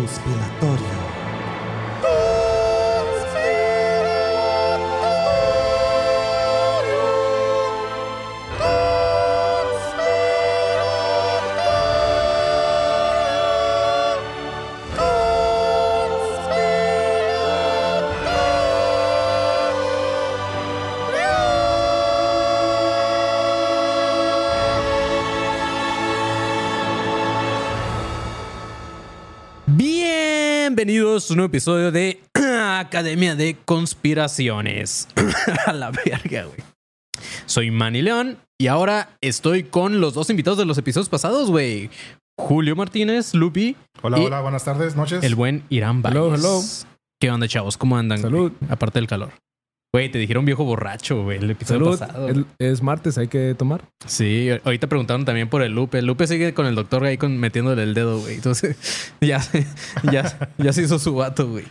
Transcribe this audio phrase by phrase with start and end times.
[0.00, 0.99] conspiratorio.
[30.80, 32.22] Bienvenidos a un nuevo episodio de
[32.78, 35.08] Academia de Conspiraciones.
[35.66, 36.56] a la verga, güey.
[37.44, 41.90] Soy Manny León y ahora estoy con los dos invitados de los episodios pasados, güey.
[42.38, 43.76] Julio Martínez, Lupi.
[44.00, 45.22] Hola, y hola, buenas tardes, noches.
[45.22, 46.16] El buen Irán Valles.
[46.16, 46.60] Hello, hello.
[47.20, 47.76] ¿Qué onda, chavos?
[47.76, 48.22] ¿Cómo andan?
[48.22, 48.50] Salud.
[48.58, 48.72] güey?
[48.72, 49.32] Aparte del calor.
[49.92, 51.98] Güey, te dijeron viejo borracho, güey, el episodio Salud.
[51.98, 52.28] pasado.
[52.28, 53.82] El- es martes, hay que tomar.
[54.06, 55.98] Sí, ahorita preguntaron también por el Lupe.
[55.98, 58.36] El Lupe sigue con el doctor ahí con, metiéndole el dedo, güey.
[58.36, 58.76] Entonces,
[59.20, 59.40] ya,
[60.12, 61.64] ya, ya se hizo su vato, güey.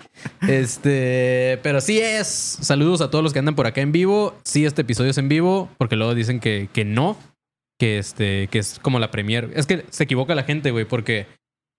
[0.50, 2.28] Este, pero sí es.
[2.28, 4.36] Saludos a todos los que andan por acá en vivo.
[4.44, 7.18] Sí, este episodio es en vivo, porque luego dicen que, que no,
[7.80, 9.50] que este, que es como la premier.
[9.56, 11.28] Es que se equivoca la gente, güey, porque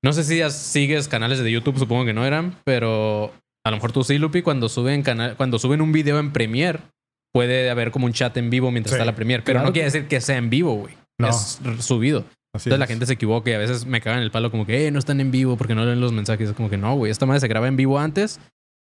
[0.02, 3.76] no sé si ya sigues canales de YouTube, supongo que no eran, pero a lo
[3.76, 6.80] mejor tú sí, Lupi, cuando suben canal, cuando suben un video en Premiere,
[7.32, 9.42] puede haber como un chat en vivo mientras Sí, está la Premiere.
[9.44, 10.94] Pero claro no quiere decir que sea en vivo, güey.
[11.18, 11.28] No.
[11.28, 12.24] Es subido.
[12.52, 14.86] Así Entonces la gente se equivoca y a veces me cagan el palo como que,
[14.86, 16.48] eh, no están en vivo porque no leen los mensajes.
[16.48, 17.12] Es como que no, güey.
[17.12, 18.40] Esta madre se graba en vivo antes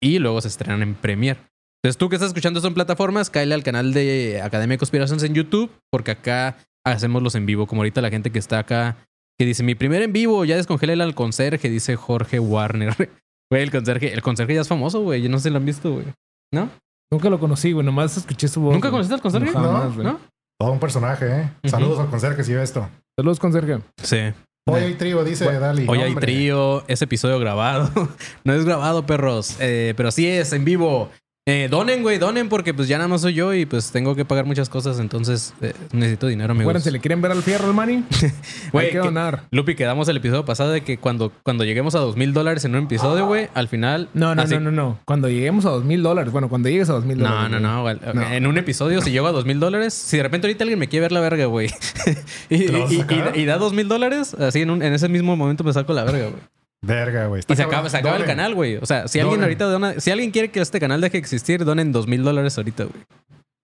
[0.02, 1.40] y luego se estrenan en Premiere.
[1.84, 5.24] Entonces tú que estás escuchando esto en plataformas, cáele al canal de Academia de Conspiraciones
[5.24, 7.68] en YouTube porque acá hacemos los en vivo.
[7.68, 8.98] Como ahorita la gente que está acá
[9.38, 13.10] que dice, mi primer en vivo, ya descongelé al conserje, dice Jorge Warner.
[13.52, 15.22] Güey, el conserje, el conserje ya es famoso, güey.
[15.22, 16.06] Yo no sé si lo han visto, güey.
[16.54, 16.70] ¿No?
[17.12, 17.86] Nunca lo conocí, güey.
[17.86, 18.74] Nomás escuché su voz.
[18.74, 18.92] ¿Nunca güey.
[18.94, 19.52] conociste al conserje?
[19.52, 20.08] No, jamás, güey.
[20.08, 20.20] ¿No?
[20.58, 21.52] Todo un personaje, ¿eh?
[21.66, 22.88] Saludos al conserje si ve esto.
[23.20, 23.80] Saludos, conserje.
[24.02, 24.32] Sí.
[24.70, 25.86] Hoy hay trío, dice Bueno, Dali.
[25.90, 27.92] Hoy hay trío, ese episodio grabado.
[28.46, 29.58] no es grabado, perros.
[29.60, 31.10] Eh, pero sí es en vivo.
[31.54, 34.24] Eh, donen, güey, donen porque pues ya nada más soy yo y pues tengo que
[34.24, 35.00] pagar muchas cosas.
[35.00, 36.64] Entonces eh, necesito dinero, amigos.
[36.70, 38.04] Acuérdense, ¿le quieren ver al fierro al Manny?
[38.72, 39.44] Güey, hay que que- donar.
[39.52, 42.76] Lupi, quedamos el episodio pasado de que cuando, cuando lleguemos a dos mil dólares en
[42.76, 44.08] un episodio, güey, al final...
[44.14, 45.00] No, no, así- no, no, no.
[45.06, 46.32] Cuando lleguemos a dos mil dólares.
[46.32, 47.52] Bueno, cuando llegues a dos mil dólares.
[47.52, 47.98] no, no, güey.
[48.14, 48.22] No.
[48.32, 50.88] En un episodio, si llego a dos mil dólares, si de repente ahorita alguien me
[50.88, 51.70] quiere ver la verga, güey,
[52.50, 56.04] y, da dos mil dólares, así en, un- en ese mismo momento me saco la
[56.06, 56.42] verga, güey.
[56.84, 57.40] Verga, güey.
[57.40, 58.78] Y Está se acaba, se acaba el canal, güey.
[58.78, 59.44] O sea, si alguien Donen.
[59.44, 62.58] ahorita dona, si alguien quiere que este canal deje de existir, donen dos mil dólares
[62.58, 63.04] ahorita, güey.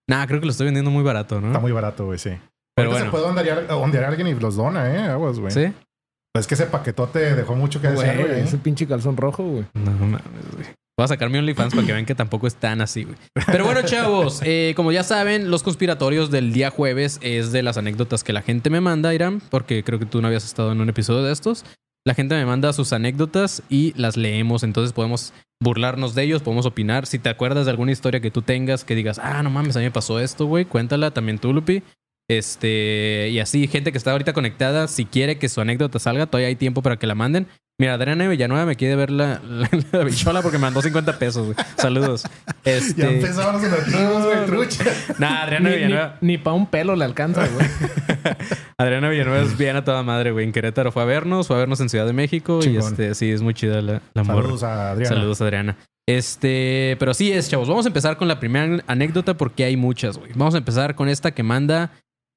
[0.10, 1.48] Nah, creo que lo estoy vendiendo muy barato, ¿no?
[1.48, 2.32] Está muy barato, güey, sí.
[2.76, 3.06] Pero bueno.
[3.06, 5.00] se puede ondear, ondear a alguien y los dona, ¿eh?
[5.10, 5.52] Aguas, güey.
[5.52, 5.74] ¿Sí?
[6.38, 8.42] Es que ese paquetote dejó mucho que desear, güey.
[8.42, 9.66] ese pinche calzón rojo, güey.
[9.74, 10.22] No mames,
[10.54, 10.68] güey.
[10.98, 13.16] Voy a sacar mi OnlyFans para que vean que tampoco es tan así, güey.
[13.48, 17.78] Pero bueno, chavos, eh, como ya saben, los conspiratorios del día jueves es de las
[17.78, 20.82] anécdotas que la gente me manda, Irán, porque creo que tú no habías estado en
[20.82, 21.66] un episodio de estos.
[22.07, 26.66] La gente me manda sus anécdotas y las leemos, entonces podemos burlarnos de ellos, podemos
[26.66, 27.06] opinar.
[27.06, 29.79] Si te acuerdas de alguna historia que tú tengas, que digas, ah, no mames, a
[29.79, 31.84] mí me pasó esto, güey, cuéntala también tú, Lupi.
[32.29, 36.47] Este, y así, gente que está ahorita conectada, si quiere que su anécdota salga, todavía
[36.47, 37.45] hay tiempo para que la manden.
[37.80, 41.46] Mira, Adriana Villanueva me quiere ver la, la, la bichola porque me mandó 50 pesos,
[41.46, 41.58] güey.
[41.78, 42.24] Saludos.
[42.64, 44.84] Este, Ya empezaron los nativos, güey, trucha.
[45.20, 46.18] Nah, Adriana Ni, ni, Villanueva.
[46.22, 47.68] ni para un pelo le alcanza, güey.
[48.80, 50.46] Adriana Villanueva es bien a toda madre, güey.
[50.46, 52.60] En Querétaro fue a vernos, fue a vernos en Ciudad de México.
[52.64, 54.42] Y este, sí, es muy chida la, la morra.
[54.42, 55.16] Saludos a Adriana.
[55.16, 55.78] Saludos, Adriana.
[56.10, 57.68] Este, pero sí es, chavos.
[57.70, 60.32] Vamos a empezar con la primera anécdota porque hay muchas, güey.
[60.34, 61.92] Vamos a empezar con esta que manda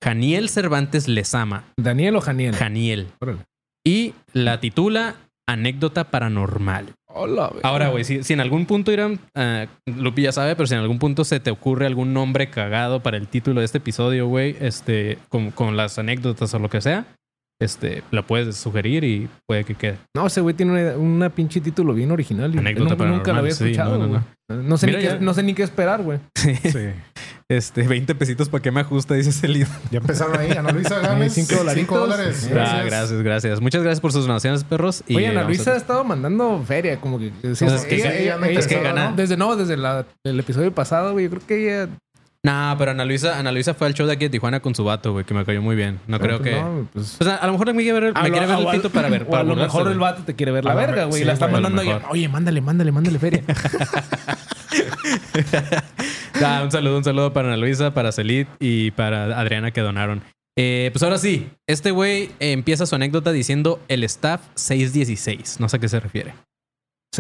[0.04, 1.64] Janiel Cervantes Lezama.
[1.78, 2.54] ¿Daniel o Janiel?
[2.54, 3.06] Janiel.
[3.20, 3.38] Órale.
[3.86, 5.14] Y la titula
[5.52, 6.86] Anécdota Paranormal.
[7.12, 7.52] Hola.
[7.62, 10.80] Ahora, güey, si, si en algún punto, Irán, ah, Lupi ya sabe, pero si en
[10.80, 14.56] algún punto se te ocurre algún nombre cagado para el título de este episodio, güey,
[14.60, 17.06] este, con, con las anécdotas o lo que sea,
[17.60, 19.98] este, lo puedes sugerir y puede que quede.
[20.14, 22.54] No, ese güey tiene una, una pinche título bien original.
[22.54, 24.68] y Anécdota nunca, nunca lo había paranormal, sí, escuchado, no, no, güey.
[24.68, 26.18] No, sé Mira, ni qué, no sé ni qué esperar, güey.
[26.34, 26.88] Sí.
[27.50, 29.66] Este, 20 pesitos para que me ajusta, dice Celid.
[29.90, 30.52] Ya empezaron ahí.
[30.52, 31.32] Ana Luisa Gámez.
[31.34, 31.74] cinco dolaritos.
[31.88, 32.36] Cinco dólares.
[32.48, 32.50] Sí.
[32.56, 33.60] Ah, gracias, gracias.
[33.60, 35.02] Muchas gracias por sus donaciones, perros.
[35.08, 37.32] Y Oye, Ana a- Luisa ha estado mandando feria, como que...
[37.42, 39.10] Pues es que- ella- ella- ella- es que gana.
[39.10, 39.16] ¿no?
[39.16, 41.24] Desde, no, desde la- el episodio pasado, güey.
[41.24, 41.88] Yo creo que ella...
[42.42, 44.82] Nah, pero Ana Luisa, Ana Luisa fue al show de aquí de Tijuana con su
[44.82, 46.00] vato, güey, que me cayó muy bien.
[46.06, 46.52] No creo que.
[46.52, 47.16] No, pues...
[47.18, 48.88] Pues a, a lo mejor me quiere ver, me lo- quiere ver o el pito
[48.90, 49.22] para ver.
[49.26, 49.92] o Para a lo burlarse, mejor güey.
[49.92, 51.20] el vato te quiere ver la verga, güey.
[51.20, 52.00] sí, la está mandando ya.
[52.08, 53.42] Oye, mándale, mándale, mándale feria.
[56.42, 60.22] Ah, un saludo, un saludo para Ana Luisa, para Celit y para Adriana que donaron.
[60.56, 65.60] Eh, pues ahora sí, este güey empieza su anécdota diciendo el staff 616.
[65.60, 66.34] No sé a qué se refiere.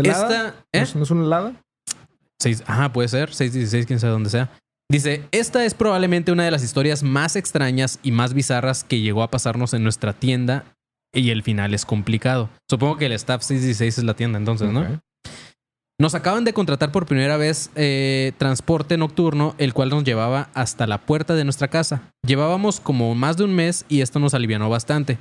[0.02, 0.54] Esta, ¿No ¿eh?
[0.72, 1.52] es- ¿No es una helada?
[2.66, 3.34] Ajá, puede ser.
[3.34, 4.48] 616, quién sabe dónde sea.
[4.90, 9.22] Dice, esta es probablemente una de las historias más extrañas y más bizarras que llegó
[9.22, 10.64] a pasarnos en nuestra tienda
[11.14, 12.50] y el final es complicado.
[12.68, 15.00] Supongo que el staff 616 es la tienda entonces, ¿no?
[16.00, 20.88] Nos acaban de contratar por primera vez eh, transporte nocturno, el cual nos llevaba hasta
[20.88, 22.10] la puerta de nuestra casa.
[22.26, 25.18] Llevábamos como más de un mes y esto nos alivianó bastante.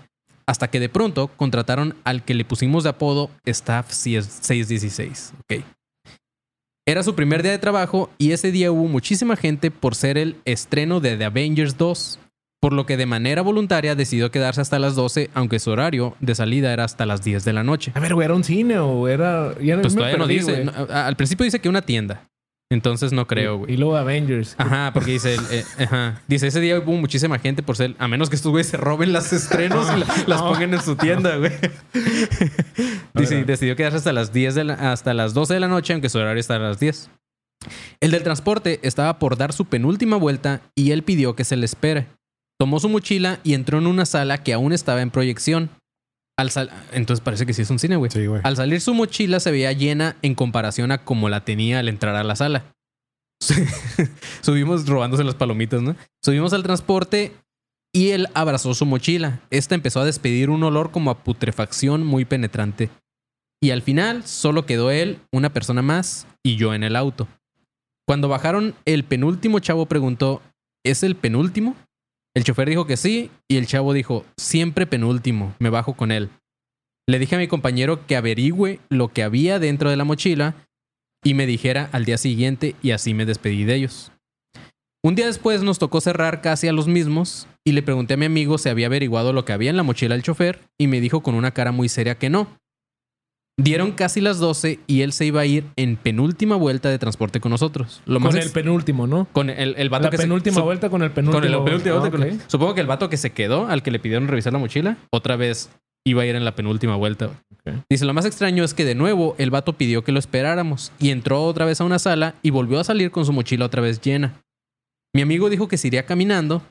[0.47, 5.33] Hasta que de pronto contrataron al que le pusimos de apodo Staff 616.
[5.41, 5.63] Ok.
[6.89, 10.37] Era su primer día de trabajo y ese día hubo muchísima gente por ser el
[10.45, 12.17] estreno de The Avengers 2,
[12.59, 16.33] por lo que de manera voluntaria decidió quedarse hasta las 12, aunque su horario de
[16.33, 17.91] salida era hasta las 10 de la noche.
[17.93, 19.53] A ver, güey, ¿era un cine o era...?
[19.61, 20.63] ya Pues me todavía no dice.
[20.63, 20.87] güey.
[20.89, 22.23] al principio dice que una tienda.
[22.71, 23.73] Entonces no creo, güey.
[23.73, 24.53] Y luego Avengers.
[24.59, 26.21] Ajá, porque dice, eh, ajá.
[26.27, 29.11] dice, ese día hubo muchísima gente por ser, a menos que estos güeyes se roben
[29.11, 31.51] las estrenos y la- las pongan en su tienda, güey.
[33.15, 36.09] dice, decidió quedarse hasta las 10 de la- hasta las 12 de la noche, aunque
[36.09, 37.09] su horario está a las 10.
[38.01, 41.65] El del transporte estaba por dar su penúltima vuelta y él pidió que se le
[41.65, 42.07] espere.
[42.59, 45.69] Tomó su mochila y entró en una sala que aún estaba en proyección.
[46.39, 48.09] Al sal- Entonces parece que sí es un cine, güey.
[48.11, 48.41] Sí, güey.
[48.43, 52.15] Al salir su mochila se veía llena en comparación a como la tenía al entrar
[52.15, 52.63] a la sala.
[54.41, 55.95] Subimos robándose las palomitas, ¿no?
[56.23, 57.33] Subimos al transporte
[57.93, 59.39] y él abrazó su mochila.
[59.49, 62.89] Esta empezó a despedir un olor como a putrefacción muy penetrante.
[63.61, 67.27] Y al final solo quedó él, una persona más y yo en el auto.
[68.07, 70.41] Cuando bajaron, el penúltimo chavo preguntó,
[70.85, 71.75] ¿es el penúltimo?
[72.35, 76.29] El chofer dijo que sí y el chavo dijo, siempre penúltimo, me bajo con él.
[77.07, 80.55] Le dije a mi compañero que averigüe lo que había dentro de la mochila
[81.23, 84.11] y me dijera al día siguiente y así me despedí de ellos.
[85.03, 88.25] Un día después nos tocó cerrar casi a los mismos y le pregunté a mi
[88.25, 91.21] amigo si había averiguado lo que había en la mochila del chofer y me dijo
[91.21, 92.59] con una cara muy seria que no.
[93.61, 97.39] Dieron casi las 12 y él se iba a ir en penúltima vuelta de transporte
[97.39, 98.01] con nosotros.
[98.05, 99.27] Lo más Con el penúltimo, ¿no?
[99.33, 101.41] con el, el vato La que se- penúltima vuelta con el penúltimo.
[101.41, 103.99] con el penúltimo Ah, vuelta Supongo que el vato que se quedó, al que le
[103.99, 105.69] pidieron revisar la mochila, otra vez
[106.05, 107.29] iba a ir en la penúltima vuelta.
[107.89, 111.09] Dice, lo más extraño es que de nuevo el vato pidió que lo esperáramos y
[111.11, 113.99] entró otra vez a una sala y volvió a salir con su mochila otra vez
[114.01, 114.41] llena.
[115.13, 116.61] Mi amigo dijo que se iría caminando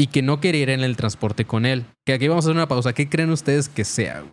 [0.00, 1.84] y que no quería ir en el transporte con él.
[2.06, 2.92] Que aquí vamos a hacer una pausa.
[2.92, 4.20] ¿Qué creen ustedes que sea?
[4.20, 4.32] güey?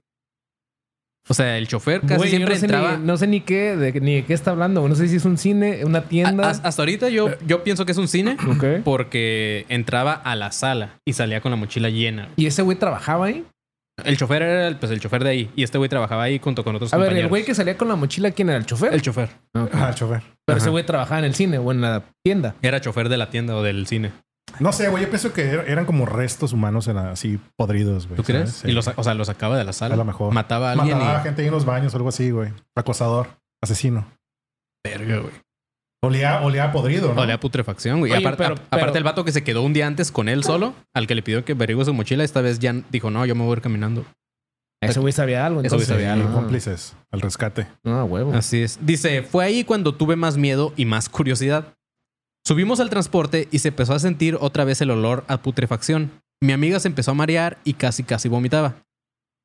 [1.28, 2.98] O sea, el chofer casi Güey, yo siempre no sé entraba...
[2.98, 4.82] Ni, no sé ni qué, de, ni de qué está hablando.
[4.82, 4.90] güey.
[4.92, 6.50] No sé si es un cine, una tienda.
[6.50, 8.38] as- hasta ahorita yo, yo pienso que es un cine
[8.84, 12.30] porque entraba a la sala y salía con la mochila llena.
[12.36, 13.44] ¿Y ese güey trabajaba ahí?
[14.04, 15.50] El chofer era el, pues, el chofer de ahí.
[15.56, 17.88] Y este güey trabajaba ahí junto con otros A ver, el güey que salía con
[17.88, 18.58] la mochila, ¿quién era?
[18.58, 18.94] ¿El chofer?
[18.94, 19.30] El chofer.
[19.54, 20.22] Ah, el chofer.
[20.46, 22.56] Pero ese güey trabajaba en el cine o en la tienda.
[22.62, 24.12] Era chofer de la tienda o del cine.
[24.60, 25.04] No sé, güey.
[25.04, 28.18] Yo pienso que er- eran como restos humanos en la- así podridos, güey.
[28.18, 28.64] ¿Tú crees?
[28.66, 29.96] Y los, o sea, los sacaba de la sala.
[29.96, 30.34] A lo mejor.
[30.34, 32.52] Mataba a alguien Mataba a gente ahí en los baños o algo así, güey.
[32.76, 33.28] Acosador.
[33.62, 34.06] Asesino.
[34.84, 35.34] Verga, güey.
[36.04, 37.22] Olía, olía podrido, ¿no?
[37.22, 38.12] Olía a putrefacción, güey.
[38.12, 40.12] Y Oye, aparte, pero- a- pero- aparte el vato que se quedó un día antes
[40.12, 43.10] con él solo, al que le pidió que averigüe su mochila, esta vez ya dijo,
[43.10, 44.06] no, yo me voy a ir caminando.
[44.84, 45.62] Ese güey sabía algo.
[45.62, 46.32] Ese güey Entonces, sabía algo.
[46.32, 47.66] Cómplices al rescate.
[47.86, 48.34] Ah, huevo.
[48.36, 48.78] Así es.
[48.86, 51.74] Dice, fue ahí cuando tuve más miedo y más curiosidad.
[52.48, 56.12] Subimos al transporte y se empezó a sentir otra vez el olor a putrefacción.
[56.44, 58.84] Mi amiga se empezó a marear y casi casi vomitaba.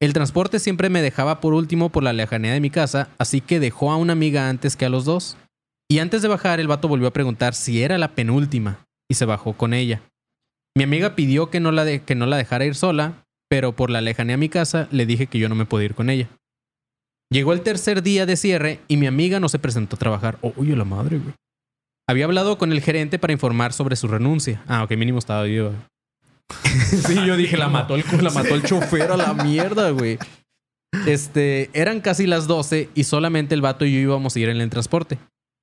[0.02, 3.58] El transporte siempre me dejaba por último por la lejanía de mi casa, así que
[3.58, 5.38] dejó a una amiga antes que a los dos.
[5.88, 9.24] Y antes de bajar, el vato volvió a preguntar si era la penúltima y se
[9.24, 10.02] bajó con ella.
[10.76, 14.02] Mi amiga pidió que no la, que no la dejara ir sola, pero por la
[14.02, 16.28] lejanía a mi casa le dije que yo no me podía ir con ella.
[17.32, 20.38] Llegó el tercer día de cierre y mi amiga no se presentó a trabajar.
[20.42, 21.34] Oye, la madre, güey.
[22.10, 24.60] Había hablado con el gerente para informar sobre su renuncia.
[24.66, 25.72] Ah, ok, mínimo estaba vivo.
[27.06, 30.18] sí, yo dije, la mató el, la mató el chofer a la mierda, güey.
[31.06, 34.60] Este, eran casi las 12 y solamente el vato y yo íbamos a ir en
[34.60, 35.18] el transporte.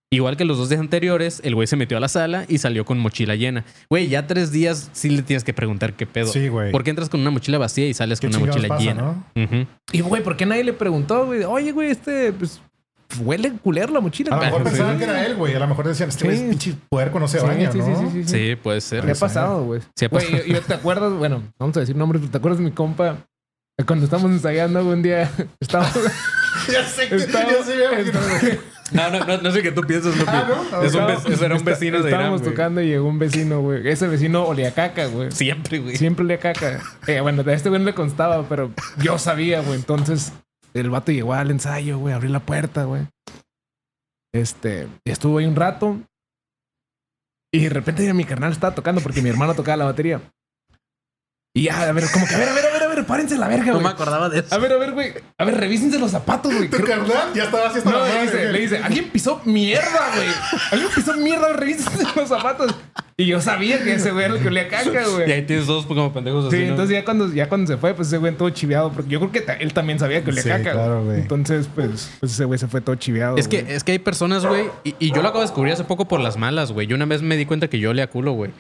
[0.10, 2.86] Igual que los dos días anteriores, el güey se metió a la sala y salió
[2.86, 3.66] con mochila llena.
[3.90, 6.28] Güey, ya tres días sí le tienes que preguntar qué pedo.
[6.28, 6.72] Sí, güey.
[6.72, 9.02] ¿Por qué entras con una mochila vacía y sales ¿Qué con una mochila pasa, llena?
[9.02, 9.68] no?
[9.92, 11.44] Y, güey, ¿por qué nadie le preguntó, güey?
[11.44, 12.62] Oye, güey, este, pues,
[13.20, 14.36] huele culero la mochila.
[14.36, 14.70] A lo mejor Sí.
[14.70, 15.56] pensaban que era él, güey.
[15.56, 16.44] A lo mejor decían, este güey Sí.
[16.44, 17.86] es pinche puerco, no se Sí, baña, sí, ¿no?
[17.86, 18.30] sí, sí, sí, sí.
[18.50, 19.06] Sí, puede ser.
[19.06, 19.82] ¿Qué ha pasado, güey?
[19.96, 20.44] Sí ha Güey, pasado.
[20.48, 23.18] y- y te acuerdas, bueno, vamos a decir nombres, pero ¿te acuerdas de mi compa?
[23.86, 25.94] Cuando estábamos ensayando un día, estábamos...
[26.72, 28.42] ya sé que estábamos- ya sé, ya, estábamos-
[28.90, 30.32] No, no, no, no sé qué tú piensas, Lupi.
[30.32, 30.82] Ah, ¿no?
[30.82, 33.20] Es un Estábamos- vec- ese era un vecino de Irán, Estábamos tocando y llegó un
[33.20, 33.86] vecino, güey.
[33.86, 35.30] Ese vecino olía caca, güey.
[35.32, 35.98] Siempre, güey.
[35.98, 36.80] Siempre olía caca.
[37.06, 38.72] Eh, bueno, a este güey no le constaba, pero
[39.04, 39.76] yo sabía, güey.
[39.76, 40.32] Entonces,
[40.82, 42.14] el vato llegó al ensayo, güey.
[42.14, 43.08] Abrió la puerta, güey.
[44.34, 46.00] Este, estuvo ahí un rato.
[47.52, 50.22] Y de repente mi carnal estaba tocando porque mi hermano tocaba la batería.
[51.56, 53.38] Y ya, a ver, como que, a ver, a ver, a ver, a ver, párense
[53.38, 53.94] la verga, No me güey.
[53.94, 54.54] acordaba de eso.
[54.54, 55.14] A ver, a ver, güey.
[55.38, 56.70] A ver, revísense los zapatos, güey.
[56.70, 58.52] Tu carnal ya estaba así hasta No, la le dice, güey.
[58.54, 60.28] le dice, alguien pisó mierda, güey.
[60.72, 62.74] Alguien pisó mierda, revísense los zapatos.
[63.20, 65.32] Y yo sabía que ese güey era el que olía caca, Y güey.
[65.32, 66.58] ahí tienes dos como pendejos así.
[66.58, 66.70] Sí, ¿no?
[66.72, 68.92] entonces ya cuando, ya cuando se fue, pues ese güey todo chiveado.
[68.92, 71.22] Porque yo creo que ta- él también sabía que olía Sí, caca, claro, güey.
[71.22, 73.38] Entonces, pues, pues ese güey se fue todo chiveado.
[73.38, 73.74] Es que, güey.
[73.76, 76.20] es que hay personas, güey, y, y yo lo acabo de descubrir hace poco por
[76.20, 76.86] las malas, güey.
[76.86, 78.52] Yo una vez me di cuenta que yo olía culo, güey.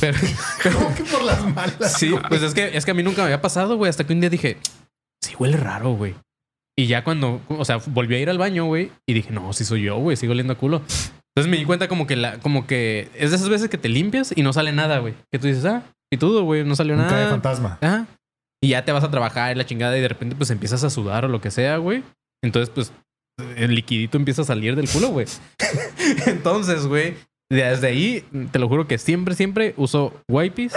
[0.00, 0.18] Pero,
[0.62, 1.94] ¿Cómo que por las malas?
[1.98, 3.85] sí, pues es que, es que a mí nunca me había pasado, güey.
[3.88, 4.56] Hasta que un día dije,
[5.22, 6.14] sí, huele raro, güey.
[6.78, 9.64] Y ya cuando, o sea, volví a ir al baño, güey, y dije, no, sí
[9.64, 10.82] soy yo, güey, sigo oliendo a culo.
[11.34, 13.88] Entonces me di cuenta como que la, como que es de esas veces que te
[13.88, 15.14] limpias y no sale nada, güey.
[15.30, 17.30] Que tú dices, ah, y todo, güey, no salió Nunca de nada.
[17.30, 17.78] fantasma.
[17.80, 18.06] Ajá.
[18.62, 20.90] Y ya te vas a trabajar y la chingada y de repente pues empiezas a
[20.90, 22.02] sudar o lo que sea, güey.
[22.42, 22.92] Entonces pues
[23.56, 25.26] el liquidito empieza a salir del culo, güey.
[26.26, 27.14] Entonces, güey,
[27.50, 30.72] desde ahí, te lo juro que siempre, siempre uso wipes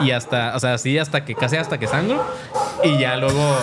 [0.00, 2.24] y hasta, o sea, así hasta que casi hasta que sangro.
[2.82, 3.56] Y ya luego,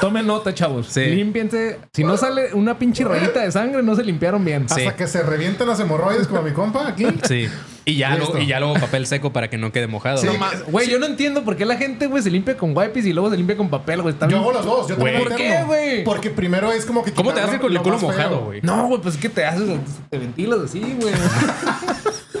[0.00, 0.86] Tomen nota, chavos.
[0.88, 1.04] Sí.
[1.06, 1.78] Límpiense.
[1.92, 4.68] Si no sale una pinche rayita de sangre, no se limpiaron bien.
[4.68, 4.82] Sí.
[4.82, 7.06] Hasta que se revienten las hemorroides como mi compa aquí.
[7.26, 7.48] sí.
[7.88, 10.18] Y ya, luego, y ya luego papel seco para que no quede mojado.
[10.18, 10.26] Sí.
[10.26, 10.38] güey.
[10.40, 13.06] No ma- Güey, yo no entiendo por qué la gente, güey, se limpia con wipes
[13.06, 14.12] y luego se limpia con papel, güey.
[14.20, 14.88] Yo bien- hago los dos.
[14.88, 16.04] Yo también ¿Por qué, güey?
[16.04, 17.12] Porque primero es como que.
[17.12, 18.60] ¿Cómo te haces con el lo culo mojado, güey?
[18.62, 19.68] No, güey, pues es que te haces,
[20.10, 21.14] te ventilas así, güey.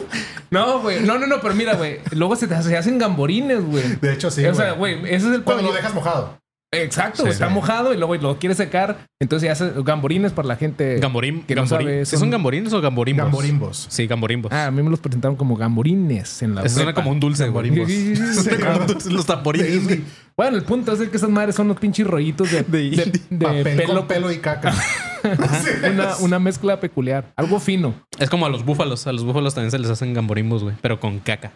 [0.50, 1.00] no, güey.
[1.00, 2.00] No, no, no, pero mira, güey.
[2.12, 3.96] Luego se te se hacen gamborines, güey.
[3.96, 4.44] De hecho, sí.
[4.46, 6.38] o sea, güey, ese es el Cuando lo dejas mojado.
[6.72, 7.32] Exacto, Sí, güey.
[7.32, 7.42] sí.
[7.42, 9.06] Está mojado y luego lo quieres secar.
[9.20, 10.98] Entonces ya hace gamborines para la gente.
[10.98, 11.86] Gamborín, que no gamborín.
[11.88, 13.24] sabe, ¿Sí son- son gamborines o gamborimbos?
[13.24, 13.86] Gamborimbos.
[13.88, 14.52] Sí, gamborimbos.
[14.52, 17.44] Ah, a mí me los presentaron como gamborines en la Eso suena como un dulce.
[17.44, 17.88] Gamborimbos.
[19.10, 20.00] Los tamborines.
[20.36, 23.20] Bueno, el punto es el que esas madres son los pinches rollitos de, De- de-
[23.30, 23.94] de Papel pelo.
[24.00, 24.74] con pelo y caca.
[25.90, 27.32] Una, una mezcla peculiar.
[27.36, 27.94] Algo fino.
[28.18, 29.06] Es como a los búfalos.
[29.06, 30.76] A los búfalos también se les hacen gamborimbos, güey.
[30.82, 31.52] Pero con caca.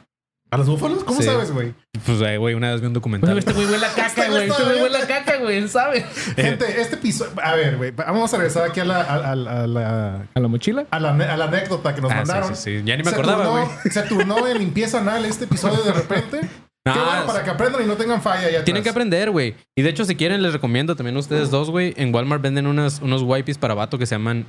[0.53, 1.05] ¿A los búfalos?
[1.05, 1.27] ¿Cómo Sí.
[1.27, 1.75] sabes, güey?
[2.05, 3.39] Pues, eh, güey, una vez vi un documental.
[3.39, 4.51] Este güey huele a caca, Este güey güey.
[4.51, 5.57] Este güey huele a caca, güey.
[5.59, 6.03] Él sabe.
[6.37, 7.31] Gente, este episodio.
[7.43, 7.93] A ver, güey.
[7.93, 10.87] Vamos a regresar aquí a la, a, a- a la, ¿A la mochila?
[10.91, 12.57] a la, a la anécdota que nos Ah, mandaron.
[12.57, 12.83] sí, sí.
[12.85, 13.93] Ya ni me Se acordaba, turnó- güey.
[13.93, 16.41] Se turnó en limpieza anal este episodio de repente.
[16.85, 19.55] Qué bueno, para que aprendan y no tengan falla ya Tienen que aprender, güey.
[19.77, 21.93] Y de hecho, si quieren, les recomiendo también a ustedes dos, güey.
[21.99, 24.47] En Walmart venden unas, unos wipes para vato que se llaman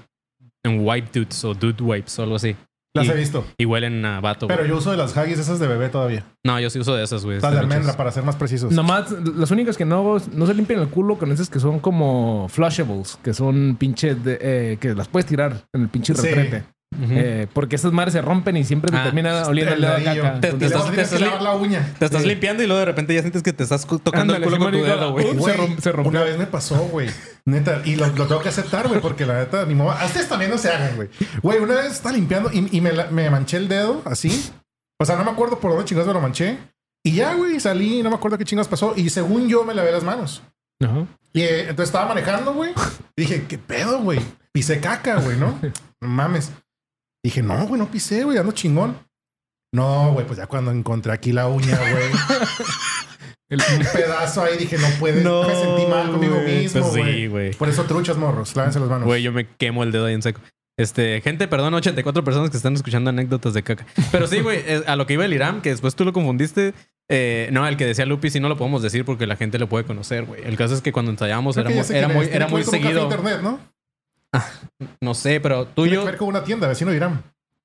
[0.64, 2.56] en wipe dudes o dude wipes o algo así.
[2.94, 3.46] Las y, he visto.
[3.58, 4.70] y huelen a vato, Pero güey.
[4.70, 6.26] yo uso de las Haggis esas de bebé todavía.
[6.44, 7.40] No, yo sí uso de esas, güey.
[7.40, 8.72] Las de almendra, para ser más precisos.
[8.74, 12.48] Nomás, las únicas que no, no se limpian el culo con esas que son como
[12.50, 16.28] flushables, que son pinches de, eh, que las puedes tirar en el pinche Sí.
[17.00, 19.98] Eh, porque esas madres se rompen y siempre te Ah, terminan oliendo el dedo a
[20.00, 20.22] Ladrillo.
[20.24, 20.42] caca.
[20.42, 21.94] Te- estás- tienes te que estás lavar la uña.
[21.98, 22.28] Te estás Sí.
[22.28, 24.72] limpiando y luego de repente ya sientes que te estás tocando Ándale, el culo con
[24.74, 25.26] tu dedo, güey.
[25.32, 26.10] Uh, Güey, se rom- se rompió.
[26.12, 27.10] Una vez me pasó, güey.
[27.46, 27.82] Neta.
[27.86, 29.92] Y lo, lo tengo que aceptar, güey, porque la neta ni modo.
[29.92, 31.08] A ustedes también no se hagan, güey.
[31.42, 34.52] Güey, una vez estaba limpiando y, y me, la- me manché el dedo así.
[35.00, 36.58] O sea, no me acuerdo por dónde chingados me lo manché.
[37.04, 38.94] Y ya, güey, salí y no me acuerdo qué chingados pasó.
[38.98, 40.44] Y según yo me lavé las manos.
[40.84, 41.06] Ajá.
[41.34, 42.74] Y eh, entonces estaba manejando, güey.
[43.16, 44.20] Y dije, ¿qué pedo, güey?
[44.52, 45.58] Pisé caca, güey, ¿no?
[46.04, 46.52] No mames.
[47.24, 48.98] Dije, no, güey, no pisé, güey, ando chingón.
[49.74, 52.04] No, güey, pues ya cuando encontré aquí la uña, güey.
[53.50, 55.24] El- un pedazo ahí dije, no puedes.
[55.26, 57.54] me sentí mal conmigo mismo, Pues sí, güey.
[57.54, 58.56] Por eso truchas, morros.
[58.56, 59.06] Lávense las manos.
[59.06, 60.40] Güey, yo me quemo el dedo ahí en seco.
[60.80, 63.86] Este, gente, perdón, 84 personas que están escuchando anécdotas de caca.
[64.12, 66.74] Pero sí, güey, a lo que iba el Iram, que después tú lo confundiste.
[67.10, 69.68] eh, no, el que decía Lupi sí no lo podemos decir porque la gente lo
[69.68, 70.42] puede conocer, güey.
[70.46, 73.04] El caso es que cuando ensayábamos Creo era, muy- era era muy seguido.
[73.04, 73.60] internet, ¿no?
[75.02, 77.24] No sé, pero Tiene que ver con una tienda, vecino dirán.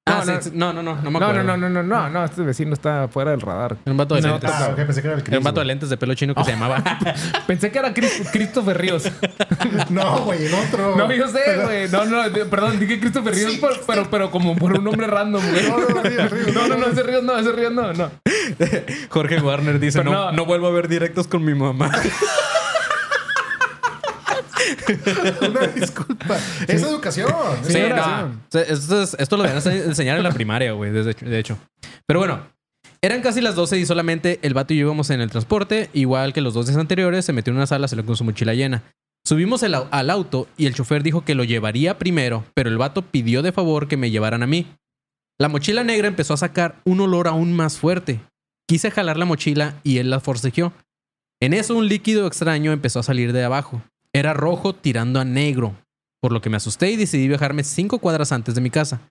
[0.08, 1.42] Ah, No, sí, no, no, no, no me No, acuerdo.
[1.42, 3.76] no, no, no, no, no, no, este vecino está fuera del radar.
[3.84, 4.50] Era un vato de No, lentes.
[4.52, 6.44] Ah, pensé que era el Era un vato de Chris, lentes de pelo chino que
[6.44, 6.80] se llamaba.
[7.48, 9.10] Pensé que era Chris- Christopher Ríos.
[9.90, 10.94] No, güey, en otro.
[10.96, 11.88] No, yo sé, güey.
[11.88, 13.58] No, no, de- perdón, dije Christopher Ríos, Sí.
[13.60, 15.68] pero, pero, pero como por un nombre random, güey.
[15.68, 16.54] No, no, no, Ríos.
[16.54, 18.10] No, no, no, ese Ríos no, ese Ríos no, no.
[19.10, 20.32] Jorge Warner dice: no, no.
[20.32, 21.90] no vuelvo a ver directos con mi mamá.
[25.48, 26.36] Una disculpa.
[26.66, 27.28] Es educación.
[27.62, 28.40] es Sí, educación.
[28.52, 28.60] no.
[28.60, 29.56] Esto, es- esto lo deben
[29.88, 31.58] enseñar en la primaria, güey, de hecho-.
[32.06, 32.40] Pero bueno,
[33.02, 35.90] eran casi las 12 y solamente el vato y yo íbamos en el transporte.
[35.92, 38.24] Igual que los dos días anteriores, se metió en una sala, se le con su
[38.24, 38.82] mochila llena.
[39.26, 43.02] Subimos el al auto y el chofer dijo que lo llevaría primero, pero el vato
[43.02, 44.66] pidió de favor que me llevaran a mí.
[45.38, 48.20] La mochila negra empezó a sacar un olor aún más fuerte.
[48.68, 50.72] Quise jalar la mochila y él la forcejeó.
[51.42, 53.82] En eso un líquido extraño empezó a salir de abajo.
[54.16, 55.74] Era rojo tirando a negro,
[56.22, 59.10] por lo que me asusté y decidí bajarme cinco cuadras antes de mi casa.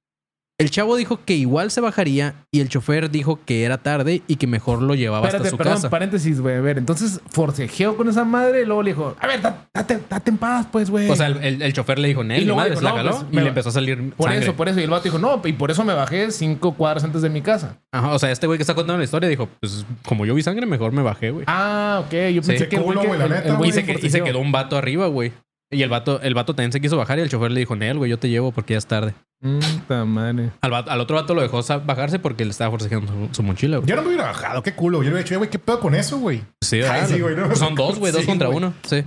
[0.58, 4.38] El chavo dijo que igual se bajaría y el chofer dijo que era tarde y
[4.38, 5.90] que mejor lo llevaba Espérate, hasta su perdón, casa.
[5.90, 6.56] paréntesis, güey.
[6.56, 10.00] A ver, entonces forcejeó con esa madre y luego le dijo, a ver, da- date,
[10.10, 11.10] date en paz, pues, güey.
[11.10, 12.86] O sea, el, el- el chofer le dijo, Nel, Y mi luego madre dijo, se
[12.86, 14.44] la no, jaló pues, y me le empezó a salir por sangre.
[14.46, 14.80] eso, por eso.
[14.80, 17.42] Y el vato dijo, no, y por eso me bajé cinco cuadras antes de mi
[17.42, 17.78] casa.
[17.92, 20.42] Ajá, o sea, este güey que está contando la historia dijo, pues como yo vi
[20.42, 21.44] sangre, mejor me bajé, güey.
[21.48, 22.14] Ah, ok.
[22.34, 22.48] Yo Sí.
[22.52, 25.08] pensé que, Culo, güey la neta, güey y, se, y se quedó un vato arriba,
[25.08, 25.34] güey.
[25.70, 27.98] Y el vato, el vato también se quiso bajar y el chofer le dijo, Nel,
[27.98, 29.16] güey, yo te llevo porque ya es tarde.
[29.42, 30.52] Puta madre.
[30.62, 33.88] Al, otro vato lo dejó bajarse porque le estaba forcejeando su, su mochila, güey.
[33.90, 35.00] Yo no me hubiera bajado, qué culo.
[35.00, 36.42] Yo le hubiera dicho, "Eh, güey, ¿qué pedo con eso, güey?
[36.62, 37.56] Sí, Ay, sí, güey, no.
[37.56, 38.58] Son dos, güey, dos Sí, contra güey.
[38.58, 38.74] uno.
[38.84, 39.04] Sí.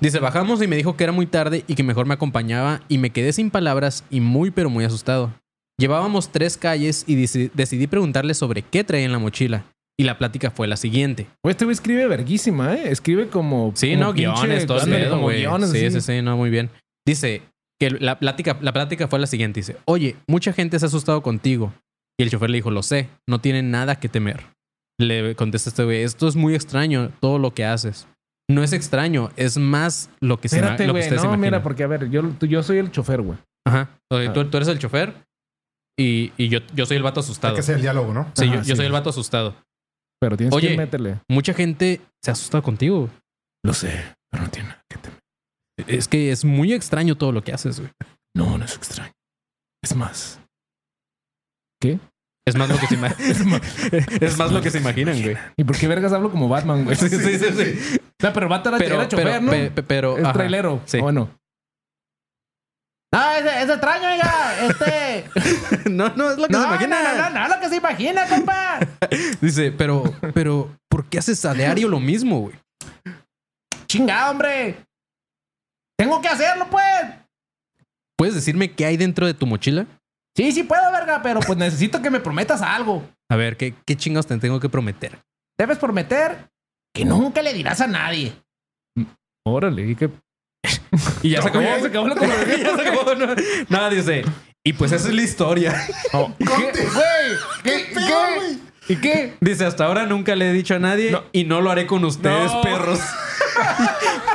[0.00, 2.98] Dice, bajamos y me dijo que era muy tarde y que mejor me acompañaba y
[2.98, 5.30] me quedé sin palabras y muy pero muy asustado.
[5.78, 9.64] Llevábamos tres calles y deci- decidí preguntarle sobre qué traía en la mochila.
[9.98, 11.26] Y la plática fue la siguiente.
[11.44, 12.84] Güey, este güey escribe verguísima, ¿eh?
[12.90, 13.72] Escribe como.
[13.74, 15.40] Sí, como no, guiones, todo el güey.
[15.42, 15.90] Sí, así.
[15.90, 16.70] sí, sí, no, muy bien.
[17.06, 17.42] Dice
[17.90, 19.60] que la plática, la plática fue la siguiente.
[19.60, 21.72] Dice, oye, mucha gente se ha asustado contigo.
[22.18, 24.44] Y el chofer le dijo, lo sé, no tienen nada que temer.
[25.00, 28.06] Le contesta este güey, esto es muy extraño, todo lo que haces.
[28.48, 31.02] No es extraño, es más lo que, se Espérate, lo que güey.
[31.04, 31.40] ustedes No, imaginan.
[31.40, 33.38] mira, porque a ver, yo, tú- yo soy el chofer, güey.
[33.66, 33.88] Ajá.
[34.12, 34.32] Oye, Ah.
[34.32, 35.14] tú, tú eres el chofer
[35.98, 37.54] y, y yo, yo soy el vato Hay asustado.
[37.54, 38.30] que hacer el diálogo, ¿no?
[38.34, 38.76] Sí, yo, Ajá, yo sí.
[38.76, 39.56] soy el vato asustado.
[40.20, 40.68] Pero tienes Oye.
[40.68, 41.18] que meterle.
[41.28, 43.08] Mucha gente se ha asustado contigo.
[43.64, 45.18] Lo sé, pero no tiene nada que temer.
[45.78, 47.90] Es que es muy extraño todo lo que haces, güey.
[48.36, 49.12] No, no es extraño.
[49.82, 50.38] Es más.
[52.44, 53.60] Es más lo que se, ima- Es más.
[54.22, 55.36] es más lo que se imaginan, güey.
[55.56, 56.96] ¿Y por qué vergas hablo como Batman, güey?
[56.96, 58.00] Sí, sí, sí, sí.
[58.22, 59.50] No, pero Batman era, Pero, era chofer, pero, ¿no?
[59.50, 60.32] pe- pe- pero, es ajá.
[60.32, 60.80] trailero.
[60.86, 61.00] Sí.
[61.00, 61.28] Bueno.
[63.12, 64.66] Ah, es, es extraño, oiga.
[64.68, 65.90] Este.
[65.90, 67.30] No, no es lo que se imagina.
[67.30, 68.78] no, lo que se imagina, compa.
[69.40, 72.54] Dice, pero, pero, ¿por qué haces a diario lo mismo, güey?
[73.86, 74.76] Chingado, hombre.
[76.02, 76.84] Tengo que hacerlo, pues.
[78.16, 79.86] ¿Puedes decirme qué hay dentro de tu mochila?
[80.36, 83.08] Sí, sí puedo, verga, pero pues necesito que me prometas algo.
[83.30, 85.18] A ver, ¿qué, qué chingados te tengo que prometer?
[85.58, 86.48] Debes prometer
[86.94, 88.32] que nunca le dirás a nadie.
[89.46, 90.10] Órale, ¿y qué?
[91.22, 92.60] Y ya se acabó, se acabó la conversación.
[92.64, 93.26] Ya se acabó, no.
[93.68, 94.24] Nada, dice.
[94.64, 95.72] Y pues esa es la historia.
[96.12, 96.44] ¿Qué?
[96.44, 97.92] Güey, ¿qué?
[97.94, 98.58] ¿Qué?
[98.88, 99.34] ¿Y qué?
[99.40, 101.22] Dice, hasta ahora nunca le he dicho a nadie No.
[101.32, 102.62] y no lo haré con ustedes, No.
[102.62, 102.98] perros.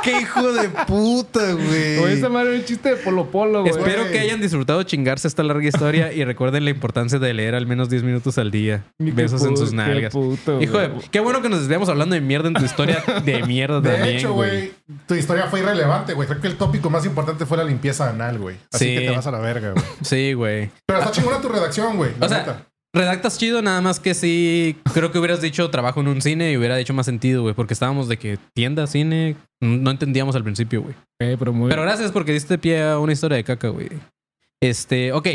[0.02, 1.98] ¡Qué hijo de puta, güey!
[1.98, 3.72] O esa madre es un chiste de polo polo, güey.
[3.72, 7.66] Espero que hayan disfrutado chingarse esta larga historia y recuerden la importancia de leer al
[7.66, 8.84] menos 10 minutos al día.
[8.98, 10.12] Qué Besos en sus qué nalgas.
[10.12, 10.90] puto, Hijo de...
[11.10, 14.16] Qué bueno que nos desviamos hablando de mierda en tu historia de mierda De también,
[14.18, 14.72] hecho, güey,
[15.06, 16.28] tu historia fue irrelevante, güey.
[16.28, 18.56] Creo que el tópico más importante fue la limpieza anal, güey.
[18.72, 18.94] Así Sí.
[18.94, 19.84] que te vas a la verga, güey.
[20.02, 20.70] Sí, güey.
[20.86, 22.10] Pero está chingona tu redacción, güey.
[22.20, 22.66] O sea, neta.
[22.94, 24.76] Redactas chido, nada más que sí.
[24.94, 27.54] Creo que hubieras dicho trabajo en un cine y hubiera hecho más sentido, güey.
[27.54, 29.36] Porque estábamos de que tienda, cine.
[29.60, 30.94] No entendíamos al principio, güey.
[31.20, 33.88] Eh, pero muy Pero gracias porque diste pie a una historia de caca, güey.
[34.62, 35.28] Este, ok.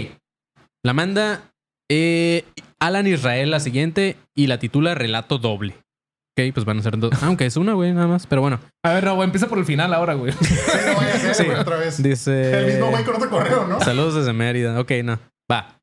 [0.85, 1.51] La manda
[1.89, 2.43] eh,
[2.79, 5.75] Alan Israel la siguiente y la titula Relato Doble.
[6.35, 7.21] Ok, pues van a ser dos.
[7.21, 8.25] Aunque es una, güey, nada más.
[8.25, 10.31] Pero bueno, A ver, no, güey, empieza por el final ahora, güey.
[10.33, 10.55] Sí,
[10.87, 11.43] no vaya a ser, Sí.
[11.43, 12.01] güey, otra vez.
[12.01, 12.59] dice.
[12.59, 13.79] El mismo güey con otro correo, ¿no?
[13.81, 14.79] Saludos desde Mérida.
[14.79, 15.19] Ok, no.
[15.51, 15.79] Va.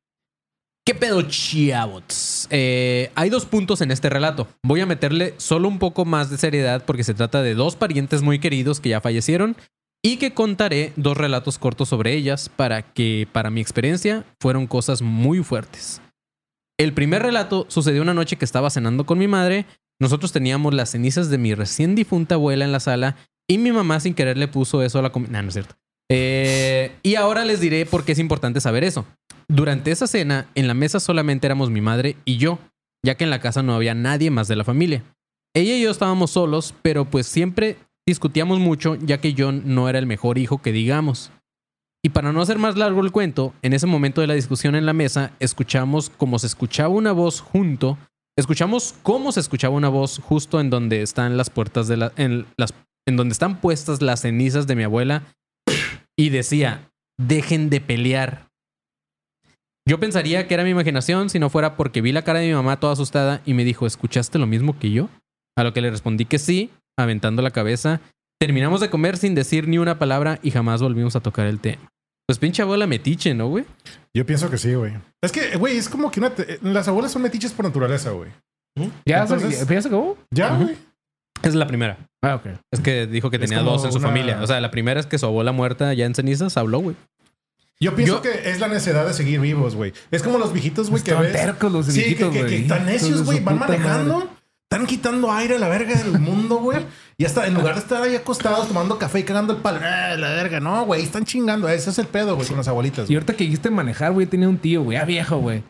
[0.91, 2.49] ¿Qué pedo, chiavots?
[2.51, 4.49] Eh, hay dos puntos en este relato.
[4.65, 8.23] Voy a meterle solo un poco más de seriedad porque se trata de dos parientes
[8.23, 9.55] muy queridos que ya fallecieron
[10.03, 15.01] y que contaré dos relatos cortos sobre ellas para que, para mi experiencia, fueron cosas
[15.01, 16.03] muy fuertes.
[16.77, 19.67] El primer relato sucedió una noche que estaba cenando con mi madre.
[20.01, 23.15] Nosotros teníamos las cenizas de mi recién difunta abuela en la sala
[23.49, 25.31] y mi mamá sin querer le puso eso a la comida.
[25.31, 25.77] No, no es cierto.
[26.11, 29.07] Eh, y ahora les diré por qué es importante saber eso.
[29.51, 32.61] Durante esa cena, en la mesa solamente éramos mi madre y yo,
[33.05, 35.03] ya que en la casa no había nadie más de la familia.
[35.57, 39.99] Ella y yo estábamos solos, pero pues siempre discutíamos mucho, ya que yo no era
[39.99, 41.33] el mejor hijo que digamos.
[42.01, 44.87] Y para no hacer más largo el cuento, en ese momento de la discusión en
[44.87, 47.99] la mesa, escuchamos como se escuchaba una voz junto,
[48.39, 52.13] escuchamos cómo se escuchaba una voz justo en donde están las puertas de la,
[52.57, 52.73] las,
[53.05, 55.25] en donde están puestas las cenizas de mi abuela,
[56.17, 58.50] y decía, dejen de pelear.
[59.89, 62.55] Yo pensaría que era mi imaginación si no fuera porque vi la cara de mi
[62.55, 65.09] mamá toda asustada y me dijo, ¿escuchaste lo mismo que yo?
[65.59, 68.01] A lo que le respondí que sí, aventando la cabeza.
[68.41, 71.91] Terminamos de comer sin decir ni una palabra y jamás volvimos a tocar el tema.
[72.27, 73.65] Pues pinche abuela metiche, ¿no, güey?
[74.15, 74.93] Yo pienso que sí, güey.
[75.23, 78.31] Es que, güey, es como que una te- las abuelas son metiches por naturaleza, güey.
[79.05, 80.17] ¿Ya, Entonces- se, ¿Ya se acabó?
[80.31, 80.77] Ya, güey.
[81.43, 81.99] Es la primera.
[82.23, 82.47] Ah, ok.
[82.73, 84.41] Es que dijo que Es tenía como dos en su una- familia.
[84.43, 86.97] O sea, la primera es que su abuela muerta ya en cenizas habló, güey.
[87.83, 89.93] Yo pienso Yo- que es la necesidad de seguir vivos, güey.
[90.11, 91.33] Es como los viejitos, güey, que ves.
[91.33, 93.41] tercos los Sí, que, viejitos, que, que están necios, güey.
[93.41, 94.15] Van manejando.
[94.19, 94.31] madre.
[94.71, 96.79] Están quitando aire a la verga del mundo, güey.
[97.19, 99.81] Y hasta en lugar de estar ahí acostados tomando café y cagando el palo.
[99.83, 101.03] "Ah, la verga, no, güey.
[101.03, 101.69] Están chingando.
[101.69, 103.11] Ese es el pedo, güey, con las abuelitas.
[103.11, 105.65] Y ahorita que dijiste manejar, güey, tenía un tío, güey, ya viejo, güey.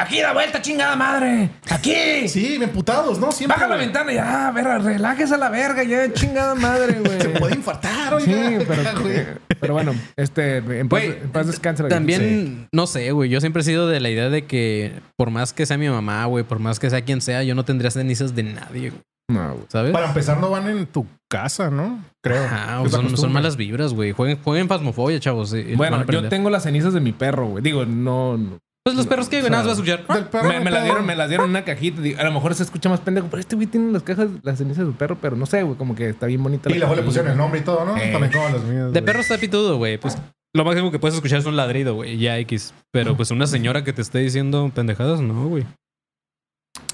[0.00, 1.50] Aquí da vuelta, chingada madre.
[1.70, 2.28] Aquí.
[2.28, 3.30] Sí, bien putados, ¿no?
[3.32, 3.56] Siempre.
[3.56, 3.86] Baja la güey.
[3.86, 7.20] ventana, ya, a ver, relájese a la verga, ya, chingada madre, güey.
[7.20, 8.64] Se puede infartar, Sí, oiga.
[8.66, 9.24] pero, Güey.
[9.60, 13.28] pero bueno, este, en paz, Güey, en paz También, no sé, güey.
[13.30, 16.24] Yo siempre he sido de la idea de que por más que sea mi mamá,
[16.26, 19.02] güey, por más que sea quien sea, yo no tendría cenizas de nadie, güey.
[19.30, 19.66] No, güey.
[19.68, 19.92] ¿sabes?
[19.92, 22.02] Para empezar, no van en tu casa, ¿no?
[22.24, 22.44] Creo.
[22.50, 24.12] Ah, son, son malas vibras, güey.
[24.12, 25.52] Jueguen, jueguen Fasmofobia, chavos.
[25.52, 27.62] eh, Bueno, yo tengo las cenizas de mi perro, güey.
[27.62, 28.36] Digo, no.
[28.36, 28.58] no.
[28.82, 30.42] Pues los perros que, güey, O sea, nada más vas a escuchar.
[30.42, 32.00] Me, me las puedo- dieron, me las dieron en una cajita.
[32.00, 34.56] Digo, A lo mejor se escucha más pendejo, pero este güey tiene las cajas, las
[34.58, 36.70] cenizas de su perro, pero no sé, güey, como que está bien bonita.
[36.70, 37.96] Y luego le pusieron el nombre y todo, ¿no?
[37.98, 38.10] Eh.
[38.10, 38.92] También como los míos.
[38.92, 39.98] De perro está pitudo, güey.
[39.98, 40.16] Pues
[40.54, 42.16] lo máximo que puedes escuchar es un ladrido, güey.
[42.18, 42.72] Ya X.
[42.90, 45.66] Pero pues una señora que te esté diciendo pendejadas, no, güey.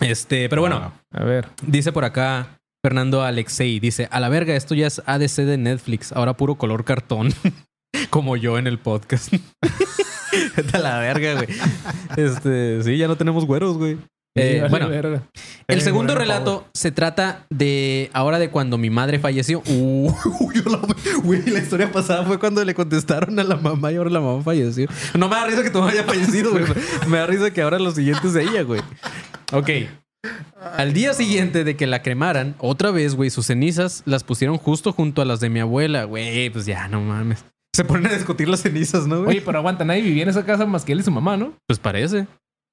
[0.01, 1.49] Este, pero bueno, A ver.
[1.62, 3.79] dice por acá Fernando Alexei.
[3.81, 6.12] Dice, a la verga, esto ya es ADC de Netflix.
[6.12, 7.33] Ahora puro color cartón.
[8.11, 9.33] Como yo en el podcast.
[10.57, 11.49] Vete a la verga, güey.
[12.16, 13.99] Este, sí, ya no tenemos güeros, güey.
[14.38, 15.23] Eh, Vale, bueno, verga.
[15.66, 19.62] el Eh, segundo relato se trata de ahora de cuando mi madre falleció.
[19.66, 20.12] Uh,
[20.71, 20.81] la-
[21.23, 24.42] güey, la historia pasada fue cuando le contestaron a la mamá y ahora la mamá
[24.42, 24.88] falleció.
[25.14, 26.64] No me da risa que tu mamá haya fallecido, güey.
[27.09, 28.83] Me da risa que ahora lo siguiente es ella, güey.
[29.53, 29.71] Ok.
[30.77, 34.92] Al día siguiente de que la cremaran, otra vez, güey, sus cenizas las pusieron justo
[34.92, 36.51] junto a las de mi abuela, güey.
[36.51, 37.42] Pues ya, no mames.
[37.77, 39.37] Se ponen a discutir las cenizas, ¿no, güey?
[39.37, 41.53] Oye, pero aguanta, nadie vivía en esa casa más que él y su mamá, ¿no?
[41.67, 42.27] Pues parece.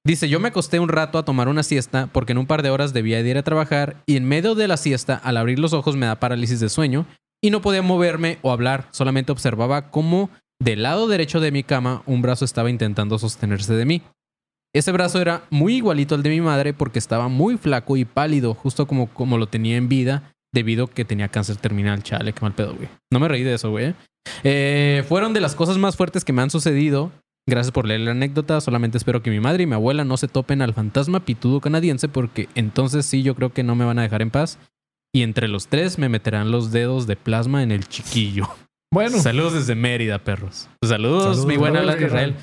[0.05, 2.69] Dice, yo me acosté un rato a tomar una siesta porque en un par de
[2.69, 5.73] horas debía de ir a trabajar y en medio de la siesta, al abrir los
[5.73, 7.05] ojos me da parálisis de sueño
[7.41, 10.29] y no podía moverme o hablar, solamente observaba cómo
[10.61, 14.01] del lado derecho de mi cama un brazo estaba intentando sostenerse de mí.
[14.73, 18.53] Ese brazo era muy igualito al de mi madre porque estaba muy flaco y pálido,
[18.53, 22.03] justo como, como lo tenía en vida, debido a que tenía cáncer terminal.
[22.03, 22.87] Chale, qué mal pedo, güey.
[23.11, 23.93] No me reí de eso, güey.
[24.43, 27.11] Eh, fueron de las cosas más fuertes que me han sucedido.
[27.47, 28.61] Gracias por leer la anécdota.
[28.61, 32.07] Solamente espero que mi madre y mi abuela no se topen al fantasma pitudo canadiense
[32.07, 34.59] porque entonces sí yo creo que no me van a dejar en paz.
[35.13, 38.47] Y entre los tres me meterán los dedos de plasma en el chiquillo.
[38.93, 40.69] Bueno, Saludos desde Mérida, perros.
[40.83, 42.35] Saludos, Saludos, mi buena saludos, Israel.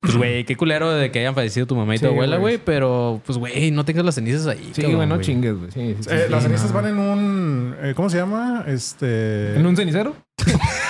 [0.00, 2.58] Pues, güey, qué culero de que hayan fallecido tu mamá y tu abuela, güey.
[2.58, 4.70] Pero, pues, güey, no tengas las cenizas ahí.
[4.72, 5.70] sí, cabrón, güey, no chingues, güey.
[5.70, 6.74] Sí, sí, sí, Eh, sí, las cenizas no.
[6.74, 7.74] van en un.
[7.82, 8.64] eh, ¿Cómo se llama?
[8.68, 9.54] Este.
[9.56, 10.14] ¿En un cenicero?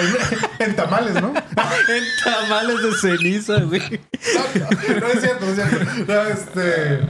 [0.58, 1.28] en tamales, ¿no?
[1.88, 3.80] En tamales de ceniza, güey.
[3.80, 6.12] No, no es cierto, no es cierto.
[6.12, 7.00] No, este.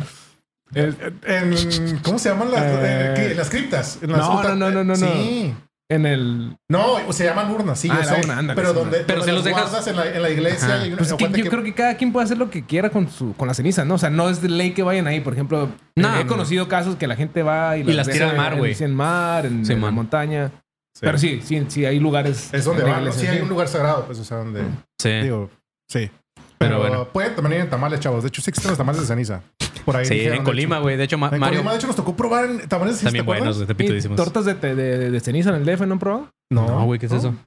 [0.75, 3.15] En, ¿Cómo se llaman las, Eh.
[3.17, 3.29] eh.
[3.33, 3.99] En las criptas?
[4.03, 5.55] En las No, no, no, no, no, Sí.
[5.89, 6.57] En el...
[6.69, 8.21] No, se llaman urnas, sí, Ah, yo sé.
[8.21, 10.85] urna, ándale, pero donde, Pero donde si los dejas- en la, en la iglesia.
[10.85, 13.09] Y Pues es que yo creo que cada quien puede hacer lo que quiera con
[13.09, 13.95] su con la ceniza, ¿no?
[13.95, 15.21] O sea, no es de ley que vayan ahí.
[15.21, 16.29] Por ejemplo, No, he no.
[16.29, 18.75] conocido casos que la gente va y, Y las tira al mar, en- güey.
[18.81, 20.51] En mar, en, Sí, en la montaña.
[20.97, 21.01] Sí.
[21.03, 22.49] Pero sí, sí, sí, hay lugares.
[22.55, 24.63] Es donde van, Sí, hay un lugar sagrado, pues, o sea, donde.
[24.99, 25.11] Sí.
[25.11, 25.51] Digo,
[25.91, 26.11] sí.
[26.57, 27.09] Pero Pero, bueno.
[27.13, 28.23] pueden también ir en tamales, chavos.
[28.23, 29.43] De hecho, sí existen los tamales de ceniza.
[29.85, 30.07] Por ahí.
[30.07, 30.97] Sí, dijeron, en Colima, güey.
[30.97, 31.39] De hecho, En Mario.
[31.39, 33.05] Colima, de hecho, nos tocó probar en tamales de ceniza.
[33.19, 34.17] También buenos, pitudísimos.
[34.17, 36.31] tortas de, de, de- de ceniza en el DF, ¿no han probado?
[36.51, 37.35] No, güey, ¿qué es eso?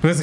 [0.00, 0.20] Pues,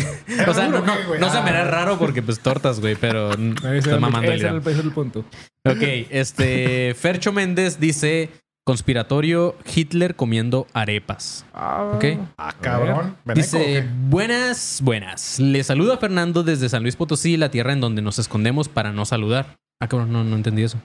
[0.47, 1.61] o sea, no, no, no se me Ah.
[1.61, 5.19] hará raro porque, pues, tortas, güey, pero está mamando el el punto.
[5.65, 6.93] Ok, este.
[6.95, 8.29] Fercho Méndez dice:
[8.65, 11.45] conspiratorio Hitler comiendo arepas.
[11.53, 12.05] Ok.
[12.37, 13.17] Ah, cabrón.
[13.35, 15.39] Dice, buenas, buenas.
[15.39, 19.05] Le saluda Fernando desde San Luis Potosí, la tierra en donde nos escondemos para no
[19.05, 19.57] saludar.
[19.81, 20.79] Ah, cabrón, no, no entendí eso.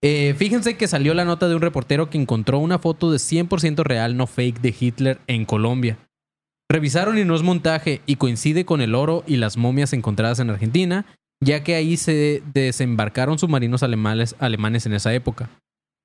[0.00, 3.82] Eh, fíjense que salió la nota de un reportero que encontró una foto de 100%
[3.82, 5.98] real, no fake, de Hitler en Colombia.
[6.70, 10.50] Revisaron y no es montaje y coincide con el oro y las momias encontradas en
[10.50, 11.06] Argentina,
[11.42, 15.50] ya que ahí se desembarcaron submarinos alemanes, alemanes en esa época.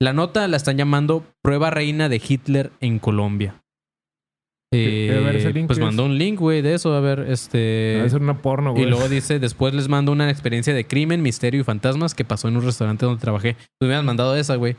[0.04, 3.62] La nota la están llamando Prueba Reina de Hitler en Colombia.
[4.74, 6.94] Eh, a ver, ese link pues es- mandó un link, güey, de eso.
[6.94, 7.58] A ver, este.
[7.60, 8.86] Debe ser una porno, Y güey.
[8.90, 12.58] luego dice, después les mando una experiencia de crimen, misterio y fantasmas que pasó en
[12.58, 13.54] un restaurante donde trabajé.
[13.54, 14.76] Tú me hubieras mandado esa, güey.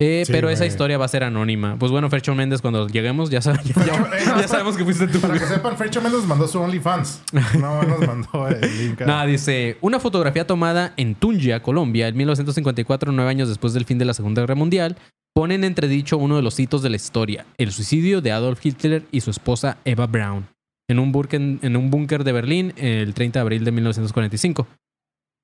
[0.00, 1.76] Eh, Sí, pero esa historia va a ser anónima.
[1.76, 5.18] Pues bueno, Fercho Méndez, cuando lleguemos, ya, sab- ya, ya- ya sabemos que fuiste tú.
[5.20, 7.22] Para que sepan, Fercho Méndez mandó su OnlyFans.
[7.58, 9.00] No nos mandó el link.
[9.06, 13.98] Nada, dice, una fotografía tomada en Tunja, Colombia, en 1954, nueve años después del fin
[13.98, 14.96] de la Segunda Guerra Mundial,
[15.34, 19.02] pone en entredicho uno de los hitos de la historia, el suicidio de Adolf Hitler
[19.10, 20.46] y su esposa Eva Braun,
[20.88, 24.66] en un búnker, en un búnker de Berlín el 30 de abril de 1945.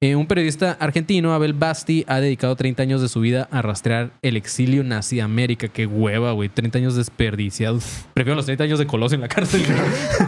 [0.05, 4.11] Eh, un periodista argentino, Abel Basti, ha dedicado 30 años de su vida a rastrear
[4.21, 5.69] el exilio nazi a América.
[5.69, 6.51] Qué hueva, güey.
[6.51, 8.05] 30 años desperdiciados.
[8.13, 9.65] Prefiero los 30 años de Colosio en la cárcel.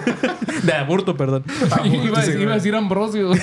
[0.63, 1.45] de aborto, perdón.
[1.85, 3.33] iba, a decir, iba a decir Ambrosio.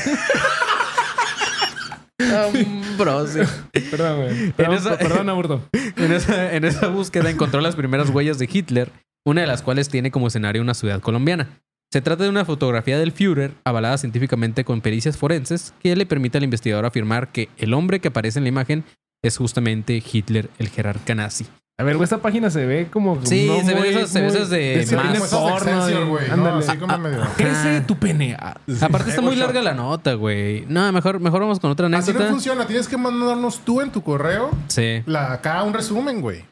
[2.17, 3.45] Ambrosio.
[3.91, 4.51] perdón, güey.
[4.53, 5.69] Perdón, esa- perdón, aborto.
[5.97, 8.89] En esa, en esa búsqueda encontró las primeras huellas de Hitler,
[9.23, 11.61] una de las cuales tiene como escenario una ciudad colombiana.
[11.93, 16.39] Se trata de una fotografía del Führer, avalada científicamente con pericias forenses, que le permite
[16.39, 18.83] al investigador afirmar que el hombre que aparece en la imagen
[19.23, 21.45] es justamente Hitler, el jerarca nazi.
[21.79, 23.23] A ver, güey, esta página se ve como.
[23.23, 25.13] Sí, no se muy- esas- se muy- esas de ese más.
[25.13, 26.27] de porno, de- güey.
[26.29, 26.65] No, ándale.
[26.65, 27.21] así como medio.
[27.37, 27.83] Crece Ah.
[27.85, 28.35] tu pene.
[28.39, 30.65] Ah, Aparte está muy larga la nota, güey.
[30.67, 32.27] No, mejor, mejor vamos con otra Así no anécdota.
[32.31, 32.65] funciona.
[32.65, 35.03] Tienes que mandarnos tú en tu correo Sí.
[35.05, 36.43] la, acá un resumen, güey.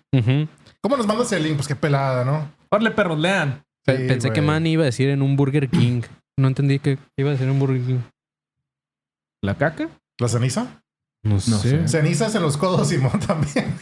[0.82, 1.56] ¿Cómo nos mandas el link?
[1.56, 2.48] Pues qué pelada, ¿no?
[2.70, 3.64] Órale, perros, lean.
[3.86, 4.48] Pe- Sí, Pensé que güey.
[4.48, 6.02] Man iba a decir en un Burger King.
[6.40, 8.00] No entendí que iba a decir en un Burger King.
[9.44, 9.90] ¿La caca?
[10.20, 10.82] ¿La ceniza?
[11.24, 11.52] No, sé.
[11.60, 11.88] sé.
[11.88, 13.74] Cenizas en los codos, Simón, también.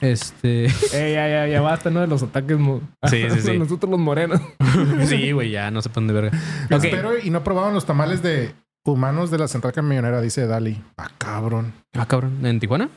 [0.00, 0.66] Este.
[0.92, 2.00] Eh, ya, ya, ya basta, ¿no?
[2.00, 2.58] De los ataques.
[2.58, 3.58] mo- Sí, sí, sí.
[3.58, 4.40] Nosotros los morenos.
[5.06, 6.38] sí, güey, ya no se ponen de verga.
[6.70, 10.82] Espero y no probaban los tamales de humanos de la central camionera, dice Dali.
[10.96, 11.72] Ah, cabrón.
[11.94, 12.44] Ah, cabrón.
[12.46, 12.88] ¿En Tijuana?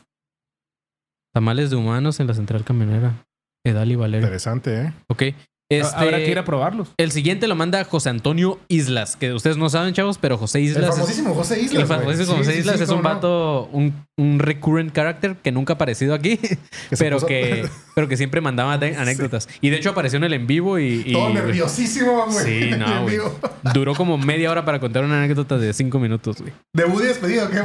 [1.33, 3.25] Tamales de humanos en la central camionera.
[3.65, 4.25] Edal y Valerio.
[4.25, 4.93] Interesante, ¿eh?
[5.07, 5.23] Ok.
[5.71, 6.89] Este, Habrá que ir a probarlos.
[6.97, 10.65] El siguiente lo manda José Antonio Islas, que ustedes no saben, chavos, pero José El
[10.65, 10.89] Islas.
[10.89, 11.87] es- famosísimo José El Islas.
[11.87, 11.99] güey.
[11.99, 13.03] famosísimo Sí, José sí, Islas sí, es un no.
[13.03, 16.37] vato, un, un recurrent character que nunca ha aparecido aquí,
[16.99, 19.47] pero puso- que, pero que siempre mandaba anécdotas.
[19.61, 21.03] Y de hecho apareció en el en vivo y.
[21.05, 22.45] y- Todo nerviosísimo, güey.
[22.45, 23.15] Sí, en no, güey.
[23.15, 23.39] vivo.
[23.73, 26.51] Duró como media hora para contar una anécdota de cinco minutos, güey.
[26.75, 27.61] De Woody despedido, qué.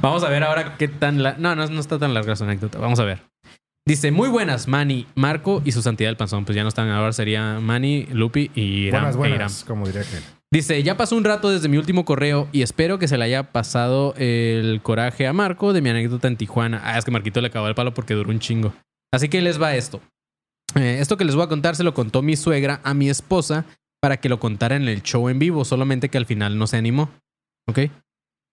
[0.00, 1.22] Vamos a ver ahora qué tan...
[1.22, 1.34] La...
[1.36, 2.78] No, no, no está tan larga su anécdota.
[2.78, 3.22] Vamos a ver.
[3.90, 6.44] Dice, muy buenas, Manny, Marco y su santidad el panzón.
[6.44, 9.02] Pues ya no están, ahora sería Manny, Lupi y Iram.
[9.02, 9.30] Buenas, e Iram.
[9.30, 10.16] buenas, como diría que.
[10.52, 13.50] Dice, ya pasó un rato desde mi último correo y espero que se le haya
[13.50, 16.80] pasado el coraje a Marco de mi anécdota en Tijuana.
[16.84, 18.72] Ah, es que Marquito le acabó el palo porque duró un chingo.
[19.12, 20.00] Así que les va esto.
[20.76, 23.64] Eh, esto que les voy a contar se lo contó mi suegra a mi esposa
[24.00, 26.76] para que lo contara en el show en vivo, solamente que al final no se
[26.76, 27.10] animó.
[27.68, 27.90] ¿Ok?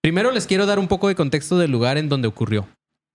[0.02, 2.66] Primero les quiero dar un poco de contexto del lugar en donde ocurrió.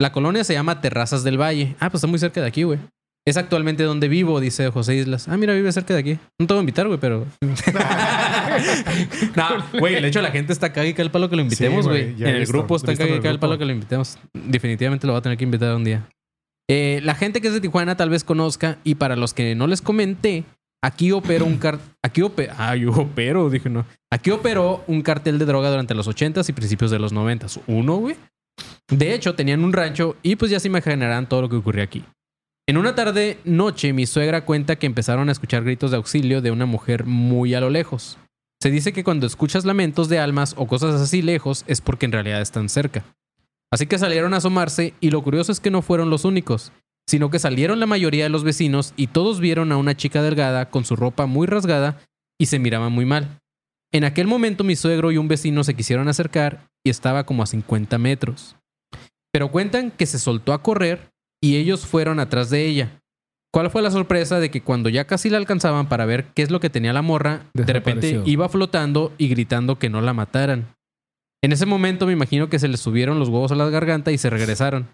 [0.03, 1.77] La colonia se llama Terrazas del Valle.
[1.79, 2.77] Ah, pues está muy cerca de aquí, güey.
[3.25, 5.29] Es actualmente donde vivo, dice José Islas.
[5.29, 6.19] Ah, mira, vive cerca de aquí.
[6.37, 7.25] No te voy a invitar, güey, pero.
[9.37, 11.87] no, güey, de hecho la gente está caga y cae el palo que lo invitemos,
[11.87, 12.21] güey.
[12.21, 14.17] en el grupo está caga y cae el palo que lo invitemos.
[14.33, 16.05] Definitivamente lo va a tener que invitar un día.
[16.69, 19.67] Eh, la gente que es de Tijuana tal vez conozca, y para los que no
[19.67, 20.43] les comenté,
[20.83, 21.79] aquí operó un car...
[22.03, 22.49] Aquí ope...
[22.57, 23.85] Ah, yo opero, dije no.
[24.11, 27.61] Aquí operó un cartel de droga durante los 80s y principios de los 90s.
[27.67, 28.17] Uno, güey.
[28.89, 32.03] De hecho, tenían un rancho y pues ya se imaginarán todo lo que ocurrió aquí.
[32.67, 36.51] En una tarde noche, mi suegra cuenta que empezaron a escuchar gritos de auxilio de
[36.51, 38.17] una mujer muy a lo lejos.
[38.61, 42.13] Se dice que cuando escuchas lamentos de almas o cosas así lejos es porque en
[42.13, 43.03] realidad están cerca.
[43.69, 46.71] Así que salieron a asomarse y lo curioso es que no fueron los únicos,
[47.05, 50.69] sino que salieron la mayoría de los vecinos y todos vieron a una chica delgada
[50.69, 51.99] con su ropa muy rasgada
[52.39, 53.39] y se miraba muy mal.
[53.93, 57.45] En aquel momento mi suegro y un vecino se quisieron acercar y estaba como a
[57.45, 58.56] 50 metros.
[59.32, 62.99] Pero cuentan que se soltó a correr y ellos fueron atrás de ella.
[63.53, 66.49] ¿Cuál fue la sorpresa de que cuando ya casi la alcanzaban para ver qué es
[66.49, 70.73] lo que tenía la morra, de repente iba flotando y gritando que no la mataran?
[71.43, 74.17] En ese momento me imagino que se les subieron los huevos a la garganta y
[74.17, 74.88] se regresaron.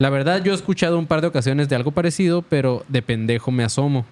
[0.00, 3.50] La verdad yo he escuchado un par de ocasiones de algo parecido, pero de pendejo
[3.50, 4.06] me asomo.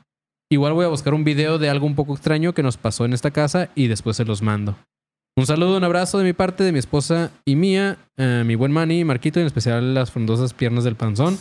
[0.51, 3.13] Igual voy a buscar un video de algo un poco extraño que nos pasó en
[3.13, 4.77] esta casa y después se los mando.
[5.37, 8.73] Un saludo, un abrazo de mi parte, de mi esposa y mía, eh, mi buen
[8.73, 11.39] Manny, Marquito, y en especial las frondosas piernas del panzón.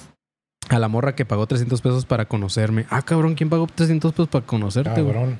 [0.70, 2.86] A la morra que pagó 300 pesos para conocerme.
[2.89, 5.13] Ah, cabrón, ¿quién pagó 300 pesos para conocerte, güey?
[5.13, 5.39] Cabrón.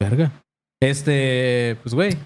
[0.00, 0.32] Verga.
[0.80, 2.16] Este, pues, güey.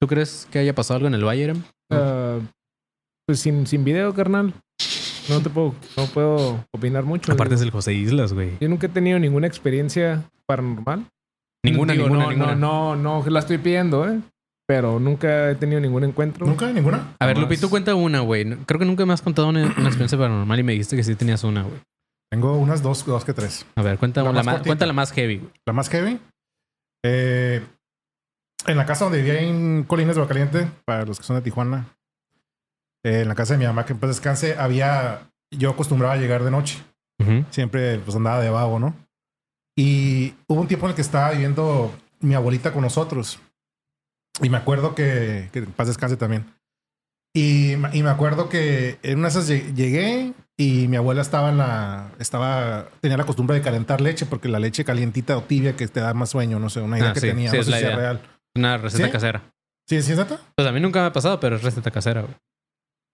[0.00, 1.62] ¿Tú crees que haya pasado algo en el Irem?
[1.90, 2.38] Ah,
[3.26, 4.54] pues sin, sin video, carnal.
[5.28, 7.32] No te puedo, no puedo opinar mucho.
[7.32, 8.56] Aparte es el José Islas, güey.
[8.60, 11.06] Yo nunca he tenido ninguna experiencia paranormal.
[11.64, 12.54] Ninguna, Digo, ninguna, no, ninguna.
[12.54, 14.20] No, no, no la estoy pidiendo, ¿eh?
[14.66, 16.46] Pero nunca he tenido ningún encuentro.
[16.46, 16.72] ¿Nunca?
[16.72, 17.14] ¿Ninguna?
[17.18, 17.50] A ver, Jamás.
[17.50, 18.44] Lupi, tú cuenta una, güey.
[18.64, 21.14] Creo que nunca me has contado una, una experiencia paranormal y me dijiste que sí
[21.14, 21.80] tenías una, güey.
[22.30, 23.66] Tengo unas dos, dos que tres.
[23.76, 25.52] A ver, cuenta La la, más cuenta la más heavy, güey.
[25.66, 26.18] La más heavy.
[27.04, 27.60] Eh,
[28.66, 31.88] en la casa donde vivía en Colinas de Caliente, para los que son de Tijuana,
[33.04, 35.28] eh, en la casa de mi mamá, que paz descanse, había.
[35.50, 36.78] Yo acostumbraba a llegar de noche.
[37.20, 37.44] Ujú.
[37.50, 38.94] Siempre pues andaba de vago, ¿no?
[39.76, 43.38] Y hubo un tiempo en el que estaba viviendo mi abuelita con nosotros.
[44.40, 46.46] Y me acuerdo que, que paz descanse también.
[47.34, 51.48] Y, y me acuerdo que en una de esas lle- llegué y mi abuela estaba
[51.50, 55.74] en la, estaba, tenía la costumbre de calentar leche porque la leche calientita o tibia
[55.76, 57.60] que te da más sueño, no sé, una idea Ah, que sí, tenía, sí, no
[57.60, 57.96] es sé la si idea.
[57.96, 58.20] real.
[58.54, 59.10] Una receta ¿Sí?
[59.10, 59.42] casera.
[59.88, 60.38] ¿Sí, sí es neta?
[60.54, 62.34] Pues a mí nunca me ha pasado, pero es receta casera, güey.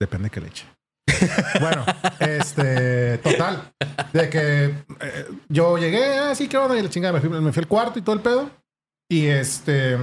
[0.01, 0.67] Depende de qué leche.
[1.61, 1.85] bueno,
[2.21, 3.73] este, total,
[4.13, 4.65] de que
[5.01, 7.99] eh, yo llegué, así que onda, y la chingada, me fui, me fui al cuarto
[7.99, 8.51] y todo el pedo.
[9.11, 9.99] Y este,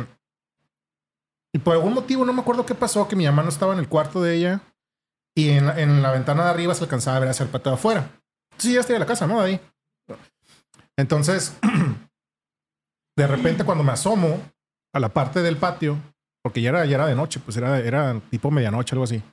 [1.55, 3.79] y por algún motivo, no me acuerdo qué pasó, que mi mamá no estaba en
[3.79, 4.61] el cuarto de ella
[5.37, 7.71] y en la, en la ventana de arriba se alcanzaba a ver hacia el patio
[7.71, 8.09] de afuera.
[8.57, 9.41] Sí, ya estoy en la casa, ¿no?
[9.41, 9.61] De ahí.
[10.97, 11.57] Entonces,
[13.17, 14.41] de repente cuando me asomo
[14.93, 15.97] a la parte del patio,
[16.43, 19.23] porque ya era, ya era de noche, pues era, era tipo medianoche, algo así.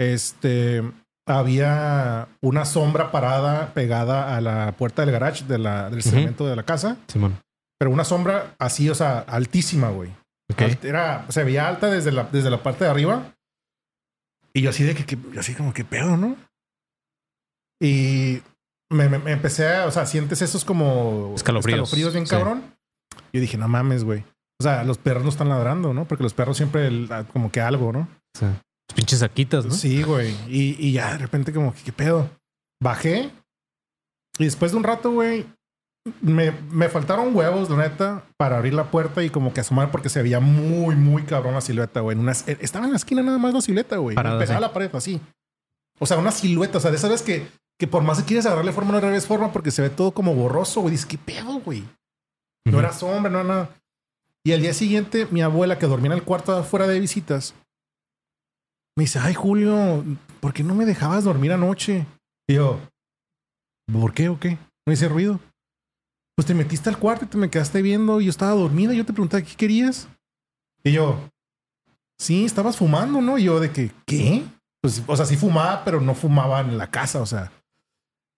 [0.00, 0.82] Este,
[1.26, 6.56] había una sombra parada pegada a la puerta del garage de la, del cemento de
[6.56, 6.96] la casa.
[7.08, 7.38] Simón.
[7.78, 10.10] Pero una sombra así, o sea, altísima, güey.
[10.50, 10.60] Ok.
[10.62, 13.34] Alt- Era, se veía alta desde la, desde la parte de arriba.
[14.54, 16.36] Y yo así de que, que- así como que pedo, ¿no?
[17.80, 18.42] Y
[18.90, 21.92] me, me- me empecé a, o sea, sientes esos como Escalofríos.
[22.12, 22.30] bien Sí.
[22.30, 22.62] cabrón.
[23.32, 24.24] Yo dije, no mames, güey.
[24.60, 26.06] O sea, los perros no están ladrando, ¿no?
[26.06, 28.08] Porque los perros siempre el- como que algo, ¿no?
[28.36, 28.46] Sí.
[28.94, 29.72] Pinches saquitas, ¿no?
[29.72, 30.34] Sí, güey.
[30.48, 32.28] Y, y ya de repente como ¿qué pedo?
[32.82, 33.30] Bajé.
[34.38, 35.46] Y después de un rato, güey,
[36.20, 40.08] me, me faltaron huevos, la neta, para abrir la puerta y como que asomar porque
[40.08, 42.14] se veía muy, muy cabrón la silueta, güey.
[42.16, 44.16] En una- eh, estaba en la esquina nada más la silueta, güey.
[44.16, 44.52] Pegada a sí.
[44.60, 45.20] la pared, así.
[45.98, 46.78] O sea, una silueta.
[46.78, 47.48] O sea, de esas veces que,
[47.78, 50.34] que por más que quieres agarrarle forma, no agarres forma porque se ve todo como
[50.34, 50.92] borroso, güey.
[50.92, 51.80] Dices, ¿qué pedo, güey?
[52.64, 52.78] No Ujú.
[52.80, 53.70] era sombra, no era nada.
[54.46, 57.54] Y al día siguiente, mi abuela, que dormía en el cuarto de afuera de visitas,
[58.98, 60.04] me dice, ay, Julio,
[60.40, 62.04] ¿por qué no me dejabas dormir anoche?
[62.48, 62.80] Y yo,
[63.92, 64.58] ¿por qué o qué?
[64.84, 65.38] No hice ruido.
[66.34, 69.06] Pues te metiste al cuarto y te me quedaste viendo y yo estaba dormida yo
[69.06, 70.08] te preguntaba, ¿qué querías?
[70.82, 71.30] Y yo,
[72.18, 73.38] sí, estabas fumando, ¿no?
[73.38, 74.44] Y yo de que, ¿qué?
[74.80, 77.52] Pues, o sea, sí fumaba, pero no fumaba en la casa, o sea.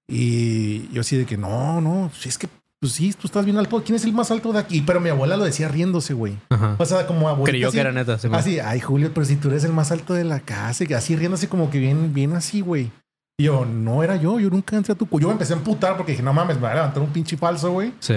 [0.09, 3.83] Y yo así de que, no, no, es que, pues sí, tú estás bien alto.
[3.85, 4.81] ¿Quién es el más alto de aquí?
[4.83, 6.39] Pero mi abuela lo decía riéndose, güey.
[6.49, 6.77] Ajá.
[6.79, 7.51] O sea, como abuelita.
[7.53, 8.19] Creyó así- que era neta.
[8.19, 8.39] Simón.
[8.39, 11.15] Así, ay, Julio, pero si tú eres el más alto de la casa, y así
[11.15, 12.91] riéndose como que bien, bien así, güey.
[13.39, 15.21] Y yo, no era yo, yo nunca entré a tu cu-".
[15.21, 17.37] Yo me empecé a emputar porque dije, no mames, me va a levantar un pinche
[17.37, 17.93] falso, güey.
[18.01, 18.15] Sí.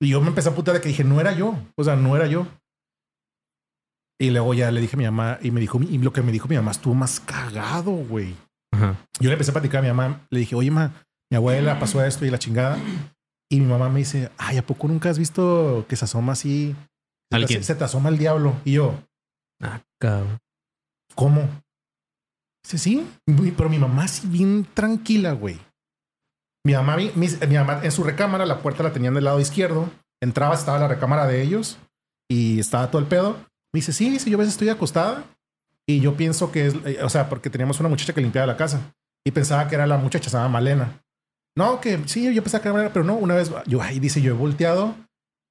[0.00, 1.56] Y yo me empecé a emputar de que dije, no era yo.
[1.76, 2.46] O sea, no era yo.
[4.20, 6.30] Y luego ya le dije a mi mamá, y me dijo, y lo que me
[6.32, 8.34] dijo mi mamá estuvo más cagado, güey.
[8.72, 8.96] Ajá.
[9.20, 10.92] Yo le empecé a platicar a mi mamá, le dije, oye, ma,
[11.30, 12.78] mi abuela pasó esto y la chingada.
[13.54, 16.74] Y mi mamá me dice, ay, ¿a poco nunca has visto que se asoma así?
[16.74, 17.64] Se te- ¿Alguien?
[17.64, 18.54] Se te asoma el diablo.
[18.64, 18.94] Y yo,
[19.62, 20.38] Ah, cabrón.
[21.14, 21.48] ¿Cómo?
[22.64, 25.58] Dice, sí, mi- pero mi mamá sí bien tranquila, güey.
[26.66, 29.88] Mi mamá, mis- mi mamá en su recámara, la puerta la tenían del lado izquierdo.
[30.22, 31.78] Entraba, estaba la recámara de ellos
[32.28, 33.32] y estaba todo el pedo.
[33.72, 35.24] Me dice, sí, dice, yo a veces estoy acostada
[35.86, 38.56] y yo pienso que es, eh, o sea, porque teníamos una muchacha que limpiaba la
[38.56, 38.94] casa
[39.26, 41.00] y pensaba que era la muchacha, se llama Malena.
[41.56, 44.32] No, que sí, yo pensaba que era pero no, una vez, yo ahí dice, yo
[44.32, 44.96] he volteado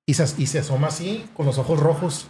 [0.08, 2.30] y se, y se asoma así con los ojos rojos.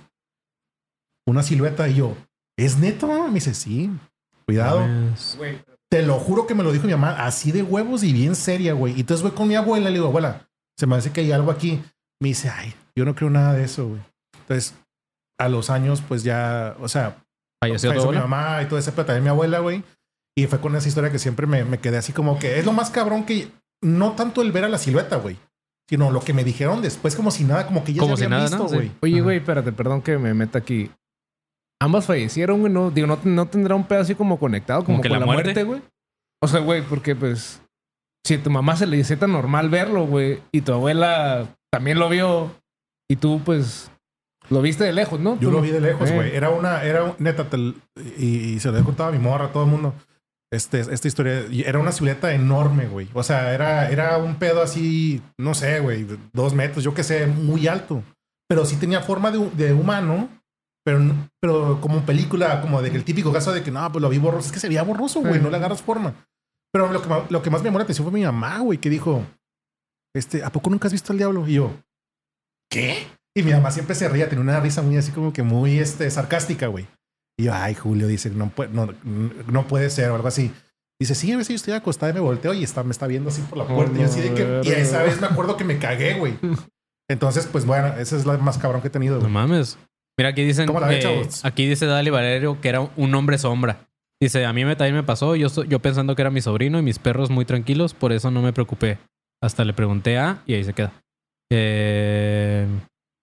[1.26, 2.16] Una silueta y yo,
[2.58, 3.08] ¿es neto?
[3.28, 3.90] Me dice, sí,
[4.46, 4.86] cuidado.
[5.90, 8.74] Te lo juro que me lo dijo mi mamá así de huevos y bien seria,
[8.74, 8.96] güey.
[8.96, 11.32] Y entonces voy con mi abuela y le digo, abuela, se me hace que hay
[11.32, 11.82] algo aquí.
[12.20, 14.02] Me dice, ay, yo no creo nada de eso, güey.
[14.42, 14.76] Entonces,
[15.40, 17.24] a los años, pues ya, o sea,
[17.64, 19.84] Falleció falleció mi mamá y todo ese, pero también mi abuela, güey.
[20.36, 22.74] Y fue con esa historia que siempre me, me quedé así como que es lo
[22.74, 23.50] más cabrón que
[23.84, 25.38] no tanto el ver a la silueta, güey,
[25.90, 28.26] sino lo que me dijeron después, como si nada, como que ya Como se si
[28.26, 28.70] habían nada, visto, ¿no?
[28.70, 28.76] Sí.
[28.76, 28.92] güey.
[29.02, 30.90] Oye, güey, espérate, perdón que me meta aquí.
[31.82, 32.72] Ambas fallecieron, güey.
[32.72, 35.26] No, digo, no, no tendrá un pedo así como conectado, como, Como que con la
[35.26, 35.64] muerte.
[35.64, 35.82] güey.
[36.42, 37.60] O sea, güey, porque pues.
[38.26, 42.00] Si a tu mamá se le dice tan normal verlo, güey, y tu abuela también
[42.00, 42.52] lo vio,
[43.12, 43.92] y tú, pues,
[44.50, 45.38] lo viste de lejos, ¿no?
[45.42, 46.16] Yo lo vi de lejos, Eh.
[46.16, 46.34] güey.
[46.34, 47.76] Era una, era un- neta, te y,
[48.54, 49.94] y se lo he contado a mi morra, a todo el mundo.
[50.54, 53.10] Este, esta historia era una silueta enorme, güey.
[53.14, 57.26] O sea, era, era un pedo así, no sé, güey, dos metros, yo qué sé,
[57.26, 58.04] muy alto.
[58.48, 60.30] Pero sí tenía forma de, de humano,
[60.86, 61.00] pero,
[61.42, 64.20] pero como película, como de que el típico caso de que no, pues lo vi
[64.20, 64.46] borroso.
[64.48, 65.40] Es que se veía borroso, güey, Sí.
[65.42, 66.14] no le agarras forma.
[66.72, 68.90] Pero lo que, lo que más me llamó la atención fue mi mamá, güey, que
[68.90, 69.26] dijo,
[70.16, 71.48] este, ¿a poco nunca has visto al diablo?
[71.48, 71.72] Y yo,
[72.70, 73.08] ¿qué?
[73.36, 76.10] Y mi mamá siempre se reía, tenía una risa muy así como que muy este,
[76.12, 76.86] sarcástica, güey.
[77.40, 78.90] Y yo, ay, Julio, dice, no, puede, no,
[79.52, 80.52] no puede ser o algo así.
[81.00, 83.30] Dice, sí, a veces yo estoy acostada y me volteo y está, me está viendo
[83.30, 83.98] así por la Oh, puerta.
[83.98, 84.76] y yo así de que, y no.
[84.76, 86.36] esa vez me acuerdo que me cagué, güey.
[87.10, 89.16] Entonces, pues bueno, esa es la más cabrón que he tenido.
[89.16, 89.32] No güey.
[89.34, 89.78] mames.
[90.18, 90.68] Mira, aquí dicen.
[90.68, 93.88] ¿Cómo la ven, eh, aquí dice Dali Valerio que era un hombre sombra.
[94.22, 96.82] Dice, a mí me, también me pasó, yo, yo pensando que era mi sobrino y
[96.84, 99.00] mis perros muy tranquilos, por eso no me preocupé.
[99.42, 100.94] Hasta le pregunté a y ahí se queda.
[101.52, 102.66] Eh,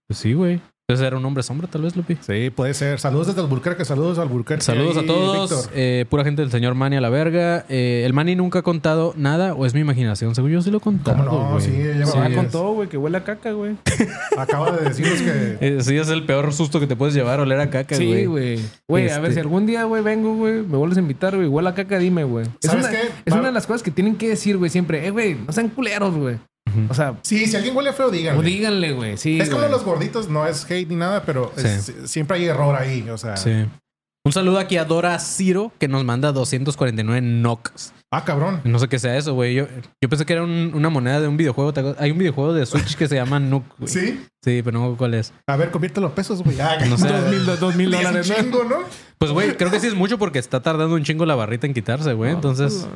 [0.08, 0.60] pues sí, güey.
[0.90, 2.16] Entonces era un hombre sombra, tal vez, Lupi.
[2.20, 2.98] Sí, puede ser.
[2.98, 4.64] Saludos desde Alburquerque, saludos a Alburquerque.
[4.64, 5.50] Saludos a todos.
[5.50, 5.70] Víctor.
[5.74, 7.64] Eh, pura gente del señor Manny a la verga.
[7.68, 10.34] Eh, el Manny nunca ha contado nada o es mi imaginación.
[10.34, 11.24] Según yo sí lo he contado.
[11.24, 11.60] ¿Cómo no?
[11.60, 12.34] Sí, ya Sí.
[12.34, 13.76] contó, güey, que huele a caca, güey.
[14.36, 15.58] Acaba de decirnos que...
[15.60, 18.14] Eh, sí, es el peor susto que te puedes llevar, oler a caca, güey.
[18.20, 18.60] Sí, güey.
[18.88, 21.46] Güey, a ver, Este- si algún día, güey, vengo, güey, me vuelves a invitar, güey,
[21.46, 22.46] huele a caca, dime, güey.
[22.62, 23.08] Es, ¿Sabes una, qué?
[23.24, 25.06] es Va- una de las cosas que tienen que decir, güey, siempre.
[25.06, 26.36] Eh, güey, no sean culeros, güey.
[26.88, 28.42] O sea, Sí, si alguien huele feo, o díganle.
[28.42, 29.16] díganle, güey.
[29.16, 32.74] Sí, Es como los gorditos, no es hate ni nada, pero es- siempre hay error
[32.76, 33.08] ahí.
[33.10, 33.66] O sea, Sí.
[34.22, 37.94] Un saludo aquí a Dora Ciro, que nos manda 249 NOCs.
[38.12, 38.60] Ah, cabrón.
[38.64, 39.54] No sé qué sea eso, güey.
[39.54, 39.66] Yo,
[40.02, 41.72] yo pensé que era un- una moneda de un videojuego.
[41.98, 43.88] Hay un videojuego de Switch que se llama Nook, güey.
[43.90, 44.20] ¿Sí?
[44.44, 45.32] Sí, pero no sé cuál es.
[45.46, 46.60] A ver, conviértelo a pesos, güey.
[46.60, 47.08] Ah, No sé.
[47.08, 48.34] Dos mil, dos mil y es un dólares, ¿no?
[48.36, 48.76] chingo, ¿no?
[49.16, 51.72] Pues, güey, creo que sí es mucho porque está tardando un chingo la barrita en
[51.72, 52.32] quitarse, güey.
[52.32, 52.86] Entonces,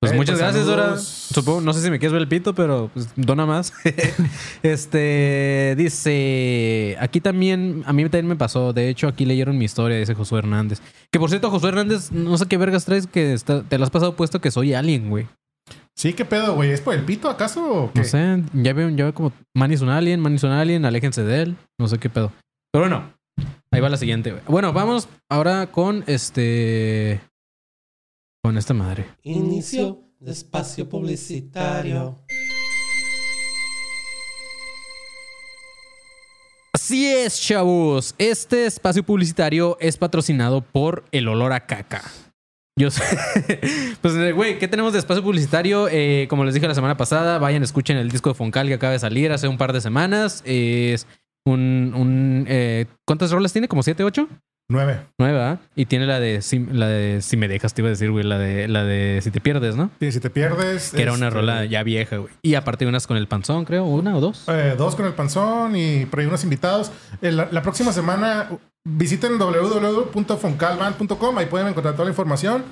[0.00, 0.96] pues Eh, muchas pues, gracias, Dora.
[0.98, 3.72] Supongo, no sé si me quieres ver el pito, pero pues, dona más.
[4.62, 8.72] este dice: Aquí también, a mí también me pasó.
[8.72, 10.80] De hecho, aquí leyeron mi historia, dice Josué Hernández.
[11.12, 13.90] Que por cierto, Josué Hernández, no sé qué vergas traes que está- te lo has
[13.90, 15.26] pasado puesto que soy alien, güey.
[15.96, 16.70] Sí, ¿qué pedo, güey?
[16.70, 18.00] ¿Es por el pito acaso o qué?
[18.00, 20.84] No sé, ya veo, ya veo como Man is un alien, Man is un alien,
[20.86, 21.56] aléjense de él.
[21.78, 22.32] No sé qué pedo.
[22.72, 23.12] Pero bueno,
[23.72, 24.42] ahí va la siguiente, güey.
[24.46, 27.20] Bueno, vamos ahora con este.
[28.42, 29.04] Con esta madre.
[29.22, 32.24] Inicio de espacio publicitario.
[36.72, 38.14] Así es, chavos.
[38.16, 42.02] Este espacio publicitario es patrocinado por el olor a caca.
[42.78, 43.02] Yo sé.
[44.00, 45.88] pues, eh, güey, ¿qué tenemos de espacio publicitario?
[45.90, 48.94] Eh, como les dije la semana pasada, vayan, escuchen el disco de Foncal que acaba
[48.94, 50.42] de salir hace un par de semanas.
[50.46, 51.06] Es
[51.46, 51.92] un.
[51.96, 53.68] un eh, ¿Cuántas rolas tiene?
[53.68, 54.28] ¿Como siete, ocho?
[54.72, 55.00] Nueve.
[55.18, 55.58] Nueve, ¿verdad?
[55.74, 58.24] Y tiene la de, si, la de Si me dejas, te iba a decir, güey.
[58.24, 59.90] La de, la de Si te pierdes, ¿no?
[59.98, 60.92] Sí, si te pierdes.
[60.92, 62.32] Que era una este, rola ya vieja, güey.
[62.42, 63.84] Y aparte unas con el panzón, creo.
[63.84, 64.44] Una o dos.
[64.48, 66.92] eh, dos con el panzón y por ahí unos invitados.
[67.20, 68.48] Eh, la, la próxima semana
[68.84, 71.38] visiten www.foncalband.com.
[71.38, 72.62] Ahí pueden encontrar toda la información.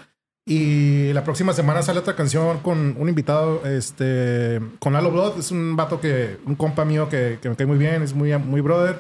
[0.51, 5.39] Y la próxima semana sale otra canción con un invitado, este, con Lalo Blood.
[5.39, 8.35] Es un vato que, un compa mío que, que me cae muy bien, es muy,
[8.39, 8.99] muy brother,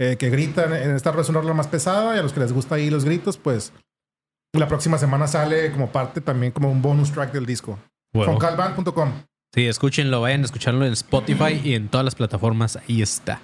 [0.00, 2.54] eh, que grita en, esta es una rola más pesada y a los que les
[2.54, 3.74] gusta ahí los gritos, pues
[4.54, 7.78] la próxima semana sale como parte también como un bonus track del disco.
[8.14, 8.32] Huevo.
[8.32, 9.12] Foncalband.com.
[9.54, 12.76] Sí, escúchenlo, vayan a escucharlo en Spotify y en todas las plataformas.
[12.76, 13.42] Ahí está.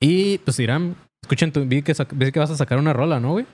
[0.00, 3.32] Y pues Irán, escuchen, tu, vi, que vi que vas a sacar una rola, ¿no,
[3.32, 3.46] güey?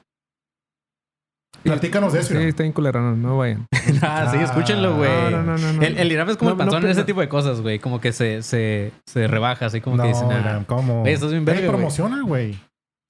[1.62, 2.34] Platícanos de eso.
[2.34, 3.66] Sí, está bien culero, no, no vayan.
[4.02, 5.10] ah, sí, escúchenlo, güey.
[5.30, 5.82] No, no, no, no.
[5.82, 7.78] El, el Irán es como No, el panzón no, en ese tipo de cosas, güey.
[7.78, 11.00] Como que se, se, se rebaja, así como no, que dicen, ah, ¿cómo?
[11.00, 11.70] Güey, estás bien verga, güey.
[11.70, 12.58] promociona, güey.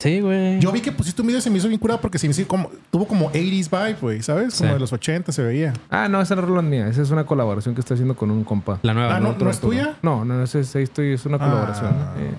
[0.01, 0.61] Sí, güey.
[0.61, 2.31] Yo vi que pusiste un video y se me hizo bien curado porque se me
[2.31, 4.57] hizo como, tuvo como 80s vibe, güey, ¿sabes?
[4.57, 4.75] Como Sí.
[4.75, 5.73] de los 80 se veía.
[5.91, 6.87] Ah, no, esa no es rola mía.
[6.87, 8.79] Esa es una colaboración que estoy haciendo con un compa.
[8.83, 9.33] La nueva, Ah, ¿no?
[9.33, 9.97] ¿no, ¿no es tuya?
[10.03, 11.91] No, no, esa es, estoy, es una colaboración.
[11.99, 12.15] Ah.
[12.19, 12.31] eh.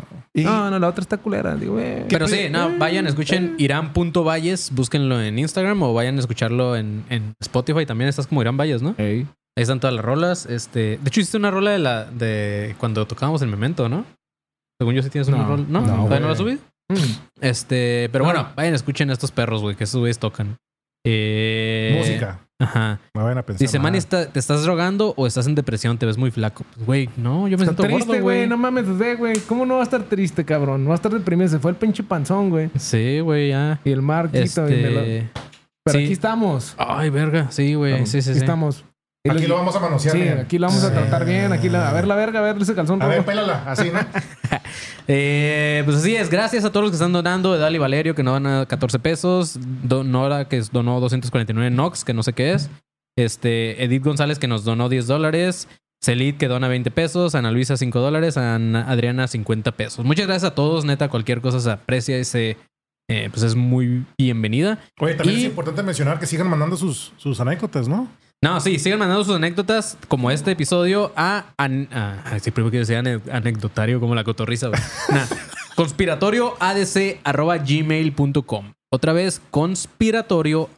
[0.41, 1.55] Y- No, no, la otra está culera.
[1.55, 2.05] Digo, eh.
[2.09, 7.03] Pero ¿Qué sí, no, vayan, escuchen Irán.valles, búsquenlo en Instagram o vayan a escucharlo en,
[7.09, 7.85] en Spotify.
[7.85, 8.95] También estás como Irán Valles, ¿no?
[8.97, 9.27] Ey.
[9.57, 10.45] Ahí están todas las rolas.
[10.45, 14.05] Este, de hecho, hiciste una rola de la de cuando tocábamos el Memento, ¿no?
[14.79, 15.65] Según yo sí tienes una No, rola.
[15.67, 15.81] ¿No?
[15.81, 16.53] no, ¿Todavía no la subí?
[16.89, 16.95] Mm.
[17.41, 18.31] Este, pero No.
[18.31, 20.57] bueno, vayan, escuchen a estos perros, güey, que esos güeyes tocan.
[21.05, 22.39] Eh, Música.
[22.59, 22.99] Ajá.
[23.13, 23.59] Me van a pensar.
[23.65, 23.79] Dice.
[23.79, 25.97] Manny, ¿está- ¿te estás drogando o estás en depresión?
[25.97, 26.65] Te ves muy flaco.
[26.75, 28.47] Pues, güey, no, yo me Está siento triste, gordo, güey.
[28.47, 28.85] No mames,
[29.17, 29.39] güey.
[29.47, 30.83] ¿Cómo no va a estar triste, cabrón?
[30.83, 31.47] No va a estar deprimido.
[31.47, 32.69] Se fue el pinche panzón, güey.
[32.77, 33.79] Sí, güey, ya.
[33.85, 34.67] Y el marquito.
[34.69, 35.29] y me lo- Este...
[35.85, 36.03] Pero sí.
[36.03, 36.75] aquí estamos.
[36.77, 37.49] Ay, verga.
[37.49, 38.05] Sí, güey.
[38.05, 38.43] Sí, sí, aquí sí.
[38.43, 38.83] estamos.
[39.27, 40.15] Aquí lo vamos a manosear.
[40.15, 40.39] Sí, miren.
[40.39, 41.51] aquí lo vamos a tratar bien.
[41.51, 41.89] Aquí la...
[41.89, 43.01] A ver la verga, a ver ese calzón.
[43.01, 43.27] A ver, rojo.
[43.27, 43.99] pélala, así, ¿no?
[45.11, 47.55] Eh, pues así es, gracias a todos los que están donando.
[47.55, 49.57] Edal y Valerio, que no dan 14 pesos.
[49.83, 52.69] Don- Nora, que donó 249 NOX, que no sé qué es.
[53.17, 55.67] Este, Edith González, que nos donó 10 dólares.
[56.03, 57.33] Celit, que dona 20 pesos.
[57.33, 58.37] Ana Luisa, 5 dólares.
[58.37, 60.05] Ana Adriana, 50 pesos.
[60.05, 61.09] Muchas gracias a todos, neta.
[61.09, 62.57] Cualquier cosa se aprecia y se,
[63.09, 64.77] eh, pues es muy bienvenida.
[64.99, 68.07] Oye, también Y- es importante mencionar que sigan mandando sus, sus anécdotas, ¿no?
[68.41, 71.45] No, sí, sigan mandando sus anécdotas como este episodio a.
[71.57, 74.69] an- a- ay, sí, primero quiero decir ane- anecdotario como la cotorriza.
[75.11, 75.25] Nah,
[75.75, 76.55] conspiratorio
[77.65, 78.73] gmail.com.
[78.91, 80.69] Otra vez, conspiratorio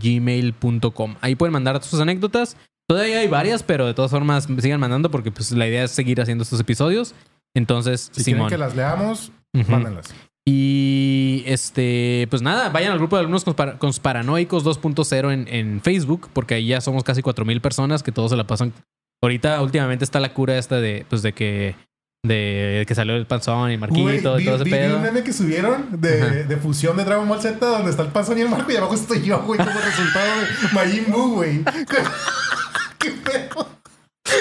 [0.00, 1.14] gmail.com.
[1.20, 2.56] Ahí pueden mandar sus anécdotas.
[2.88, 6.20] Todavía hay varias, pero de todas formas sigan mandando porque pues la idea es seguir
[6.20, 7.14] haciendo estos episodios.
[7.54, 8.48] Entonces, Si Simón.
[8.48, 9.70] quieren que las leamos, Ujú.
[9.70, 10.14] mándenlas.
[10.44, 11.11] Y
[11.46, 16.54] este, pues nada, vayan al grupo de alumnos conspar- conspiranoicos 2.0 en, en Facebook, porque
[16.54, 18.72] ahí ya somos casi 4000 personas que todos se la pasan.
[19.22, 21.76] Ahorita, últimamente está la cura esta de, pues de que,
[22.24, 24.96] de que salió el panzón y Marquito Güey, y todo vi, ese vi- vi pedo.
[24.96, 28.38] un meme que subieron de, de fusión de Dragon Ball Z donde está el panzón
[28.38, 31.62] y el marco y abajo estoy yo, güey, como resultado de Majin Buu, güey.
[32.98, 33.68] ¿Qué pedo?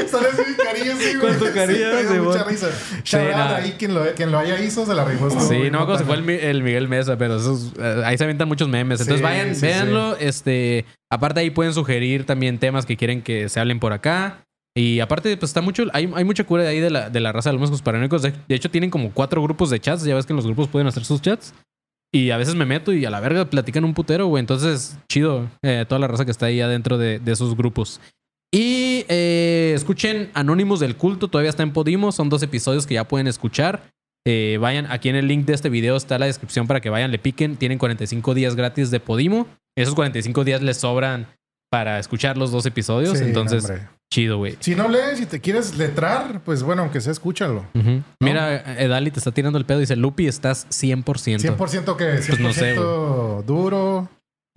[0.10, 1.38] Sale así mi cariño, sí, güey.
[1.38, 2.70] Con tu carillo, Sí, sí, mucha risa.
[3.14, 3.58] Nada.
[3.58, 5.30] ahí quien lo, quien lo haya hizo, se la rifó.
[5.30, 8.24] Sí, no me si fue el, Mi- el Miguel Mesa, pero esos, eh, ahí se
[8.24, 9.02] avientan muchos memes.
[9.02, 10.16] Entonces Sí, vayan, sí, véanlo.
[10.18, 14.44] Este, aparte ahí pueden sugerir también temas que quieren que se hablen por acá.
[14.76, 17.34] Y aparte, pues está mucho, hay, hay mucha cura de ahí de la, de la
[17.34, 18.22] raza de los moscos paranoicos.
[18.22, 20.04] De, de hecho, tienen como cuatro grupos de chats.
[20.04, 21.54] Ya ves que en los grupos pueden hacer sus chats.
[22.14, 24.40] Y a veces me meto y a la verga platican un putero, güey.
[24.42, 25.50] Entonces, chido.
[25.64, 28.00] eh, toda la raza que está ahí adentro de, de esos grupos.
[28.54, 31.30] Y eh, escuchen Anónimos del Culto.
[31.30, 32.12] Todavía está en Podimo.
[32.12, 33.84] Son dos episodios que ya pueden escuchar.
[34.28, 37.12] Eh, vayan, aquí en el link de este video está la descripción para que vayan,
[37.12, 37.56] le piquen.
[37.56, 39.48] Tienen 45 días gratis de Podimo.
[39.76, 41.28] Esos 45 días les sobran
[41.72, 43.18] para escuchar los dos episodios.
[43.18, 43.88] Sí, Entonces, hombre.
[44.14, 44.58] chido, güey.
[44.60, 47.66] Si no lees y te quieres letrar, pues bueno, aunque sea, escúchalo.
[48.20, 49.80] Mira, Edali te está tirando el pedo.
[49.80, 51.04] Dice, Lupi, estás 100%.
[51.40, 54.10] 100% que 100% Pues no sé, duro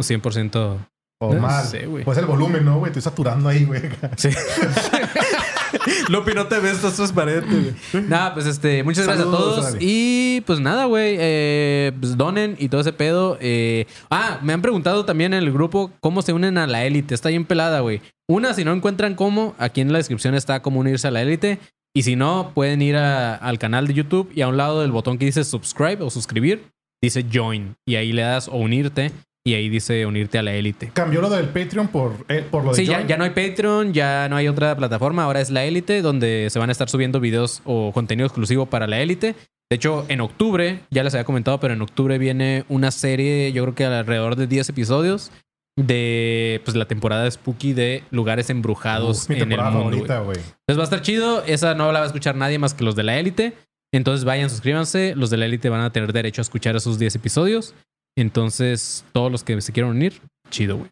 [0.03, 0.79] 100%.
[1.27, 1.65] O No mal.
[1.65, 2.05] sé, güey.
[2.05, 2.91] pues el volumen, ¿no, güey?
[2.91, 3.83] Estoy saturando ahí, güey.
[4.17, 4.29] Sí.
[6.09, 7.47] Lupi, no te ves, estás transparente,
[7.93, 8.05] güey.
[8.09, 9.77] Nada, pues este, muchas gracias a todos.
[9.81, 11.17] Y pues nada, güey.
[11.19, 13.37] eh, pues donen y todo ese pedo.
[13.41, 13.87] eh.
[14.11, 17.15] Ah, me han preguntado también en el grupo cómo se unen a la élite.
[17.15, 18.01] Está bien pelada, güey.
[18.29, 21.59] Una, si no encuentran cómo, aquí en la descripción está cómo unirse a la élite.
[21.97, 24.93] Y si no, pueden ir a- al canal de YouTube y a un lado del
[24.93, 26.65] botón que dice subscribe o suscribir,
[27.03, 27.75] dice join.
[27.87, 29.11] Y ahí le das o unirte.
[29.47, 30.91] Y ahí dice unirte a la élite.
[30.95, 33.93] Cambió lo del Patreon por, eh, por lo de Sí, ya, ya no hay Patreon,
[33.93, 37.21] ya no hay otra plataforma, ahora es la élite, donde se van a estar subiendo
[37.21, 39.35] videos o contenido exclusivo para la élite.
[39.71, 43.65] De hecho, en octubre, ya les había comentado, pero en octubre viene una serie, yo
[43.65, 45.31] creo que alrededor de 10 episodios,
[45.77, 49.99] de pues la temporada de Spooky de lugares embrujados en el mundo.
[50.25, 50.39] güey.
[50.39, 52.97] Entonces va a estar chido, esa no la va a escuchar nadie más que los
[52.97, 53.55] de la élite.
[53.93, 57.17] Entonces vayan, suscríbanse, los de la élite van a tener derecho a escuchar esos 10
[57.17, 57.75] episodios.
[58.17, 60.91] Entonces, todos los que se quieran unir, chido, güey.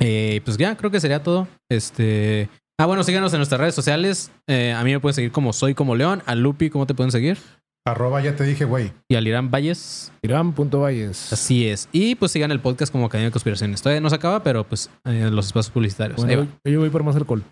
[0.00, 1.48] Eh, pues ya, creo que sería todo.
[1.70, 2.48] Este.
[2.80, 4.30] Ah, bueno, síganos en nuestras redes sociales.
[4.46, 6.22] Eh, a mí me pueden seguir como Soy Como León.
[6.26, 7.38] A Lupi, ¿cómo te pueden seguir?
[7.86, 8.92] Arroba, ya te dije, güey.
[9.08, 10.12] Y al Irán Valles.
[10.22, 11.32] Irán.valles.
[11.32, 11.88] Así es.
[11.90, 13.82] Y pues sigan el podcast como Academia de Conspiraciones.
[13.82, 16.22] Todavía no se acaba, pero pues eh, los espacios publicitarios.
[16.22, 17.42] Ahí yo voy por más alcohol.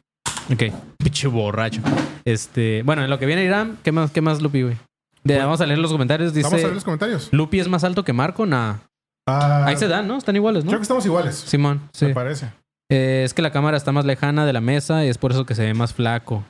[0.52, 0.64] Ok.
[0.98, 1.80] Pinche borracho.
[2.24, 2.82] Este.
[2.84, 4.76] Bueno, en lo que viene Irán, ¿qué más, qué más Lupi, güey?
[5.24, 6.32] De- vamos a leer los comentarios.
[6.34, 6.44] Dice.
[6.46, 7.28] Vamos a ver los comentarios.
[7.32, 8.76] Lupi es más alto que Marco, nah.
[9.28, 10.16] Ah, Ahí se dan, ¿no?
[10.18, 10.70] Están iguales, ¿no?
[10.70, 11.34] Creo que estamos iguales.
[11.36, 12.06] Simón, sí.
[12.06, 12.46] Me parece.
[12.90, 15.44] Eh, es que la cámara está más lejana de la mesa y es por eso
[15.44, 16.44] que se ve más flaco.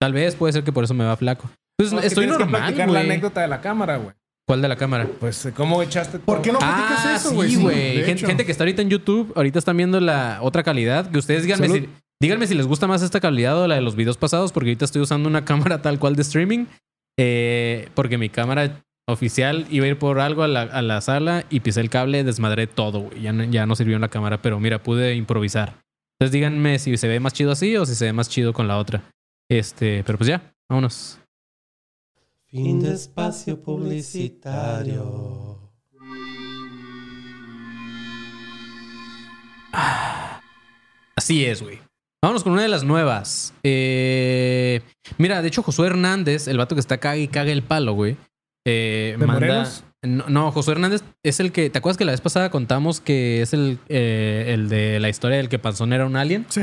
[0.00, 1.50] Tal vez puede ser que por eso me va flaco.
[1.76, 4.14] Pues No, es que estoy que normal, platicar la anécdota de la cámara, güey.
[4.46, 5.08] ¿Cuál de la cámara?
[5.20, 6.26] Pues, eh, ¿cómo echaste todo?
[6.26, 7.50] ¿Por qué no platicas Ah, eso, güey?
[7.50, 8.04] sí, güey.
[8.04, 11.10] gente, que está ahorita en YouTube, ahorita están viendo la otra calidad.
[11.10, 11.80] Que ustedes díganme Salud.
[11.82, 11.88] si,
[12.20, 14.84] díganme si les gusta más esta calidad o la de los videos pasados, porque ahorita
[14.84, 16.66] estoy usando una cámara tal cual de streaming.
[17.18, 21.44] Eh, porque mi cámara oficial iba a ir por algo a la, a la sala
[21.50, 23.20] y pisé el cable, desmadré todo, güey.
[23.22, 25.80] Ya, no- ya no sirvió en la cámara, pero mira, pude improvisar.
[26.18, 28.68] Entonces díganme si se ve más chido así o si se ve más chido con
[28.68, 29.02] la otra.
[29.50, 31.18] Este, pero pues ya, vámonos.
[32.46, 35.58] Fin de espacio publicitario.
[41.16, 41.78] Así es, güey.
[42.22, 43.52] Vámonos con una de las nuevas.
[43.64, 44.80] Eh,
[45.18, 48.16] mira, de hecho, Josué Hernández, el vato que está caga y caga el palo, güey.
[48.66, 49.84] Eh, ¿De manda- Morelos?
[50.04, 51.70] No, no, Josué Hernández es el que.
[51.70, 55.36] ¿Te acuerdas que la vez pasada contamos que es el, eh, el de la historia
[55.36, 56.44] del que Panzón era un alien?
[56.48, 56.62] Sí.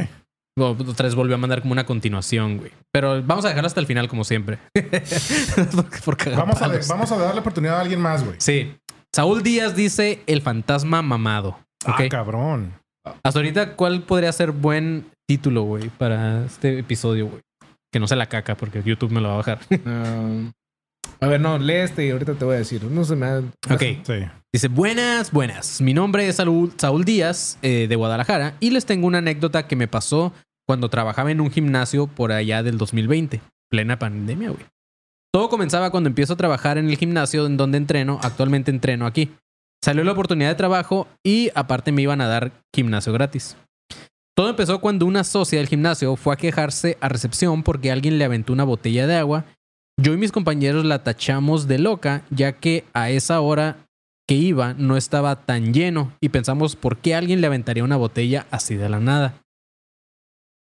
[0.59, 2.71] O- Otra vez volvió a mandar como una continuación, güey.
[2.91, 4.59] Pero vamos a dejarlo hasta el final, como siempre.
[5.75, 8.35] por, por cagar Vamos a, vamos a darle oportunidad a alguien más, güey.
[8.39, 8.75] Sí.
[9.15, 11.57] Saúl Díaz dice el fantasma mamado.
[11.85, 12.73] Ah, cabrón.
[13.23, 17.41] Hasta ahorita, ¿cuál podría ser buen título, güey, para este episodio, güey?
[17.91, 19.59] Que no sea la caca, porque YouTube me lo va a bajar.
[19.85, 20.51] Ah,
[21.19, 22.83] a ver, no, lee este y ahorita te voy a decir.
[22.83, 23.39] No se me ha...
[23.39, 23.81] ok.
[24.03, 24.13] Sí.
[24.53, 25.81] Dice, buenas, buenas.
[25.81, 29.75] Mi nombre es Saúl, Saúl Díaz, eh, de Guadalajara, y les tengo una anécdota que
[29.75, 30.33] me pasó
[30.67, 34.65] cuando trabajaba en un gimnasio por allá del 2020, plena pandemia, güey.
[35.31, 39.31] Todo comenzaba cuando empiezo a trabajar en el gimnasio en donde entreno, actualmente entreno aquí.
[39.83, 43.55] Salió la oportunidad de trabajo y aparte me iban a dar gimnasio gratis.
[44.35, 48.25] Todo empezó cuando una socia del gimnasio fue a quejarse a recepción porque alguien le
[48.25, 49.45] aventó una botella de agua.
[50.01, 53.85] Yo y mis compañeros la tachamos de loca, ya que a esa hora
[54.25, 58.47] que iba no estaba tan lleno y pensamos por qué alguien le aventaría una botella
[58.49, 59.41] así de la nada.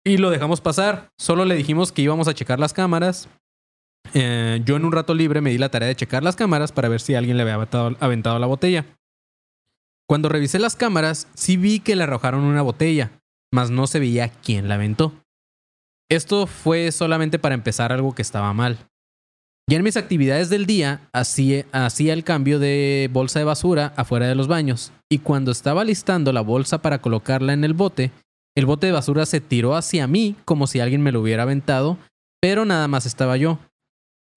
[0.03, 1.09] Y lo dejamos pasar.
[1.19, 3.29] Solo le dijimos que íbamos a checar las cámaras.
[4.15, 6.89] Eh, yo en un rato libre me di la tarea de checar las cámaras para
[6.89, 8.85] ver si alguien le había aventado, aventado la botella.
[10.07, 13.11] Cuando revisé las cámaras, sí vi que le arrojaron una botella,
[13.53, 15.13] mas no se veía quién la aventó.
[16.09, 18.79] Esto fue solamente para empezar algo que estaba mal.
[19.69, 21.65] Ya en mis actividades del día hacía,
[22.13, 26.39] el cambio de bolsa de basura afuera de los baños y cuando estaba listando la
[26.39, 28.11] bolsa para colocarla en el bote,
[28.55, 31.97] el bote de basura se tiró hacia mí como si alguien me lo hubiera aventado,
[32.41, 33.59] pero nada más estaba yo.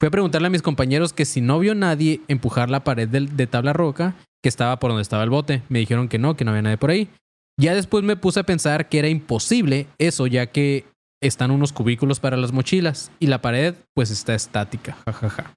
[0.01, 3.37] Fui a preguntarle a mis compañeros que si no vio nadie empujar la pared del-
[3.37, 5.63] de, tabla roca que estaba por donde estaba el bote.
[5.69, 7.09] Me dijeron que no, que no había nadie por ahí.
[7.57, 10.87] Ya después me puse a pensar que era imposible eso, ya que
[11.21, 14.97] están unos cubículos para las mochilas y la pared pues está estática.
[15.05, 15.55] jajaja.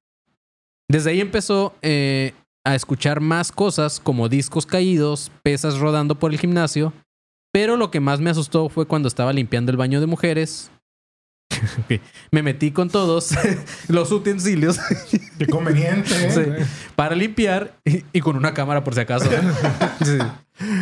[0.89, 2.33] Desde ahí empezó eh,
[2.65, 6.93] a escuchar más cosas como discos caídos, pesas rodando por el gimnasio,
[7.51, 10.71] pero lo que más me asustó fue cuando estaba limpiando el baño de mujeres.
[12.31, 13.31] Me metí con todos
[13.87, 14.79] los utensilios
[15.37, 16.31] Qué conveniente, ¿eh?
[16.31, 16.65] Sí.
[16.95, 19.29] para limpiar y, y con una cámara por si acaso.
[20.03, 20.17] Sí.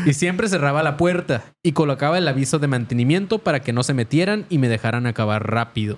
[0.06, 3.94] Y siempre cerraba la puerta y colocaba el aviso de mantenimiento para que no se
[3.94, 5.98] metieran y me dejaran acabar rápido.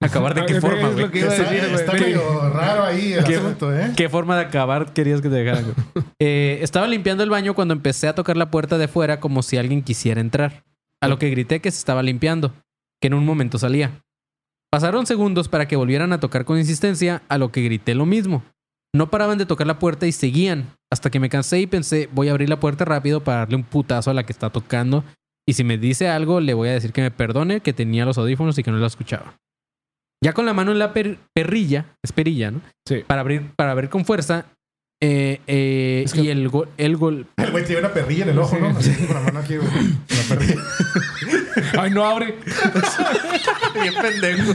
[0.00, 1.06] ¿Acabar de qué forma, güey?
[1.14, 3.92] Está, medio raro ahí el ¿Qué- asunto, ¿eh?
[3.96, 5.64] ¿Qué forma de acabar querías que te dejaran?
[6.18, 9.56] Eh, estaba limpiando el baño cuando empecé a tocar la puerta de fuera como si
[9.56, 10.64] alguien quisiera entrar.
[11.00, 12.52] A lo que grité que se estaba limpiando,
[13.02, 14.00] que en un momento salía.
[14.70, 18.42] Pasaron segundos para que volvieran a tocar con insistencia, a lo que grité lo mismo.
[18.94, 22.28] No paraban de tocar la puerta y seguían, hasta que me cansé y pensé, voy
[22.28, 25.04] a abrir la puerta rápido para darle un putazo a la que está tocando.
[25.46, 28.16] Y si me dice algo, le voy a decir que me perdone, que tenía los
[28.16, 29.34] audífonos y que no la escuchaba.
[30.24, 32.60] Ya con la mano en la per- perrilla, es perilla, ¿no?
[32.86, 33.02] Sí.
[33.06, 34.46] para abrir, para abrir con fuerza.
[35.02, 37.26] Eh, eh, Es que- Y el gol, el gol.
[37.36, 38.68] El güey tiene una perrilla en el ojo, ¿no?
[38.68, 39.68] Así con la mano aquí, güey.
[39.68, 40.62] Una perrilla.
[41.82, 42.34] Ay, no abre.
[43.74, 44.54] Bien pendejo.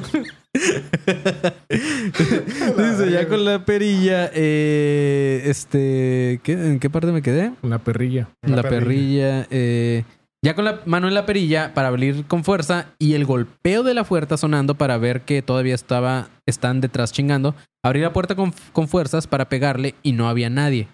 [1.69, 4.31] Dice, ya con la perilla.
[4.33, 6.39] eh, este.
[6.43, 7.51] ¿qué- ¿En qué parte me quedé?
[7.61, 8.29] La perrilla.
[8.41, 9.45] La, La perrilla.
[9.49, 10.03] eh,
[10.47, 13.93] ya con la mano en la perilla para abrir con fuerza y el golpeo de
[13.93, 17.53] la puerta sonando para ver que todavía estaba, están detrás chingando.
[17.83, 20.87] Abrí la puerta con, con fuerzas para pegarle y no había nadie.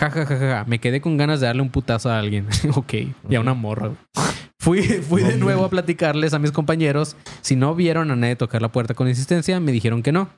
[0.00, 0.64] Ja, ja, ja, ja.
[0.66, 2.46] Me quedé con ganas de darle un putazo a alguien.
[2.74, 2.94] ok,
[3.28, 3.90] y a una morra.
[4.58, 7.18] Fui, fui de nuevo a platicarles a mis compañeros.
[7.42, 10.30] Si no vieron a nadie tocar la puerta con insistencia, me dijeron que no.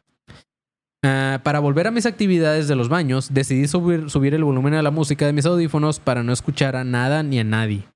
[1.04, 4.82] Ah, para volver a mis actividades de los baños, decidí subir, subir el volumen a
[4.82, 7.91] la música de mis audífonos para no escuchar a nada ni a nadie.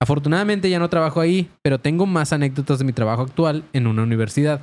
[0.00, 4.02] Afortunadamente ya no trabajo ahí, pero tengo más anécdotas de mi trabajo actual en una
[4.02, 4.60] universidad.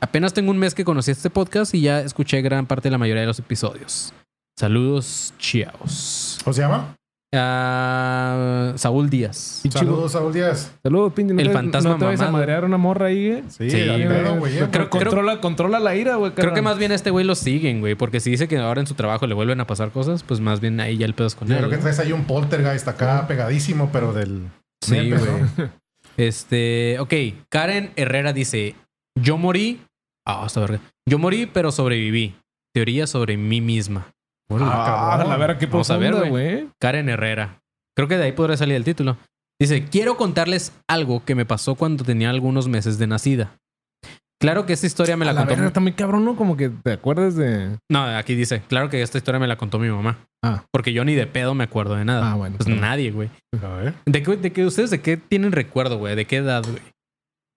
[0.00, 2.98] Apenas tengo un mes que conocí este podcast y ya escuché gran parte de la
[2.98, 4.12] mayoría de los episodios.
[4.58, 6.38] Saludos, chiaos.
[6.44, 6.96] ¿Cómo se llama?
[7.34, 9.62] Ah, Saúl Díaz.
[9.70, 10.72] Saludos, Saúl Díaz.
[10.82, 11.12] Saludos.
[11.16, 13.42] No El te- fantasma No te vayas a madrear una morra ahí, güey.
[13.48, 14.08] Sí, Sí, güey.
[14.08, 14.58] pedo, güey.
[14.70, 16.32] Creo- controla, controla la ira, güey.
[16.32, 18.80] Creo que más bien a este güey lo siguen, güey, porque si dice que ahora
[18.80, 21.26] en su trabajo le vuelven a pasar cosas, pues más bien ahí ya el pedo
[21.28, 21.60] es con Yo él.
[21.60, 24.42] creo que traes ahí un poltergeist acá pegadísimo, pero del...
[24.82, 25.70] Sí, güey.
[26.16, 27.14] Este, ok,
[27.48, 28.74] Karen Herrera dice,
[29.18, 29.80] yo morí,
[30.26, 30.80] ah, hasta verga.
[31.08, 32.34] Yo morí, pero sobreviví.
[32.74, 34.12] Teoría sobre mí misma.
[34.50, 35.28] Ah, Ah, cabrón.
[35.30, 36.68] la verdad, qué Vamos a ver, güey.
[36.78, 37.60] Karen Herrera.
[37.96, 39.16] Creo que de ahí podría salir el título.
[39.58, 43.56] Dice, quiero contarles algo que me pasó cuando tenía algunos meses de nacida.
[44.42, 45.54] Claro que esta historia me la, A la contó.
[45.54, 46.36] verga, está muy cabrón, ¿no?
[46.36, 47.78] Como que te acuerdas de...
[47.90, 50.18] No, aquí dice, claro que esta historia me la contó mi mamá.
[50.44, 50.64] Ah.
[50.72, 52.32] Porque yo ni de pedo me acuerdo de nada.
[52.32, 52.56] Ah, bueno.
[52.58, 53.30] Pues nadie, güey.
[53.62, 53.94] A ver.
[54.04, 56.14] ¿De qué, de qué ustedes de qué tienen recuerdo, güey?
[56.16, 56.82] ¿De qué edad, güey?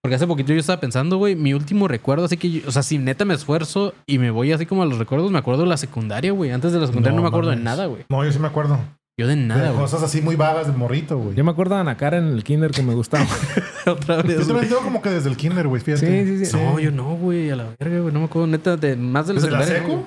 [0.02, 2.84] Porque hace poquito yo estaba pensando, güey, mi último recuerdo, así que, yo- o sea,
[2.84, 5.68] si neta me esfuerzo y me voy así como a los recuerdos, me acuerdo de
[5.68, 6.52] la secundaria, güey.
[6.52, 8.04] Antes de la secundaria no, No me acuerdo de nada, güey.
[8.08, 8.78] No, yo sí me acuerdo.
[9.18, 9.80] Yo de nada, güey.
[9.80, 11.34] cosas así muy vagas de morrito, güey.
[11.34, 13.26] Yo me acuerdo de Ana Karen en el kinder que me gustaba.
[13.86, 16.26] Otra vez, Yo también tengo como que desde el kinder, güey, fíjate.
[16.26, 16.56] Sí, sí, sí.
[16.56, 18.12] No, yo no, güey, a la verga, güey.
[18.12, 20.04] No me acuerdo neta de más de la ¿Desde la secu?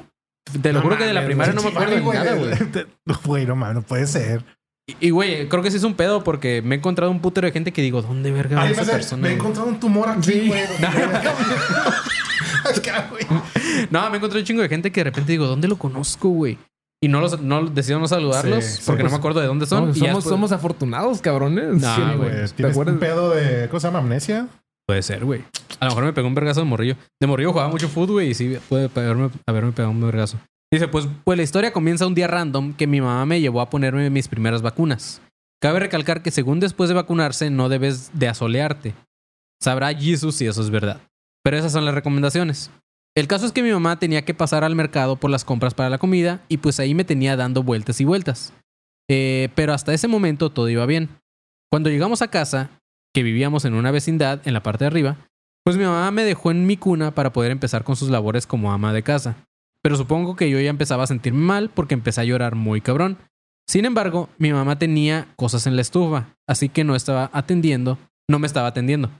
[0.62, 2.52] Te lo juro que de la primaria no me acuerdo de güey, nada, güey.
[3.24, 4.44] Güey, no mames, no puede ser.
[5.00, 7.52] Y, güey, creo que sí es un pedo porque me he encontrado un putero de
[7.52, 9.24] gente que digo, ¿dónde verga va Ay, esa persona?
[9.24, 10.62] me he encontrado un tumor aquí, güey.
[13.90, 16.58] No, me encontré un chingo de gente que de repente digo, ¿dónde lo conozco, güey?
[17.02, 19.48] Y no los, no decido no saludarlos Sí, sí, porque pues, no me acuerdo de
[19.48, 19.86] dónde son.
[19.86, 21.82] No, y somos, después- somos afortunados, cabrones.
[21.82, 22.94] No, Sí, güey, ¿Te Tienes acuerdas?
[22.96, 23.68] un pedo de...
[23.70, 24.00] ¿Cómo se llama?
[24.00, 24.48] ¿Amnesia?
[24.86, 25.44] Puede ser, güey.
[25.80, 26.96] A lo mejor me pegó un vergazo de morrillo.
[27.22, 30.38] De morrillo jugaba mucho fútbol, güey, y sí puede pegarme, haberme pegado un vergazo.
[30.74, 33.70] Dice, pues, pues la historia comienza un día random que mi mamá me llevó a
[33.70, 35.22] ponerme mis primeras vacunas.
[35.62, 38.94] Cabe recalcar que según después de vacunarse no debes de asolearte.
[39.62, 41.00] Sabrá Jesus si eso es verdad.
[41.44, 42.72] Pero esas son las recomendaciones.
[43.20, 45.90] El caso es que mi mamá tenía que pasar al mercado por las compras para
[45.90, 48.54] la comida y pues ahí me tenía dando vueltas y vueltas.
[49.10, 51.10] Eh, pero hasta ese momento todo iba bien.
[51.70, 52.70] Cuando llegamos a casa,
[53.14, 55.18] que vivíamos en una vecindad en la parte de arriba,
[55.66, 58.72] pues mi mamá me dejó en mi cuna para poder empezar con sus labores como
[58.72, 59.36] ama de casa.
[59.84, 63.18] Pero supongo que yo ya empezaba a sentirme mal porque empecé a llorar muy cabrón.
[63.68, 67.98] Sin embargo, mi mamá tenía cosas en la estufa, así que no estaba atendiendo,
[68.30, 69.12] no me estaba atendiendo.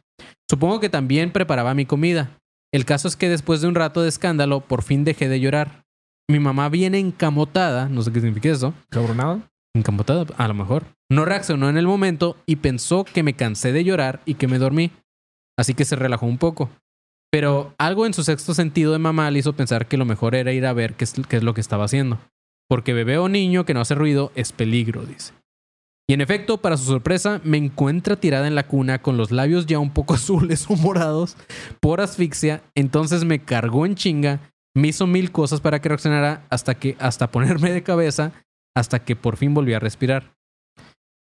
[0.50, 2.39] Supongo que también preparaba mi comida.
[2.72, 5.86] El caso es que después de un rato de escándalo, por fin dejé de llorar.
[6.30, 9.42] Mi mamá viene encamotada, no sé qué significa eso, ¿Cabronado?
[9.76, 10.86] Encamotada, a lo mejor.
[11.12, 14.60] No reaccionó en el momento y pensó que me cansé de llorar y que me
[14.60, 14.92] dormí.
[15.58, 16.70] Así que se relajó un poco.
[17.32, 20.52] Pero algo en su sexto sentido de mamá le hizo pensar que lo mejor era
[20.52, 22.20] ir a ver qué es, qué es lo que estaba haciendo.
[22.68, 25.34] Porque bebé o niño que no hace ruido es peligro, dice.
[26.10, 29.68] Y en efecto, para su sorpresa, me encuentra tirada en la cuna con los labios
[29.68, 31.38] ya un poco azules o morados
[31.80, 32.64] por asfixia.
[32.74, 37.30] Entonces me cargó en chinga, me hizo mil cosas para que reaccionara hasta que hasta
[37.30, 38.32] ponerme de cabeza
[38.76, 40.34] hasta que por fin volví a respirar.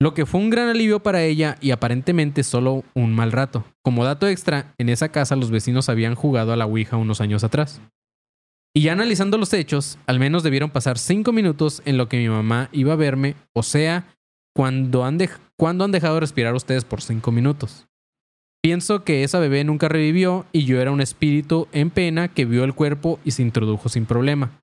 [0.01, 3.63] Lo que fue un gran alivio para ella y aparentemente solo un mal rato.
[3.85, 7.45] Como dato extra, en esa casa los vecinos habían jugado a la Ouija unos años
[7.45, 7.79] atrás.
[8.75, 12.27] Y ya analizando los hechos, al menos debieron pasar cinco minutos en lo que mi
[12.27, 14.07] mamá iba a verme, o sea,
[14.55, 17.87] cuando han, han dejado de respirar ustedes por cinco minutos.
[18.63, 22.63] Pienso que esa bebé nunca revivió y yo era un espíritu en pena que vio
[22.63, 24.61] el cuerpo y se introdujo sin problema.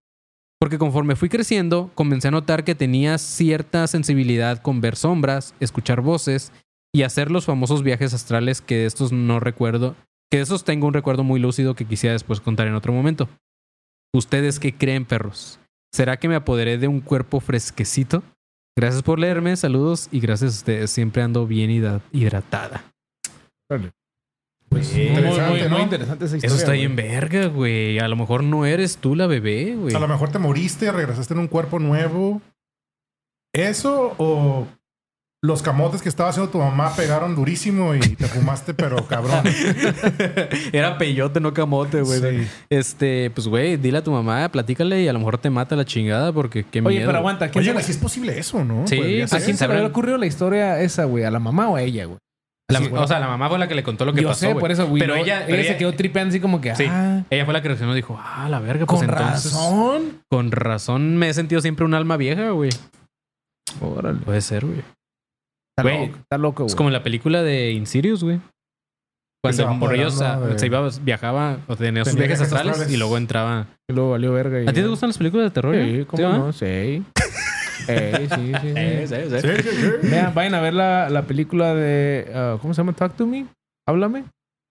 [0.58, 6.00] Porque conforme fui creciendo, comencé a notar que tenía cierta sensibilidad con ver sombras, escuchar
[6.00, 6.52] voces
[6.94, 9.96] y hacer los famosos viajes astrales que de estos no recuerdo,
[10.30, 13.28] que de esos tengo un recuerdo muy lúcido que quisiera después contar en otro momento.
[14.14, 15.60] ¿Ustedes qué creen, perros?
[15.92, 18.22] ¿Será que me apoderé de un cuerpo fresquecito?
[18.76, 20.90] Gracias por leerme, saludos y gracias a ustedes.
[20.90, 22.84] Siempre ando bien hidra- hidratada.
[23.68, 25.68] Pues, Muy, interesante, muy, ¿no?
[25.70, 26.54] muy interesante esa historia.
[26.54, 27.98] Eso está bien verga, güey.
[27.98, 29.94] A lo mejor no eres tú la bebé, güey.
[29.94, 32.40] A lo mejor te moriste, regresaste en un cuerpo nuevo.
[33.52, 34.66] ¿Eso o
[35.42, 39.42] los camotes que estaba haciendo tu mamá pegaron durísimo y te fumaste, pero cabrón?
[40.72, 42.20] Era peyote, no camote, güey.
[42.20, 42.48] Sí.
[42.68, 45.84] Este, pues, güey, dile a tu mamá, platícale y a lo mejor te mata la
[45.86, 47.06] chingada porque qué Oye, miedo.
[47.08, 47.46] pero aguanta.
[47.46, 48.86] ¿a quién, Oye, se, si es posible eso, ¿no?
[48.86, 49.44] Sí, Podría ¿a ¿a ser.
[49.44, 51.24] quién se había ocurrido la historia esa, güey?
[51.24, 52.18] ¿A la mamá o a ella, güey?
[52.70, 53.02] La- Sí, güey.
[53.02, 54.40] o sea, la mamá fue la que le contó lo que Yo pasó.
[54.46, 55.00] sé, por eso, güey.
[55.00, 56.84] Pero no, ella, se quedó tripeando así como que, Sí.
[56.88, 59.52] ah, ella fue la que reaccionó y dijo, ah, la verga, pues con entonces.
[59.54, 60.02] razón.
[60.30, 62.70] Con razón me he sentido siempre un alma vieja, güey.
[63.80, 64.18] Órale.
[64.20, 64.82] Puede ser, güey.
[65.80, 68.40] Está Güey, loco, está loco, Es como en la película de Insidious, güey.
[69.42, 72.92] Cuando Se el morrillo se, iba, viajaba, o tenía sus viajes viajes astrales, astrales.
[72.94, 73.66] y luego entraba.
[73.90, 74.60] Y luego valió verga.
[74.62, 75.74] y- ¿A ti te gustan las películas de terror?
[75.74, 76.06] Sí, no?
[76.06, 76.52] ¿cómo no?
[76.52, 77.02] Sí.
[77.88, 78.72] Eh, sí, sí, sí.
[78.76, 79.62] Eh, sí, sí.
[79.62, 79.70] Sí,
[80.02, 80.08] sí.
[80.10, 82.30] Vean, vayan a ver la, la película de...
[82.34, 82.92] ah, ¿Cómo se llama?
[82.92, 83.46] Talk to Me.
[83.88, 84.24] Háblame.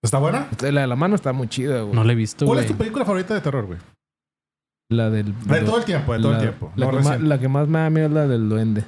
[0.03, 0.47] ¿Está buena?
[0.61, 1.95] La de la mano está muy chida, güey.
[1.95, 2.65] No la he visto, ¿Cuál güey.
[2.67, 3.79] es tu película favorita de terror, güey?
[4.91, 5.33] La del...
[5.43, 6.71] De todo el tiempo, de todo el tiempo.
[6.75, 8.83] La, No que más, la que más me da miedo es la del duende.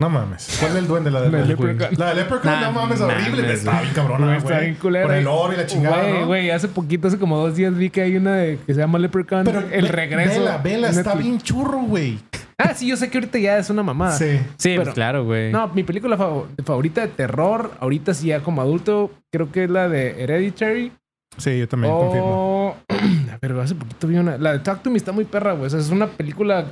[0.00, 0.56] No mames.
[0.58, 1.10] ¿Cuál es el duende?
[1.10, 1.94] La de La Leprechaun.
[1.96, 3.42] La de Leprechaun, Nah, no mames, horrible.
[3.42, 5.06] mames, Está bien cabrona, Güey, está bien culera.
[5.06, 6.26] Con el oro y la chingada, Güey, ¿no?
[6.26, 8.98] güey, hace poquito, hace como dos días vi que hay una de, que se llama
[8.98, 9.44] Leprechaun.
[9.44, 10.40] Pero el ve- regreso.
[10.40, 11.22] Vela, vela, está Netflix.
[11.24, 12.18] bien churro, güey.
[12.58, 14.16] Ah, sí, yo sé que ahorita ya es una mamada.
[14.18, 14.40] Sí.
[14.58, 15.52] Sí, pues claro, güey.
[15.52, 19.70] No, mi película fav- favorita de terror, ahorita sí ya como adulto, creo que es
[19.70, 20.92] la de Hereditary.
[21.36, 22.26] Sí, yo también confirmo.
[22.68, 22.76] o...
[23.40, 24.38] Pero hace poquito vi una...
[24.38, 25.66] La de Talk to Me está muy perra, güey.
[25.66, 26.66] O sea, es una película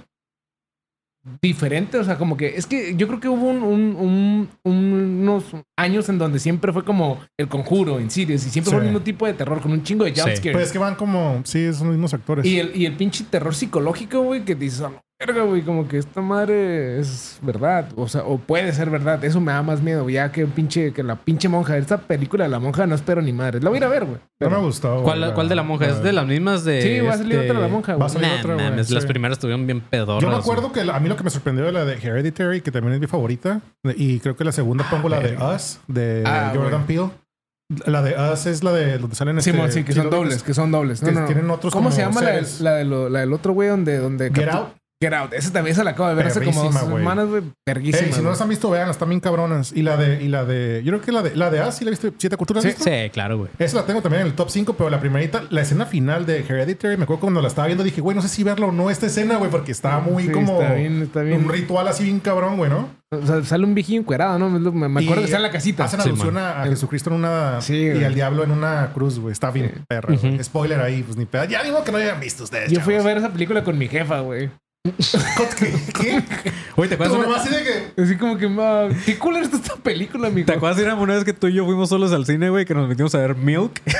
[1.40, 1.98] diferente.
[1.98, 2.56] O sea, como que...
[2.56, 5.44] Es que yo creo que hubo un- un- un- unos
[5.78, 8.46] años en donde siempre fue como El Conjuro, Insidious.
[8.46, 8.86] Y siempre fue Sí.
[8.86, 10.20] el mismo tipo de terror, con un chingo de Sí.
[10.20, 10.52] jumpscares.
[10.52, 11.40] Pues es que van como...
[11.44, 12.44] Sí, son los mismos actores.
[12.44, 14.90] Y el, y el pinche terror psicológico, güey, que dices, la
[15.26, 17.88] verga, güey, como que esta madre es verdad.
[17.96, 19.24] O sea, o puede ser verdad.
[19.24, 21.76] Eso me da más miedo, ya que pinche, que la pinche monja.
[21.76, 23.60] Esta película de la monja no espero ni madre.
[23.60, 24.18] La voy a ir a ver, güey.
[24.40, 24.92] No me gustó.
[25.00, 25.86] güey, ¿Cuál, cuál de la monja?
[25.86, 26.82] ¿Es de las mismas de.
[26.82, 28.06] Sí, va a salir otra de la monja, Va güey.
[28.06, 29.08] a salir Nah, otra, güey, mames, las sí.
[29.08, 30.22] primeras estuvieron bien pedorras.
[30.22, 30.40] Yo me güey.
[30.42, 32.94] acuerdo que la- a mí lo que me sorprendió de la de Hereditary, que también
[32.94, 33.60] es mi favorita,
[33.96, 35.36] y creo que la segunda pongo la de.
[35.36, 37.10] Us, de Ah, Jordan Peele.
[37.86, 40.52] La de Us es la de donde salen Sí, este, sí, que son dobles, que
[40.52, 41.00] son dobles.
[41.02, 41.26] No, que no, no.
[41.26, 42.60] tienen otros ¿Cómo se llama la, del- seres.
[42.60, 43.96] la, de lo- la del otro güey donde...
[43.98, 44.68] donde Get Out.
[45.02, 45.32] Get Out.
[45.34, 47.42] Esa también se la acabo de ver hace como dos semanas, güey.
[47.66, 48.06] Verguísima.
[48.06, 49.72] Ey, si no las han visto, vean, están bien cabronas.
[49.74, 51.84] Y la de, y la de, yo creo que la de, la de Us, ¿sí
[51.84, 52.12] la viste?
[52.18, 52.62] ¿Siete culturas?
[52.62, 52.68] Sí.
[52.68, 52.84] visto?
[52.84, 53.50] Sí, claro, güey.
[53.58, 56.38] Esa la tengo también en el top 5, pero la primerita, la escena final de
[56.40, 58.90] Hereditary, me acuerdo cuando la estaba viendo, dije, güey, no sé si verla o no
[58.90, 61.44] esta escena, güey, porque estaba muy Sí, como Está bien, está bien.
[61.44, 62.88] un ritual así bien cabrón, güey, ¿no?
[63.10, 64.48] O sea, sale un viejillo encuerado, ¿no?
[64.48, 65.84] Me me acuerdo Y que está en la casita.
[65.84, 66.44] Hacen Sí, alusión man.
[66.44, 68.04] a, a Jesucristo en una Sí, y güey.
[68.04, 69.32] al diablo en una cruz, güey.
[69.32, 69.82] Está bien Sí.
[69.86, 70.14] perra.
[70.42, 71.44] Spoiler ahí, pues ni pedo.
[71.44, 72.70] Ya digo que no hayan visto ustedes.
[72.72, 74.48] Yo fui a ver esa película con mi jefa, güey.
[74.84, 75.72] ¿Qué?
[75.94, 76.22] ¿Qué?
[76.74, 78.02] Oye, ¿te Tu acuerdas, mamá una- así de que...
[78.02, 80.46] Así como que, ma, qué cool está esta película, amigo.
[80.46, 82.64] ¿te acuerdas Irán, una vez que tú y yo fuimos solos al cine, güey?
[82.64, 83.80] Que nos metimos a ver Milk.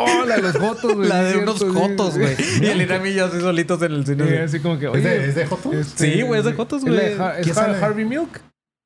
[0.00, 1.08] Oh, la de los jotos, güey.
[1.08, 2.20] la de unos cierto, jotos, sí.
[2.20, 2.36] güey.
[2.62, 4.22] Y el Irán y yo así solitos en el cine.
[4.22, 4.42] Sí, güey.
[4.44, 5.72] así como que, ¿Es de, ¿Es de Joto?
[5.72, 6.94] este, Sí, güey, es de jotos, güey.
[6.94, 7.84] de Har- ¿Quién Es Har- sale?
[7.84, 8.40] Harvey Milk.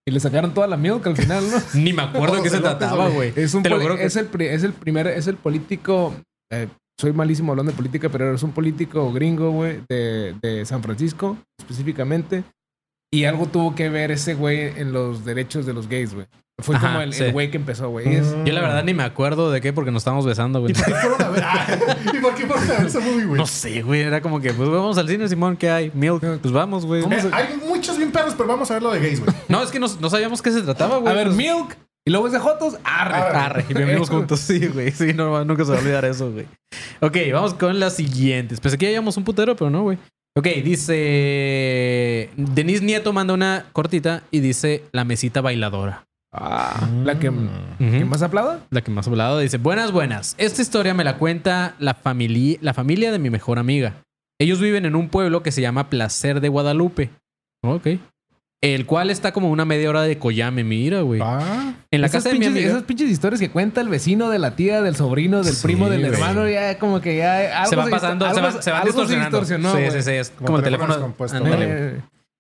[0.09, 1.59] Y le sacaron toda la milk al final, ¿no?
[1.74, 3.30] Ni me acuerdo de qué se trataba, güey.
[3.36, 5.36] Es un Te lo poli- juro que- es el pri- es el primer es el
[5.36, 6.14] político
[6.50, 6.68] eh,
[7.03, 11.36] soy malísimo hablando de política, pero es un político gringo, güey, de, de San Francisco,
[11.59, 12.44] específicamente.
[13.12, 16.26] Y algo tuvo que ver ese güey en los derechos de los gays, güey.
[16.62, 17.30] Fue Ajá, como el sí.
[17.32, 18.14] güey que empezó, güey.
[18.14, 18.44] Es- Mm.
[18.44, 20.72] Yo la verdad ni me acuerdo de qué porque nos estábamos besando, güey.
[20.72, 21.42] ¿Y por qué fueron a ver?
[21.44, 21.66] Ah,
[22.14, 23.38] ¿Y por qué fueron a ver ese movie, güey?
[23.40, 24.00] No sé, güey.
[24.03, 25.90] Era como que, pues vamos al cine, Simón, ¿qué hay?
[25.92, 26.20] Milk.
[26.40, 27.03] Pues vamos, güey.
[27.03, 29.34] Eh, hay muchos bien perros, pero vamos a ver lo de gays, güey.
[29.48, 31.12] No, es que no, no sabíamos qué se trataba, güey.
[31.12, 31.76] a ver, Pues- milk.
[32.07, 32.78] Y luego es de Jotos.
[32.84, 33.14] Arre.
[33.16, 33.64] Arre.
[33.68, 34.90] Y vivimos juntos, sí, güey.
[34.90, 36.46] Sí, no, nunca se va a olvidar eso, güey.
[37.00, 38.59] Ok, vamos con las siguientes.
[38.61, 39.98] Pensé que ya llevamos un putero, pero no, güey.
[40.36, 42.30] Ok, dice.
[42.36, 46.05] Denise Nieto manda una cortita y dice la mesita bailadora.
[46.34, 47.50] Ah, la que, Mm.
[47.78, 48.61] que más aplauda.
[48.70, 50.34] La que más hablado dice: Buenas, buenas.
[50.38, 53.94] Esta historia me la cuenta la, famili- la familia de mi mejor amiga.
[54.40, 57.11] Ellos viven en un pueblo que se llama Placer de Guadalupe.
[57.62, 57.86] Ok.
[58.62, 61.20] El cual está como una media hora de Koyame, mira, güey.
[61.22, 64.30] Ah, En la casa de mi pinches, amiga Esas pinches historias que cuenta el vecino
[64.30, 66.12] de la tía, del sobrino, del Sí, primo, del güey.
[66.12, 69.76] hermano, ya como que ya algo se va pasando, se, se van algo distorsionando.
[69.76, 71.14] sí, sí, sí, es Como como, el teléfono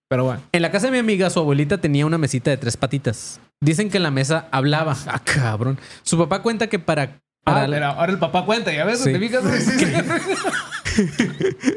[0.08, 0.40] Pero bueno.
[0.52, 3.40] En la casa de mi amiga, su abuelita tenía una mesita de tres patitas.
[3.60, 4.96] Dicen que en la mesa hablaba.
[5.06, 5.78] Ah, cabrón.
[6.02, 7.18] Su papá cuenta que para.
[7.44, 9.00] para Ah, pero ahora el papá cuenta, ¿ya ves?
[9.00, 9.12] Sí.
[9.12, 9.42] ¿Te fijas?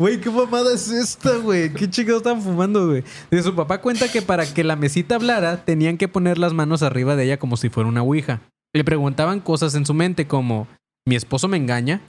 [0.00, 1.70] Güey, qué mamada es esta, güey.
[1.74, 3.04] Qué chingados estaban fumando, güey.
[3.30, 6.82] De su papá cuenta que para que la mesita hablara, tenían que poner las manos
[6.82, 8.40] arriba de ella como si fuera una ouija.
[8.74, 10.66] Le preguntaban cosas en su mente como:
[11.06, 12.00] ¿Mi esposo me engaña?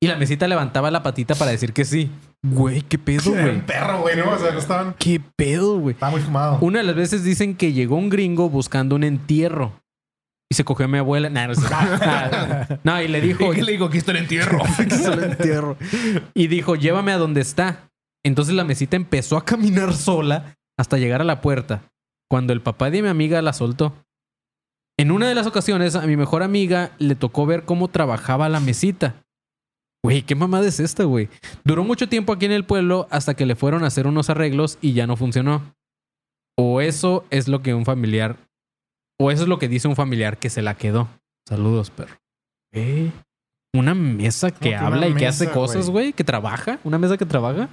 [0.00, 2.08] Y la mesita levantaba la patita para decir que sí.
[2.40, 3.56] Güey, qué pedo, güey.
[3.56, 4.30] un perro, güey, ¿no?
[4.30, 4.94] O sea, no estaban.
[4.96, 5.94] Qué pedo, güey.
[5.94, 6.58] Estaba muy fumado.
[6.60, 9.72] Una de las veces dicen que llegó un gringo buscando un entierro.
[10.52, 11.30] Y se cogió a mi abuela.
[11.30, 11.46] Nah,
[12.82, 13.52] no, y le dijo...
[13.52, 13.86] ¿Y qué le digo?
[13.86, 14.58] Aquí está el entierro.
[16.34, 17.88] Y dijo, llévame a donde está.
[18.24, 21.82] Entonces la mesita empezó a caminar sola hasta llegar a la puerta.
[22.28, 23.94] Cuando el papá de mi amiga la soltó.
[24.98, 28.60] En una de las ocasiones, a mi mejor amiga le tocó ver cómo trabajaba la
[28.60, 29.22] mesita.
[30.04, 31.28] Güey, ¿qué mamada es esta, güey?
[31.64, 34.78] Duró mucho tiempo aquí en el pueblo hasta que le fueron a hacer unos arreglos
[34.80, 35.74] y ya no funcionó.
[36.58, 38.36] O eso es lo que un familiar...
[39.22, 41.08] O eso es lo que dice un familiar que se la quedó.
[41.46, 42.14] Saludos, perro.
[42.72, 43.10] Eh,
[43.74, 46.12] Una mesa que habla y que hace cosas, güey.
[46.12, 46.78] Que trabaja.
[46.84, 47.68] Una mesa que trabaja.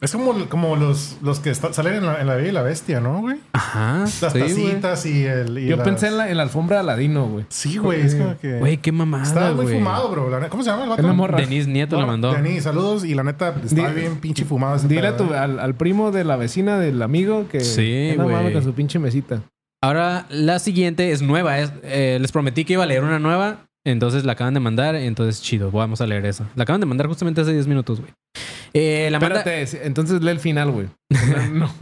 [0.00, 2.62] Es como, como los, los que está- salen en la, en la Bella y la
[2.62, 3.38] Bestia, ¿no, güey?
[3.52, 4.00] Ajá.
[4.02, 5.58] Las sí, tacitas y el.
[5.58, 7.46] y Yo las- pensé en la, en la alfombra de Aladino, güey.
[7.48, 8.58] Sí, güey, es como que.
[8.60, 10.30] Güey, qué mamada, Estaba muy fumado, bro.
[10.30, 10.48] la.
[10.50, 11.02] ¿Cómo se llama el vato?
[11.14, 11.38] Morra.
[11.38, 12.32] Denise Nieto la mandó.
[12.32, 13.04] Denis, saludos.
[13.04, 15.38] Y la neta, estaba bien pinche fumado ese Dile pedo, a tu- eh.
[15.38, 18.52] al, al primo de la vecina del amigo que Sí, no güey.
[18.52, 19.42] con su pinche mesita.
[19.82, 21.58] Ahora, la siguiente es nueva.
[21.60, 23.66] es- eh, les prometí que iba a leer una nueva.
[23.86, 24.94] Entonces la acaban de mandar.
[24.96, 25.70] Entonces, chido.
[25.70, 26.48] Vamos a leer esa.
[26.56, 28.12] La acaban de mandar justamente hace 10 minutos, güey.
[28.74, 29.18] Eh, la.
[29.18, 30.88] Espérate, entonces lee el final, güey.
[31.52, 31.72] No.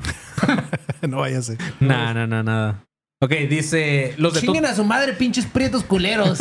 [1.09, 1.59] no ser.
[1.81, 2.85] No, no, no, nada.
[3.23, 4.15] Ok, dice...
[4.19, 6.39] Los de Chinguen a su madre, pinches prietos culeros.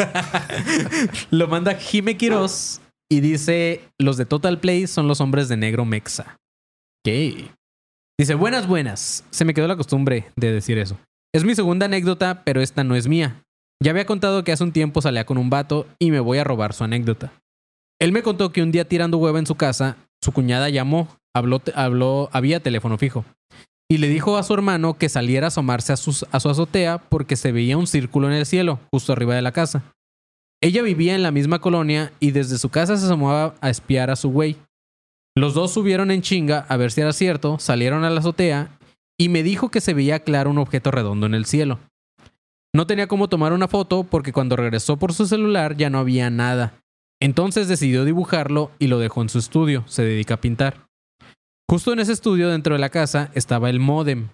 [1.32, 5.86] Lo manda Jime Quiroz y dice: Los de Total Play son los hombres de negro
[5.86, 6.38] mexa.
[7.06, 7.50] Ok.
[8.20, 9.24] Dice: Buenas, buenas.
[9.30, 10.98] Se me quedó la costumbre de decir eso.
[11.36, 13.44] Es mi segunda anécdota, pero esta no es mía.
[13.84, 16.46] Ya había contado que hace un tiempo salía con un vato y me voy a
[16.46, 17.34] robar su anécdota.
[18.00, 22.30] Él me contó que un día tirando hueva en su casa, su cuñada llamó, habló,
[22.32, 23.26] había teléfono fijo.
[23.92, 27.36] Y le dijo a su hermano que saliera a asomarse a, a su azotea porque
[27.36, 29.94] se veía un círculo en el cielo, justo arriba de la casa.
[30.64, 34.16] Ella vivía en la misma colonia y desde su casa se asomaba a espiar a
[34.16, 34.56] su güey.
[35.38, 38.70] Los dos subieron en chinga a ver si era cierto, salieron a la azotea
[39.18, 41.80] y me dijo que se veía claro un objeto redondo en el cielo.
[42.76, 46.30] No tenía cómo tomar una foto porque cuando regresó por su celular ya no había
[46.30, 46.82] nada.
[47.22, 50.88] Entonces decidió dibujarlo y lo dejó en su estudio, se dedica a pintar.
[51.70, 54.30] Justo en ese estudio dentro de la casa estaba el módem.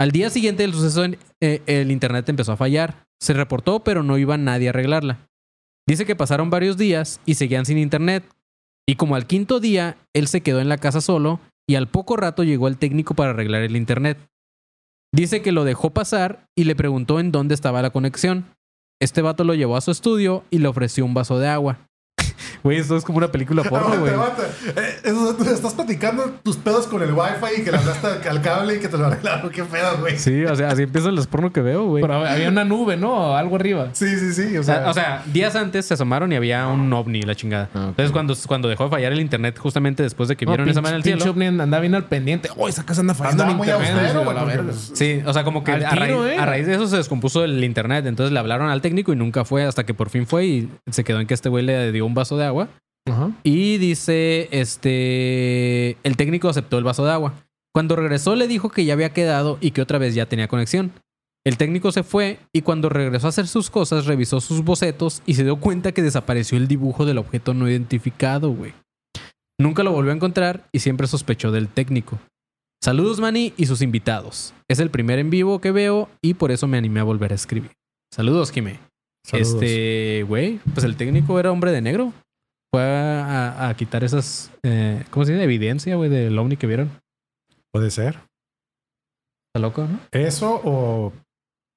[0.00, 1.04] Al día siguiente del suceso
[1.40, 3.06] eh, el internet empezó a fallar.
[3.20, 5.28] Se reportó pero no iba nadie a arreglarla.
[5.86, 8.24] Dice que pasaron varios días y seguían sin internet.
[8.88, 12.16] Y como al quinto día, él se quedó en la casa solo y al poco
[12.16, 14.18] rato llegó el técnico para arreglar el internet.
[15.12, 18.54] Dice que lo dejó pasar y le preguntó en dónde estaba la conexión.
[19.00, 21.88] Este vato lo llevó a su estudio y le ofreció un vaso de agua.
[22.62, 24.12] Güey, esto es como una película porno, güey.
[24.76, 28.78] Eh, estás platicando tus pedos con el wifi y que le hablaste al- cable y
[28.80, 29.50] que te lo arreglaron.
[29.50, 30.18] Qué pedo, güey.
[30.18, 32.02] Sí, Sí, o sea, así empiezan los porno que veo, güey.
[32.02, 33.34] Pero había una nube, ¿no?
[33.36, 33.88] Algo arriba.
[33.94, 34.56] sí, sí.
[34.56, 37.70] O O sea, o sea, días antes se asomaron y había un ovni, la chingada.
[37.74, 37.86] Ah.
[37.88, 40.80] Entonces, cuando, cuando dejó de fallar el internet, justamente después de que No, vieron esa
[40.82, 41.30] mano en el cielo.
[41.30, 42.50] ovni andaba bien al pendiente.
[42.56, 44.14] Oh, esa casa anda fallando muy internet.
[44.14, 44.24] austero,
[44.64, 46.38] pues, Sí, o sea, como que a, tiro, raíz, eh.
[46.38, 48.04] a raíz de eso se descompuso el internet.
[48.06, 51.04] Entonces le hablaron al técnico y nunca fue hasta que por fin fue y se
[51.04, 52.68] quedó en que este güey le dio un vaso de agua.
[53.06, 53.30] Ajá.
[53.44, 57.34] Y dice, este, el técnico aceptó el vaso de agua.
[57.72, 60.92] Cuando regresó le dijo que ya había quedado y que otra vez ya tenía conexión.
[61.44, 65.34] El técnico se fue y cuando regresó a hacer sus cosas revisó sus bocetos y
[65.34, 68.72] se dio cuenta que desapareció el dibujo del objeto no identificado, güey.
[69.60, 72.18] Nunca lo volvió a encontrar y siempre sospechó del técnico.
[72.82, 74.54] Saludos Manny y sus invitados.
[74.68, 77.36] Es el primer en vivo que veo y por eso me animé a volver a
[77.36, 77.72] escribir.
[78.12, 78.80] Saludos, Jimé.
[79.26, 79.54] Saludos.
[79.62, 82.12] Este, güey, pues el técnico era hombre de negro.
[82.72, 85.44] Fue a, a quitar esas, eh, ¿cómo se dice?
[85.44, 86.90] Evidencia, güey, del ovni que vieron.
[87.72, 88.18] Puede ser.
[89.48, 89.98] Está loco, ¿no?
[90.12, 91.12] Eso o.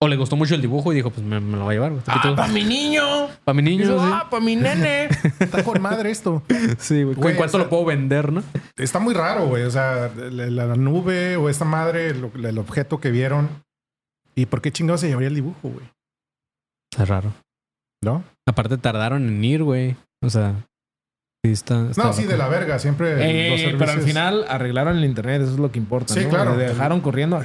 [0.01, 1.91] O le gustó mucho el dibujo y dijo, pues me, me lo voy a llevar.
[2.07, 3.01] ¡Ah, para mi niño!
[3.43, 4.05] Para mi niño, Dice, sí.
[4.13, 5.09] ¡Ah, para mi nene!
[5.41, 6.41] Está con madre esto.
[6.79, 7.15] Sí, güey.
[7.17, 8.41] ¿En cuánto o sea- lo puedo vender, no?
[8.77, 9.63] Está muy raro, güey.
[9.63, 13.49] O sea, la, la nube o esta madre, lo- el objeto que vieron.
[14.35, 15.85] ¿Y por qué chingados se llevaría el dibujo, güey?
[16.97, 17.33] Es raro.
[18.03, 18.23] ¿No?
[18.47, 19.95] Aparte tardaron en ir, güey.
[20.23, 20.55] O sea,
[21.45, 21.89] sí está...
[21.89, 22.79] está No, sí, de la verga.
[22.79, 26.13] Siempre Eh, los pero al final arreglaron el internet, eso es lo que importa.
[26.13, 26.29] Sí, ¿no?
[26.29, 26.55] claro.
[26.55, 27.41] Le dejaron corriendo.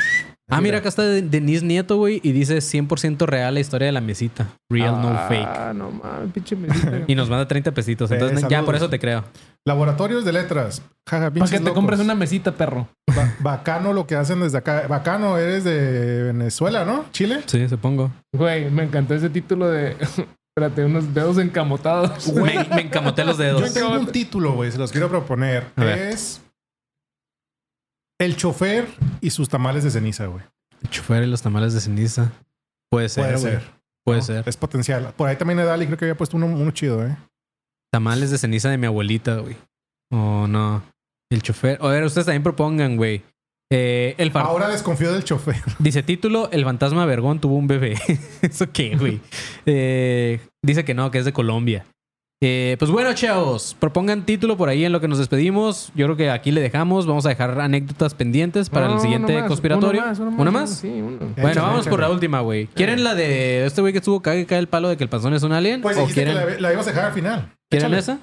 [0.51, 3.93] Ah, mira, acá está de- Denise Nieto, güey, y dice 100% real la historia de
[3.93, 4.49] la mesita.
[4.71, 5.49] Real, no fake.
[5.49, 7.01] Ah, no mames, pinche mesita.
[7.07, 8.11] Y nos manda 30 pesitos.
[8.11, 8.65] Eh, Entonces, ya saludos.
[8.67, 9.25] por eso te creo.
[9.67, 10.83] Laboratorios de letras.
[11.09, 11.75] Jaja, Para que te locos.
[11.75, 12.89] compres una mesita, perro.
[13.15, 14.87] Ba- bacano lo que hacen desde acá.
[14.89, 17.07] Bacano, eres de Venezuela, ¿no?
[17.13, 17.43] ¿Chile?
[17.47, 18.13] Sí, supongo.
[18.35, 19.97] Güey, me encantó ese título de.
[20.57, 22.33] Espérate, unos dedos encamotados.
[22.33, 23.75] Me, me encamoté los Yo dedos.
[23.75, 25.67] tengo un título, güey, se los quiero proponer.
[25.77, 26.41] Es
[28.21, 28.87] El chofer
[29.21, 30.45] y sus tamales de ceniza, güey.
[30.91, 32.31] Chofer y los tamales de ceniza.
[32.91, 33.53] Puede ser, Puede güey.
[33.53, 33.71] ser.
[34.05, 34.25] Puede ¿no?
[34.27, 34.49] ser.
[34.49, 35.13] Es potencial.
[35.17, 37.17] Por ahí también Edali creo que había puesto uno, uno chido, ¿eh?
[37.95, 39.55] Tamales de ceniza de mi abuelita, güey.
[40.13, 40.83] Oh, no.
[41.31, 41.79] El chofer.
[41.81, 43.23] A ver, ustedes también propongan, güey.
[43.73, 45.63] Eh, el far- Ahora desconfío del chofer.
[45.79, 47.95] Dice título, el fantasma Vergón tuvo un bebé.
[48.43, 49.21] ¿Eso qué, güey?
[49.65, 51.87] Eh, dice que no, que es de Colombia.
[52.43, 55.93] Eh, pues bueno, chavos, propongan título por ahí en lo que nos despedimos.
[55.95, 57.07] Yo creo que aquí le dejamos.
[57.07, 60.01] Vamos a dejar anécdotas pendientes para No, el siguiente uno más, conspiratorio.
[60.03, 60.71] uno más, uno más, ¿Una más?
[60.71, 61.19] Sí, uno.
[61.37, 62.67] Bueno, Échale, vamos por la última, güey.
[62.67, 65.09] ¿Quieren la de este güey que estuvo cague y cae el palo de que el
[65.09, 65.81] panzón es un alien?
[65.81, 67.53] Pues ¿O dijiste quieren, que la, la ibas a dejar al final.
[67.79, 67.99] ¿Quieren Échale.
[67.99, 68.19] esa?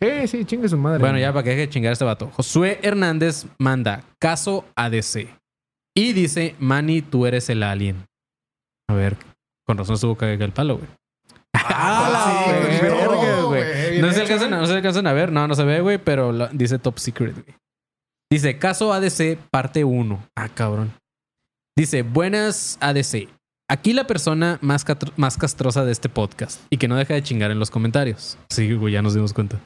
[0.00, 0.98] Sí, sí, chingue su madre.
[0.98, 2.30] Bueno, ya para que deje de chingar este vato.
[2.32, 5.28] Josué Hernández manda caso ADC.
[5.96, 8.04] Y dice, Manny, tú eres el alien.
[8.90, 9.16] A ver,
[9.66, 10.88] con razón estuvo que el palo, güey.
[11.54, 14.00] Ah, sí, verga, güey.
[14.00, 14.56] No se, alcanzan, ¿eh?
[14.56, 17.34] no se alcanzan a ver, no, no se ve, güey, pero lo- dice top secret,
[17.34, 17.56] güey.
[18.30, 20.26] Dice, caso ADC, parte 1.
[20.34, 20.92] Ah, cabrón.
[21.76, 23.28] Dice, buenas ADC.
[23.72, 24.84] Aquí la persona más,
[25.16, 28.36] más castrosa de este podcast y que no deja de chingar en los comentarios.
[28.50, 29.60] Sí, güey, ya nos dimos cuenta.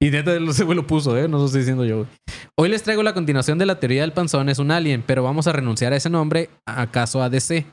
[0.00, 1.28] Y neta, ese güey lo puso, ¿eh?
[1.28, 2.08] No lo estoy diciendo yo, güey.
[2.56, 5.46] Hoy les traigo la continuación de la teoría del panzón es un alien, pero vamos
[5.46, 7.66] a renunciar a ese nombre a caso ADC,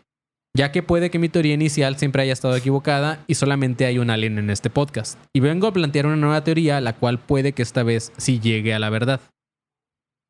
[0.54, 4.10] ya que puede que mi teoría inicial siempre haya estado equivocada y solamente hay un
[4.10, 5.18] alien en este podcast.
[5.32, 8.74] Y vengo a plantear una nueva teoría, la cual puede que esta vez sí llegue
[8.74, 9.22] a la verdad.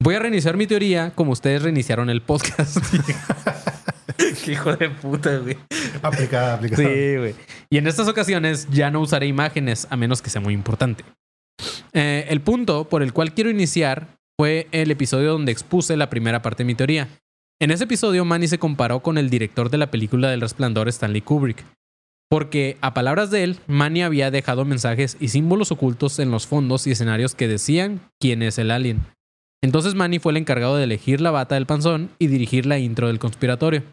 [0.04, 2.78] Voy a reiniciar mi teoría como ustedes reiniciaron el podcast.
[4.44, 5.58] Qué hijo de puta, güey.
[6.02, 6.84] Aplicada, aplicada.
[6.84, 7.36] Sí, güey.
[7.70, 11.04] Y en estas ocasiones ya no usaré imágenes a menos que sea muy importante.
[11.94, 14.08] Eh, el punto por el cual quiero iniciar
[14.40, 17.08] fue el episodio donde expuse la primera parte de mi teoría.
[17.60, 21.22] En ese episodio, Manny se comparó con el director de la película del Resplandor, Stanley
[21.22, 21.66] Kubrick.
[22.30, 26.86] Porque, a palabras de él, Manny había dejado mensajes y símbolos ocultos en los fondos
[26.86, 29.02] y escenarios que decían quién es el alien.
[29.64, 33.08] Entonces Manny fue el encargado de elegir la bata del panzón y dirigir la intro
[33.08, 33.84] del conspiratorio.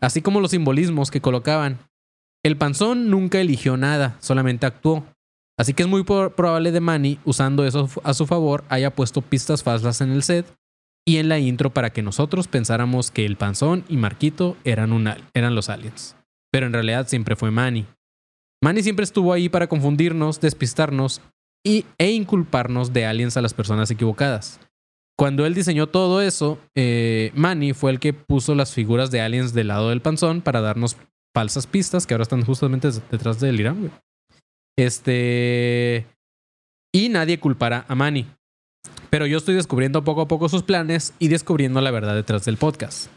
[0.00, 1.78] Así como los simbolismos que colocaban.
[2.42, 5.04] El panzón nunca eligió nada, solamente actuó.
[5.58, 9.62] Así que es muy probable de Manny, usando eso a su favor, haya puesto pistas
[9.62, 10.46] falsas en el set
[11.06, 14.90] y en la intro para que nosotros pensáramos que el panzón y Marquito eran,
[15.34, 16.16] eran los aliens.
[16.50, 17.86] Pero en realidad siempre fue Manny.
[18.62, 21.20] Manny siempre estuvo ahí para confundirnos, despistarnos
[21.64, 24.60] y, e inculparnos de aliens a las personas equivocadas.
[25.20, 29.52] Cuando él diseñó todo eso, eh, Manny fue el que puso las figuras de aliens
[29.52, 30.96] del lado del panzón para darnos
[31.36, 33.90] falsas pistas que ahora están justamente detrás del Irán, güey.
[34.78, 36.06] Este.
[36.94, 38.28] Y nadie culpará a Manny.
[39.10, 42.56] Pero yo estoy descubriendo poco a poco sus planes y descubriendo la verdad detrás del
[42.56, 43.10] podcast.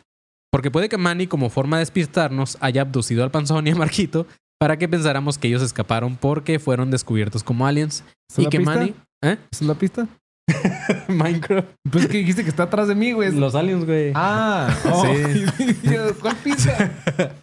[0.51, 4.27] Porque puede que Manny, como forma de despistarnos, haya abducido al panzón y a Marquito
[4.59, 8.03] para que pensáramos que ellos escaparon porque fueron descubiertos como aliens.
[8.29, 8.75] ¿Esa es Y la que pista?
[8.75, 8.89] Manny.
[9.23, 9.37] ¿Eh?
[9.53, 10.07] ¿Esa es la pista?
[11.07, 11.67] Minecraft.
[11.91, 13.31] Pues que dijiste que está atrás de mí, güey.
[13.31, 14.11] Los aliens, güey.
[14.15, 15.05] Ah, oh.
[15.83, 16.91] Yo, ¿Cuál pista?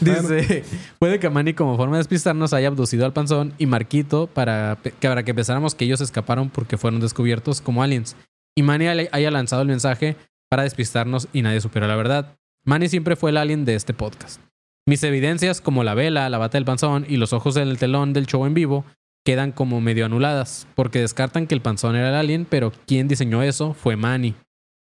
[0.00, 0.64] Dice,
[0.98, 4.90] puede que Manny como forma de despistarnos haya abducido al panzón y Marquito para, que-
[5.08, 8.16] para que pensáramos que ellos escaparon porque fueron descubiertos como aliens.
[8.56, 10.16] Y Manny haya lanzado el mensaje
[10.50, 12.36] para despistarnos y nadie supiera la verdad.
[12.66, 14.40] Manny siempre fue el alien de este podcast.
[14.86, 18.26] Mis evidencias como la vela, la bata del panzón y los ojos del telón del
[18.26, 18.84] show en vivo
[19.24, 23.42] quedan como medio anuladas porque descartan que el panzón era el alien, pero quien diseñó
[23.42, 24.34] eso fue Manny.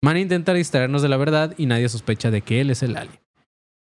[0.03, 3.19] Manny intenta distraernos de la verdad y nadie sospecha de que él es el alien.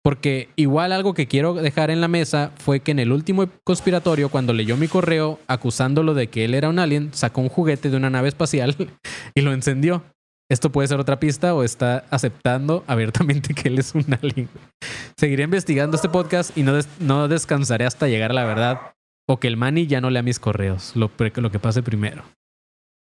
[0.02, 4.30] Porque igual algo que quiero dejar en la mesa fue que en el último conspiratorio,
[4.30, 7.96] cuando leyó mi correo acusándolo de que él era un alien, sacó un juguete de
[7.96, 8.76] una nave espacial
[9.34, 10.02] y lo encendió.
[10.50, 14.48] Esto puede ser otra pista o está aceptando abiertamente que él es un alien.
[15.16, 18.80] Seguiré investigando este podcast y no, no descansaré hasta llegar a la verdad
[19.32, 22.22] o que el Manny ya no lea mis correos, lo, que pase primero.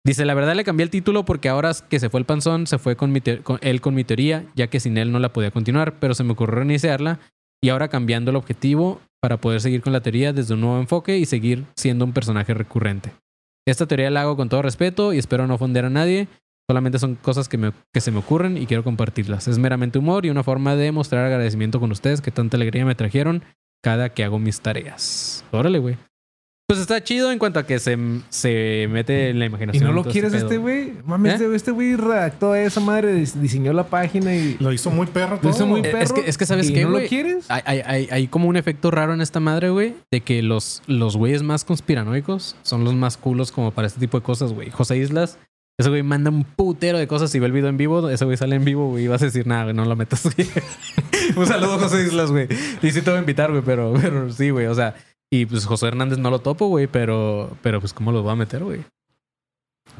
[0.07, 2.79] Dice, la verdad le cambié el título porque ahora que se fue el panzón, se
[2.79, 5.51] fue con, mi con él con mi teoría, ya que sin él no la podía
[5.51, 7.19] continuar, pero se me ocurrió reiniciarla
[7.61, 11.19] y ahora cambiando el objetivo para poder seguir con la teoría desde un nuevo enfoque
[11.19, 13.11] y seguir siendo un personaje recurrente.
[13.67, 16.29] Esta teoría la hago con todo respeto y espero no ofender a nadie,
[16.69, 19.47] solamente son cosas que, me- que se me ocurren y quiero compartirlas.
[19.49, 22.95] Es meramente humor y una forma de mostrar agradecimiento con ustedes que tanta alegría me
[22.95, 23.43] trajeron
[23.85, 25.45] cada que hago mis tareas.
[25.53, 25.97] Órale, güey.
[26.73, 27.99] Pues está chido en cuanto a que se,
[28.31, 29.85] se mete en la ¿Y imaginación.
[29.85, 30.95] no lo quieres este güey?
[31.05, 31.55] Mames, ¿Eh?
[31.55, 35.41] este- güey redactó esa madre, dis- diseñó la página y Lo hizo muy perro lo
[35.43, 35.51] todo.
[35.51, 35.99] hizo muy Eh, perro.
[35.99, 37.45] es que- es que, ¿sabes ¿Y qué, no lo quieres?
[37.51, 40.83] Hay, hay, hay, hay como un efecto raro en esta madre, güey, de que los,
[40.87, 44.71] los güeyes más conspiranoicos son los más culos como para este tipo de cosas, güey.
[44.71, 45.39] José Islas,
[45.79, 48.39] ese güey manda un putero de cosas y ve el video en vivo, ese güey
[48.39, 50.49] sale en vivo, güey, y vas a decir, nada, güey, no lo metas, güey.
[51.37, 52.49] un saludo, José Islas, güey.
[52.83, 54.95] Y sí te voy a invitar, güey, pero, pero sí, güey, o sea,
[55.33, 58.37] y pues José Hernández no lo topo, güey, pero, pero pues, ¿cómo lo voy a
[58.37, 58.85] meter, güey?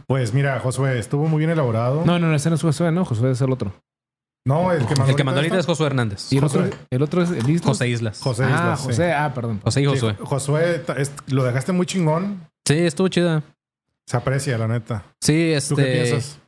[0.07, 2.05] Pues mira, Josué, estuvo muy bien elaborado.
[2.05, 3.73] No, no, no, ese no es Josué, no, Josué es el otro.
[4.45, 5.67] No, el que mandó El que mandó ahorita es.
[5.67, 6.33] Josué Hernández.
[6.33, 6.77] Y el otro, Josué.
[6.91, 7.65] el otro es el Islas.
[7.65, 8.21] José Islas.
[8.21, 8.87] José Ah, Islas, sí.
[8.87, 9.61] José, ah, perdón.
[9.63, 10.17] José y Sí, Josué.
[10.21, 12.47] Josué, ta- es- lo dejaste muy chingón.
[12.67, 13.43] Sí, estuvo chida.
[14.07, 15.05] Se aprecia, la neta.
[15.23, 16.03] Sí, ¿Tú qué este...
[16.11, 16.41] piensas?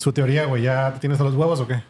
[0.00, 1.82] Su teoría, güey, ¿ya te tienes a los huevos o qué?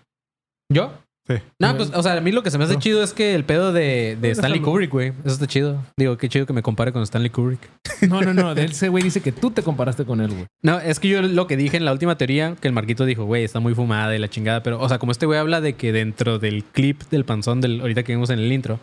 [0.71, 0.93] ¿Yo?
[1.29, 1.35] Sí.
[1.61, 2.81] No, pues, o sea, a mí lo que se me hace No.
[2.81, 4.61] chido es que el pedo de, de Stanley.
[4.61, 5.09] Kubrick, güey.
[5.25, 5.85] Eso está chido.
[5.99, 7.61] Digo, qué chido que me compare con Stanley Kubrick.
[8.09, 8.55] No, no, no.
[8.55, 10.47] De ese güey dice que tú te comparaste con él, güey.
[10.63, 13.25] No, es que yo lo que dije en la última teoría, que el Marquito dijo,
[13.25, 14.63] güey, está muy fumada y la chingada.
[14.63, 17.81] Pero, o sea, como este güey habla de que dentro del clip del panzón del
[17.81, 18.81] ahorita que vimos en el intro,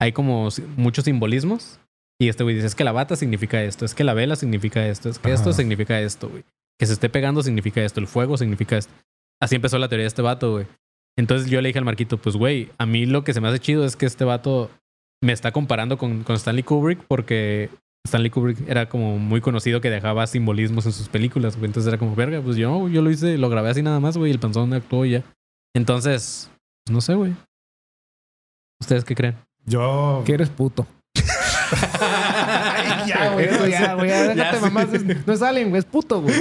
[0.00, 1.80] hay como muchos simbolismos.
[2.20, 4.86] Y este güey dice, es que la bata significa esto, es que la vela significa
[4.86, 6.42] esto, es que esto significa esto, güey.
[6.78, 8.92] Que se esté pegando significa esto, el fuego significa esto.
[9.40, 10.66] Así empezó la teoría de este vato, güey.
[11.18, 13.58] Entonces yo le dije al Marquito, pues, güey, a mí lo que se me hace
[13.58, 14.70] chido es que este vato
[15.20, 17.70] me está comparando con, con Stanley Kubrick porque
[18.06, 21.66] Stanley Kubrick era como muy conocido que dejaba simbolismos en sus películas, güey.
[21.66, 24.30] Entonces era como, verga, pues yo, yo lo hice, lo grabé así nada más, güey,
[24.30, 25.24] y el panzón actuó y ya.
[25.74, 26.52] Entonces,
[26.84, 27.34] pues, no sé, güey.
[28.80, 29.34] ¿Ustedes qué creen?
[29.66, 30.22] Yo.
[30.24, 30.86] Que eres puto.
[33.08, 33.46] ya, güey.
[33.46, 34.08] Eso ya, güey.
[34.08, 34.92] Ya, déjate mamás.
[34.92, 35.78] Es- No es alien, güey.
[35.80, 36.34] Es puto, güey.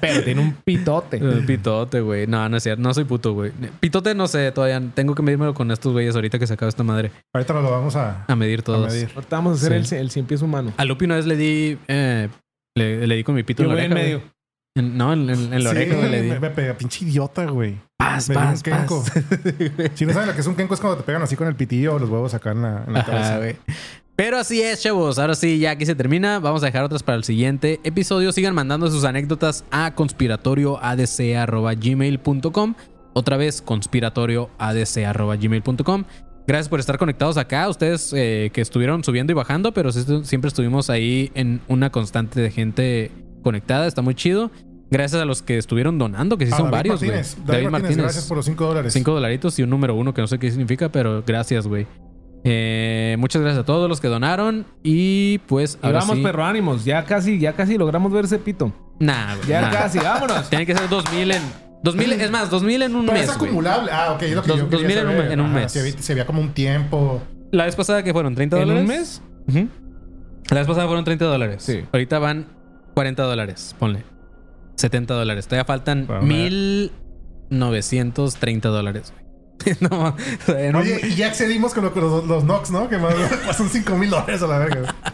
[0.00, 1.16] Pero tiene un pitote.
[1.18, 2.26] Eh, Pitote, güey.
[2.26, 2.82] No, no es cierto.
[2.82, 3.52] No soy puto, güey.
[3.80, 6.82] Pitote no sé, todavía tengo que medírmelo con estos güeyes ahorita que se acaba esta
[6.82, 7.10] madre.
[7.34, 8.92] Ahorita nos lo vamos a, A medir a todos.
[8.92, 9.08] medir.
[9.14, 9.94] Ahorita vamos a hacer Sí.
[9.96, 10.72] el, el cien pies humano.
[10.76, 11.78] A Lupi una vez le di.
[11.88, 12.28] eh,
[12.76, 14.18] le, le di con mi pito Yo en la en medio.
[14.18, 14.30] güey.
[14.76, 16.28] En- no, en, en- en la Sí, oreja, güey, le di.
[16.30, 17.76] Me, me pega, pinche idiota, güey.
[17.98, 19.12] Paz, me un paz, paz.
[19.94, 21.56] Si no saben lo que es un kenco, es cuando te pegan así con el
[21.56, 23.38] pitillo o los huevos acá en la, en la Ajá, cabeza.
[23.38, 23.56] güey.
[24.20, 25.18] Pero así es, chavos.
[25.18, 26.40] Ahora sí, ya aquí se termina.
[26.40, 28.32] Vamos a dejar otras para el siguiente episodio.
[28.32, 32.74] Sigan mandando sus anécdotas a conspiratorioadc.gmail.com.
[33.14, 36.04] Otra vez, conspiratorioadc.gmail.com.
[36.46, 37.66] Gracias por estar conectados acá.
[37.70, 42.50] Ustedes eh, que estuvieron subiendo y bajando, pero siempre estuvimos ahí en una constante de
[42.50, 43.10] gente
[43.42, 43.86] conectada.
[43.86, 44.50] Está muy chido.
[44.90, 47.12] Gracias a los que estuvieron donando, que sí son David varios, güey.
[47.12, 47.38] Martínez.
[47.46, 48.92] David, Martínez, gracias por los 5 dólares.
[48.92, 51.86] Cinco dolaritos y un número uno que no sé qué significa, pero gracias, güey.
[52.44, 54.66] Eh, muchas gracias a todos los que donaron.
[54.82, 56.22] Y pues Y ahora vamos, sí.
[56.22, 56.84] perro, ánimos.
[56.84, 58.72] Ya casi, ya casi logramos ver ese pito.
[58.98, 59.48] Nah, güey.
[59.48, 59.70] Ya nah.
[59.70, 60.48] casi, vámonos.
[60.50, 61.42] Tiene que ser 2000 en.
[61.82, 63.48] 2000, es más, 2000 en un Pero es mes, güey.
[63.50, 63.90] acumulable.
[63.92, 64.22] Ah, ok.
[64.22, 65.72] Es lo que Dos- yo dos quería mil en un en un Ajá, mes.
[65.72, 67.22] Si había, si había como un tiempo.
[67.52, 68.82] La vez pasada que fueron 30 ¿En dólares.
[68.82, 69.22] un mes?
[69.48, 69.68] Ujú.
[70.50, 71.62] La vez pasada fueron 30 dólares.
[71.62, 71.84] Sí.
[71.92, 72.46] Ahorita van
[72.94, 74.04] 40 dólares, ponle.
[74.76, 75.46] 70 dólares.
[75.46, 76.22] Todavía faltan Bueno,
[77.50, 79.24] 1930 dólares, güey.
[79.80, 82.70] no, o sea, en un- Oye, y ya accedimos con, lo- con los, los Nox,
[82.70, 82.88] ¿no?
[82.88, 83.14] Que más
[83.56, 84.94] son 5 mil dólares a la verga.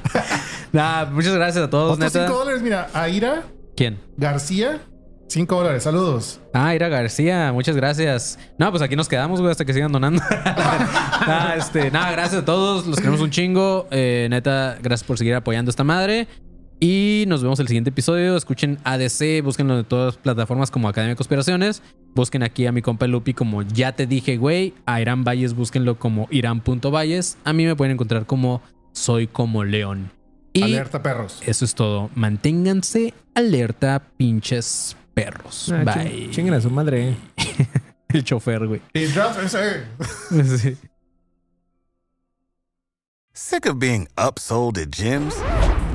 [0.73, 2.27] Nah, muchas gracias a todos, Otros neta.
[2.27, 2.89] 5 dólares, mira.
[2.93, 3.45] Aira
[3.77, 3.99] ¿Quién?
[4.19, 4.81] García,
[5.29, 5.85] 5 dólares.
[5.85, 6.41] Saludos.
[6.53, 8.39] Ah, Ira García, muchas gracias.
[8.59, 10.23] No, pues aquí nos quedamos, güey, hasta que sigan donando.
[11.27, 13.87] nah, este, nada, gracias a todos, los queremos un chingo.
[13.91, 16.29] Eh, neta, gracias por seguir apoyando esta madre.
[16.79, 18.37] Y nos vemos el siguiente episodio.
[18.37, 21.83] Escuchen ADC, búsquenlo en todas las plataformas como Academia de Conspiraciones.
[22.15, 24.75] Busquen aquí a mi compa Lupi como Ya Te Dije, güey.
[24.85, 27.39] A Irán Valles, búsquenlo como Irán.valles.
[27.45, 28.63] A mí me pueden encontrar como
[28.93, 30.11] Soy como León.
[30.53, 31.43] Y Alerta, perros.
[31.47, 32.11] eso es todo.
[32.15, 35.71] Manténganse alerta, pinches perros.
[35.73, 35.95] Ah, Bye.
[36.29, 37.11] ching- Chinguen a su madre.
[37.11, 37.17] eh.
[38.09, 38.81] El chofer, güey.
[38.95, 39.07] Y.
[40.59, 40.77] Sí.
[43.35, 45.35] Sick of being upsold at gyms?